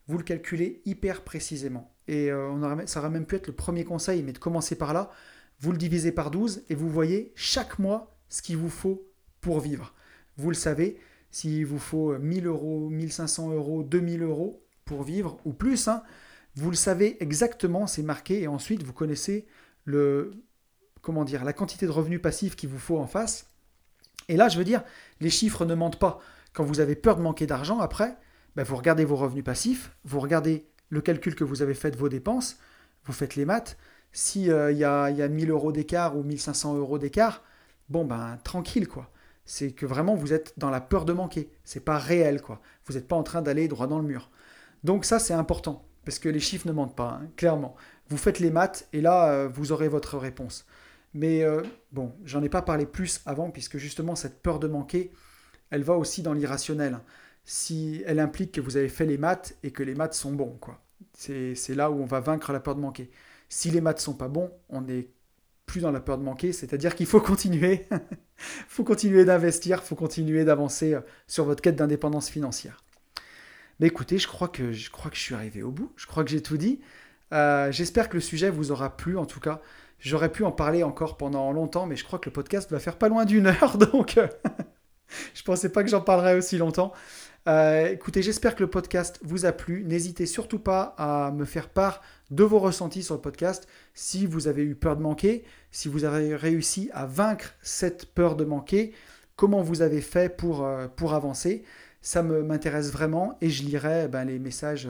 Vous 0.07 0.18
le 0.18 0.24
calculez 0.24 0.82
hyper 0.86 1.24
précisément. 1.24 1.93
Et 2.07 2.32
euh, 2.32 2.86
ça 2.86 2.99
aurait 2.99 3.09
même 3.09 3.26
pu 3.26 3.36
être 3.36 3.47
le 3.47 3.53
premier 3.53 3.84
conseil, 3.84 4.24
mais 4.24 4.32
de 4.32 4.38
commencer 4.38 4.76
par 4.76 4.93
là. 4.93 5.11
Vous 5.59 5.72
le 5.72 5.78
divisez 5.78 6.14
par 6.14 6.32
12 6.32 6.64
et 6.70 6.76
vous 6.76 6.89
voyez 6.89 7.34
chaque 7.36 7.80
mois 7.80 8.16
ce 8.30 8.41
qu'il 8.41 8.57
vous 8.57 8.70
faut 8.70 9.05
pour 9.41 9.59
vivre. 9.59 9.93
Vous 10.38 10.49
le 10.49 10.55
savez, 10.55 10.97
s'il 11.30 11.66
vous 11.66 11.80
faut 11.80 12.18
1000 12.18 12.47
euros, 12.47 12.89
1500 12.89 13.51
euros, 13.51 13.84
2000 13.84 14.24
euros 14.24 14.64
pour 14.86 15.03
vivre, 15.03 15.39
ou 15.45 15.53
plus, 15.53 15.88
hein, 15.88 16.03
vous 16.56 16.70
le 16.70 16.76
savez 16.76 17.22
exactement, 17.22 17.88
c'est 17.88 18.04
marqué, 18.04 18.43
et 18.43 18.47
ensuite 18.47 18.84
vous 18.84 18.93
connaissez 18.93 19.47
la 19.86 21.54
quantité 21.54 21.86
de 21.86 21.91
revenus 21.91 22.22
passifs 22.22 22.56
qu'il 22.56 22.70
vous 22.70 22.80
faut 22.80 22.99
en 22.99 23.08
face. 23.08 23.47
Et 24.30 24.38
là, 24.38 24.49
je 24.49 24.58
veux 24.58 24.64
dire, 24.64 24.84
les 25.20 25.30
chiffres 25.30 25.66
ne 25.66 25.76
mentent 25.76 25.99
pas. 25.99 26.20
Quand 26.54 26.64
vous 26.64 26.80
avez 26.80 26.95
peur 26.95 27.18
de 27.18 27.22
manquer 27.22 27.47
d'argent, 27.47 27.80
après, 27.80 28.18
ben, 28.56 28.64
vous 28.64 28.76
regardez 28.76 29.06
vos 29.06 29.16
revenus 29.16 29.43
passifs, 29.43 29.91
vous 30.06 30.20
regardez 30.20 30.68
le 30.89 31.01
calcul 31.01 31.36
que 31.36 31.43
vous 31.43 31.62
avez 31.62 31.74
fait 31.74 31.91
de 31.91 31.97
vos 31.97 32.10
dépenses, 32.10 32.58
vous 33.06 33.14
faites 33.14 33.36
les 33.36 33.45
maths. 33.45 33.78
S'il 34.12 34.51
euh, 34.51 34.72
y, 34.72 34.84
a, 34.84 35.10
y 35.10 35.22
a 35.24 35.28
1000 35.28 35.49
euros 35.49 35.72
d'écart 35.72 36.16
ou 36.16 36.24
1500 36.24 36.76
euros 36.76 36.99
d'écart, 36.99 37.43
bon 37.89 38.06
ben 38.06 38.38
tranquille 38.43 38.88
quoi. 38.88 39.10
C'est 39.45 39.72
que 39.72 39.88
vraiment 39.88 40.16
vous 40.16 40.34
êtes 40.34 40.54
dans 40.58 40.70
la 40.70 40.80
peur 40.80 41.04
de 41.04 41.14
manquer. 41.14 41.49
C'est 41.64 41.84
pas 41.84 41.97
réel 41.97 42.41
quoi. 42.41 42.62
Vous 42.86 42.93
n'êtes 42.93 43.08
pas 43.08 43.16
en 43.16 43.24
train 43.24 43.41
d'aller 43.41 43.68
droit 43.68 43.88
dans 43.88 43.97
le 43.97 44.06
mur. 44.06 44.30
Donc 44.84 45.04
ça 45.04 45.18
c'est 45.18 45.34
important 45.34 45.84
parce 46.06 46.20
que 46.20 46.30
les 46.30 46.39
chiffres 46.39 46.68
ne 46.68 46.74
mentent 46.74 46.95
pas, 46.95 47.20
hein, 47.22 47.30
clairement. 47.38 47.76
Vous 48.10 48.18
faites 48.18 48.39
les 48.39 48.51
maths 48.51 48.88
et 48.93 49.01
là, 49.01 49.30
euh, 49.30 49.47
vous 49.47 49.72
aurez 49.72 49.88
votre 49.88 50.18
réponse. 50.18 50.66
Mais 51.14 51.43
euh, 51.43 51.62
bon, 51.91 52.14
j'en 52.26 52.43
ai 52.43 52.49
pas 52.49 52.62
parlé 52.62 52.86
plus 52.86 53.22
avant, 53.26 53.51
puisque 53.51 53.78
justement, 53.78 54.16
cette 54.16 54.41
peur 54.41 54.60
de 54.60 54.68
manquer, 54.68 55.12
elle 55.70 55.84
va 55.84 55.97
aussi 55.97 56.22
dans 56.22 56.34
l'irrationnel. 56.34 56.99
Si 57.45 58.04
elle 58.06 58.20
implique 58.20 58.51
que 58.51 58.62
vous 58.62 58.78
avez 58.78 58.89
fait 58.89 59.06
les 59.06 59.18
maths 59.18 59.56
et 59.64 59.72
que 59.72 59.84
les 59.84 59.95
maths 59.95 60.14
sont 60.14 60.32
bons, 60.32 60.58
quoi. 60.60 60.80
C'est 61.14 61.76
là 61.76 61.91
où 61.91 62.01
on 62.01 62.06
va 62.06 62.20
vaincre 62.22 62.51
la 62.54 62.60
peur 62.60 62.76
de 62.76 62.82
manquer. 62.82 63.12
Si 63.49 63.70
les 63.70 63.82
maths 63.82 63.99
sont 63.99 64.14
pas 64.14 64.30
bons, 64.30 64.51
on 64.70 64.82
n'est 64.82 65.10
plus 65.66 65.82
dans 65.82 65.91
la 65.91 65.99
peur 65.99 66.18
de 66.18 66.24
manquer, 66.24 66.54
c'est-à-dire 66.54 66.95
qu'il 66.95 67.06
faut 67.06 67.22
continuer, 67.22 67.88
faut 68.68 68.84
continuer 68.84 69.26
d'investir, 69.26 69.84
faut 69.84 69.95
continuer 69.95 70.45
d'avancer 70.45 70.93
euh, 70.93 71.01
sur 71.28 71.45
votre 71.45 71.62
quête 71.62 71.76
d'indépendance 71.76 72.30
financière. 72.30 72.84
Mais 73.80 73.88
écoutez, 73.88 74.18
je 74.18 74.28
crois 74.28 74.48
que 74.48 74.72
je 74.72 75.20
suis 75.20 75.36
arrivé 75.36 75.64
au 75.64 75.72
bout. 75.72 75.92
Je 75.96 76.06
crois 76.06 76.24
que 76.24 76.30
j'ai 76.30 76.42
tout 76.42 76.58
dit. 76.58 76.80
Euh, 77.34 77.72
j'espère 77.72 78.10
que 78.10 78.16
le 78.16 78.22
sujet 78.22 78.50
vous 78.50 78.72
aura 78.72 78.96
plu. 78.96 79.18
En 79.18 79.26
tout 79.26 79.40
cas, 79.40 79.62
j'aurais 80.00 80.32
pu 80.32 80.44
en 80.44 80.52
parler 80.52 80.84
encore 80.84 81.18
pendant 81.18 81.52
longtemps, 81.52 81.86
mais 81.86 81.96
je 81.96 82.04
crois 82.04 82.20
que 82.20 82.30
le 82.30 82.34
podcast 82.34 82.72
va 82.72 82.80
faire 82.80 82.98
pas 82.98 83.10
loin 83.10 83.26
d'une 83.26 83.48
heure, 83.48 83.78
donc 83.92 84.18
euh, 84.18 84.28
je 85.34 85.44
pensais 85.44 85.70
pas 85.70 85.84
que 85.84 85.90
j'en 85.90 86.02
parlerais 86.02 86.36
aussi 86.36 86.58
longtemps. 86.58 86.94
Euh, 87.50 87.88
écoutez, 87.88 88.22
j'espère 88.22 88.56
que 88.56 88.64
le 88.64 88.70
podcast 88.70 89.20
vous 89.24 89.46
a 89.46 89.52
plu. 89.52 89.84
N'hésitez 89.84 90.26
surtout 90.26 90.60
pas 90.60 90.96
à 90.98 91.32
me 91.32 91.44
faire 91.44 91.68
part 91.68 92.02
de 92.32 92.44
vos 92.44 92.60
ressentis 92.60 93.04
sur 93.04 93.16
le 93.16 93.22
podcast. 93.22 93.68
Si 93.94 94.26
vous 94.26 94.48
avez 94.48 94.64
eu 94.64 94.76
peur 94.76 94.96
de 94.96 95.02
manquer, 95.02 95.44
si 95.72 95.90
vous 95.90 96.06
avez 96.06 96.36
réussi 96.36 96.90
à 96.94 97.06
vaincre 97.06 97.56
cette 97.62 98.06
peur 98.14 98.38
de 98.38 98.46
manquer, 98.46 98.94
comment 99.36 99.62
vous 99.62 99.82
avez 99.82 100.00
fait 100.00 100.30
pour, 100.30 100.66
pour 100.96 101.14
avancer? 101.16 101.66
Ça 102.04 102.22
m'intéresse 102.22 102.91
vraiment 102.91 103.38
et 103.41 103.49
je 103.49 103.64
lirai 103.64 104.10
ben, 104.10 104.26
les 104.26 104.38
messages 104.38 104.89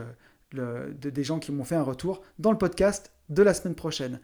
euh, 0.57 0.91
de, 0.99 1.09
des 1.11 1.23
gens 1.23 1.39
qui 1.39 1.51
m'ont 1.51 1.63
fait 1.63 1.75
un 1.75 1.83
retour 1.83 2.23
dans 2.39 2.51
le 2.51 2.57
podcast 2.57 3.11
de 3.29 3.43
la 3.43 3.53
semaine 3.53 3.75
prochaine. 3.75 4.19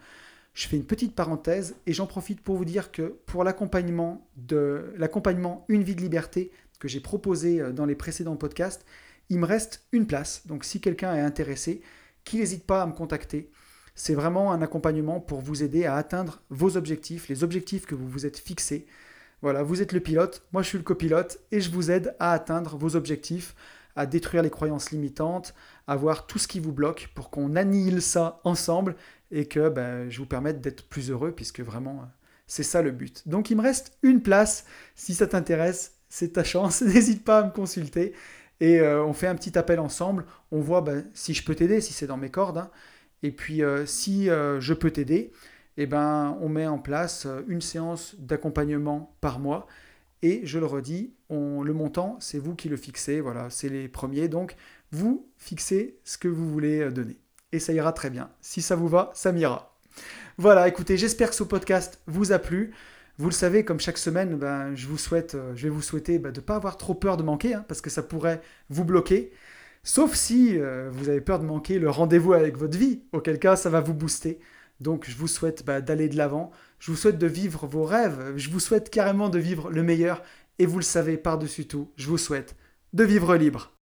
Je 0.55 0.67
fais 0.67 0.75
une 0.75 0.85
petite 0.85 1.15
parenthèse 1.15 1.75
et 1.85 1.93
j'en 1.93 2.07
profite 2.07 2.41
pour 2.41 2.57
vous 2.57 2.65
dire 2.65 2.91
que 2.91 3.19
pour 3.27 3.43
l'accompagnement 3.43 4.27
de 4.35 4.91
l'accompagnement 4.97 5.65
Une 5.69 5.83
vie 5.83 5.95
de 5.95 6.01
liberté 6.01 6.51
que 6.79 6.87
j'ai 6.87 6.99
proposé 6.99 7.61
euh, 7.61 7.71
dans 7.71 7.85
les 7.85 7.95
précédents 7.95 8.35
podcasts, 8.35 8.85
il 9.29 9.37
me 9.37 9.45
reste 9.45 9.85
une 9.91 10.07
place. 10.07 10.47
Donc 10.47 10.65
si 10.65 10.81
quelqu'un 10.81 11.15
est 11.15 11.21
intéressé, 11.21 11.83
qu'il 12.25 12.39
n'hésite 12.39 12.65
pas 12.65 12.81
à 12.81 12.87
me 12.87 12.93
contacter. 12.93 13.51
C'est 13.93 14.15
vraiment 14.15 14.51
un 14.51 14.63
accompagnement 14.63 15.19
pour 15.19 15.41
vous 15.41 15.61
aider 15.61 15.85
à 15.85 15.95
atteindre 15.95 16.41
vos 16.49 16.75
objectifs, 16.75 17.27
les 17.27 17.43
objectifs 17.43 17.85
que 17.85 17.93
vous 17.93 18.07
vous 18.07 18.25
êtes 18.25 18.39
fixés. 18.39 18.87
Voilà, 19.41 19.63
vous 19.63 19.81
êtes 19.81 19.93
le 19.93 20.01
pilote, 20.01 20.43
moi 20.51 20.61
je 20.61 20.67
suis 20.67 20.77
le 20.77 20.83
copilote 20.83 21.39
et 21.51 21.61
je 21.61 21.71
vous 21.71 21.91
aide 21.91 22.15
à 22.19 22.33
atteindre 22.33 22.77
vos 22.77 22.95
objectifs, 22.95 23.55
à 23.95 24.05
détruire 24.05 24.43
les 24.43 24.49
croyances 24.49 24.91
limitantes, 24.91 25.53
à 25.87 25.95
voir 25.95 26.27
tout 26.27 26.39
ce 26.39 26.47
qui 26.47 26.59
vous 26.59 26.73
bloque 26.73 27.09
pour 27.15 27.29
qu'on 27.29 27.55
annihile 27.55 28.01
ça 28.01 28.41
ensemble 28.43 28.95
et 29.31 29.45
que 29.47 29.69
ben, 29.69 30.09
je 30.09 30.19
vous 30.19 30.25
permette 30.25 30.59
d'être 30.59 30.83
plus 30.87 31.09
heureux 31.09 31.31
puisque 31.31 31.61
vraiment 31.61 32.09
c'est 32.47 32.63
ça 32.63 32.81
le 32.81 32.91
but. 32.91 33.27
Donc 33.27 33.49
il 33.49 33.57
me 33.57 33.61
reste 33.61 33.97
une 34.03 34.21
place, 34.21 34.65
si 34.95 35.13
ça 35.13 35.27
t'intéresse, 35.27 35.93
c'est 36.09 36.33
ta 36.33 36.43
chance, 36.43 36.81
n'hésite 36.83 37.23
pas 37.23 37.39
à 37.39 37.43
me 37.45 37.51
consulter 37.51 38.13
et 38.59 38.79
euh, 38.79 39.03
on 39.05 39.13
fait 39.13 39.27
un 39.27 39.35
petit 39.35 39.57
appel 39.57 39.79
ensemble, 39.79 40.25
on 40.51 40.59
voit 40.59 40.81
ben, 40.81 41.05
si 41.13 41.33
je 41.33 41.45
peux 41.45 41.55
t'aider, 41.55 41.79
si 41.79 41.93
c'est 41.93 42.07
dans 42.07 42.17
mes 42.17 42.29
cordes, 42.29 42.57
hein. 42.57 42.69
et 43.23 43.31
puis 43.31 43.63
euh, 43.63 43.85
si 43.85 44.29
euh, 44.29 44.59
je 44.59 44.73
peux 44.73 44.91
t'aider, 44.91 45.31
eh 45.81 45.85
ben, 45.85 46.37
on 46.41 46.49
met 46.49 46.67
en 46.67 46.77
place 46.77 47.25
euh, 47.25 47.41
une 47.47 47.61
séance 47.61 48.15
d'accompagnement 48.19 49.15
par 49.21 49.39
mois. 49.39 49.65
Et 50.21 50.41
je 50.43 50.59
le 50.59 50.65
redis, 50.65 51.13
le 51.29 51.71
montant, 51.71 52.17
c'est 52.19 52.37
vous 52.37 52.53
qui 52.53 52.67
le 52.67 52.75
fixez. 52.75 53.21
Voilà, 53.21 53.49
c'est 53.49 53.69
les 53.69 53.87
premiers. 53.87 54.27
Donc, 54.27 54.57
vous 54.91 55.25
fixez 55.37 55.97
ce 56.03 56.17
que 56.17 56.27
vous 56.27 56.49
voulez 56.51 56.81
euh, 56.81 56.91
donner. 56.91 57.17
Et 57.53 57.59
ça 57.59 57.71
ira 57.71 57.93
très 57.93 58.09
bien. 58.09 58.29
Si 58.41 58.61
ça 58.61 58.75
vous 58.75 58.89
va, 58.89 59.09
ça 59.13 59.31
m'ira. 59.31 59.73
Voilà, 60.37 60.67
écoutez, 60.67 60.97
j'espère 60.97 61.29
que 61.29 61.35
ce 61.35 61.43
podcast 61.43 62.01
vous 62.07 62.33
a 62.33 62.39
plu. 62.39 62.73
Vous 63.17 63.29
le 63.29 63.33
savez, 63.33 63.63
comme 63.63 63.79
chaque 63.79 63.97
semaine, 63.97 64.35
ben, 64.35 64.75
je, 64.75 64.85
vous 64.85 64.97
souhaite, 64.97 65.35
euh, 65.35 65.55
je 65.55 65.63
vais 65.63 65.69
vous 65.69 65.81
souhaiter 65.81 66.19
ben, 66.19 66.33
de 66.33 66.41
ne 66.41 66.45
pas 66.45 66.57
avoir 66.57 66.75
trop 66.75 66.93
peur 66.93 67.15
de 67.15 67.23
manquer, 67.23 67.53
hein, 67.53 67.63
parce 67.69 67.79
que 67.79 67.89
ça 67.89 68.03
pourrait 68.03 68.41
vous 68.69 68.83
bloquer. 68.83 69.31
Sauf 69.81 70.13
si 70.13 70.57
vous 70.57 71.07
avez 71.07 71.21
peur 71.21 71.39
de 71.39 71.45
manquer 71.45 71.79
le 71.79 71.89
rendez-vous 71.89 72.33
avec 72.33 72.57
votre 72.57 72.77
vie, 72.77 73.01
auquel 73.13 73.39
cas 73.39 73.55
ça 73.55 73.69
va 73.69 73.79
vous 73.79 73.93
booster. 73.93 74.39
Donc 74.79 75.05
je 75.09 75.15
vous 75.15 75.27
souhaite 75.27 75.65
bah, 75.65 75.81
d'aller 75.81 76.09
de 76.09 76.17
l'avant, 76.17 76.51
je 76.79 76.91
vous 76.91 76.97
souhaite 76.97 77.17
de 77.17 77.27
vivre 77.27 77.67
vos 77.67 77.83
rêves, 77.83 78.33
je 78.37 78.49
vous 78.49 78.59
souhaite 78.59 78.89
carrément 78.89 79.29
de 79.29 79.39
vivre 79.39 79.69
le 79.69 79.83
meilleur, 79.83 80.23
et 80.57 80.65
vous 80.65 80.77
le 80.77 80.83
savez 80.83 81.17
par-dessus 81.17 81.67
tout, 81.67 81.91
je 81.95 82.07
vous 82.07 82.17
souhaite 82.17 82.55
de 82.93 83.03
vivre 83.03 83.35
libre. 83.35 83.78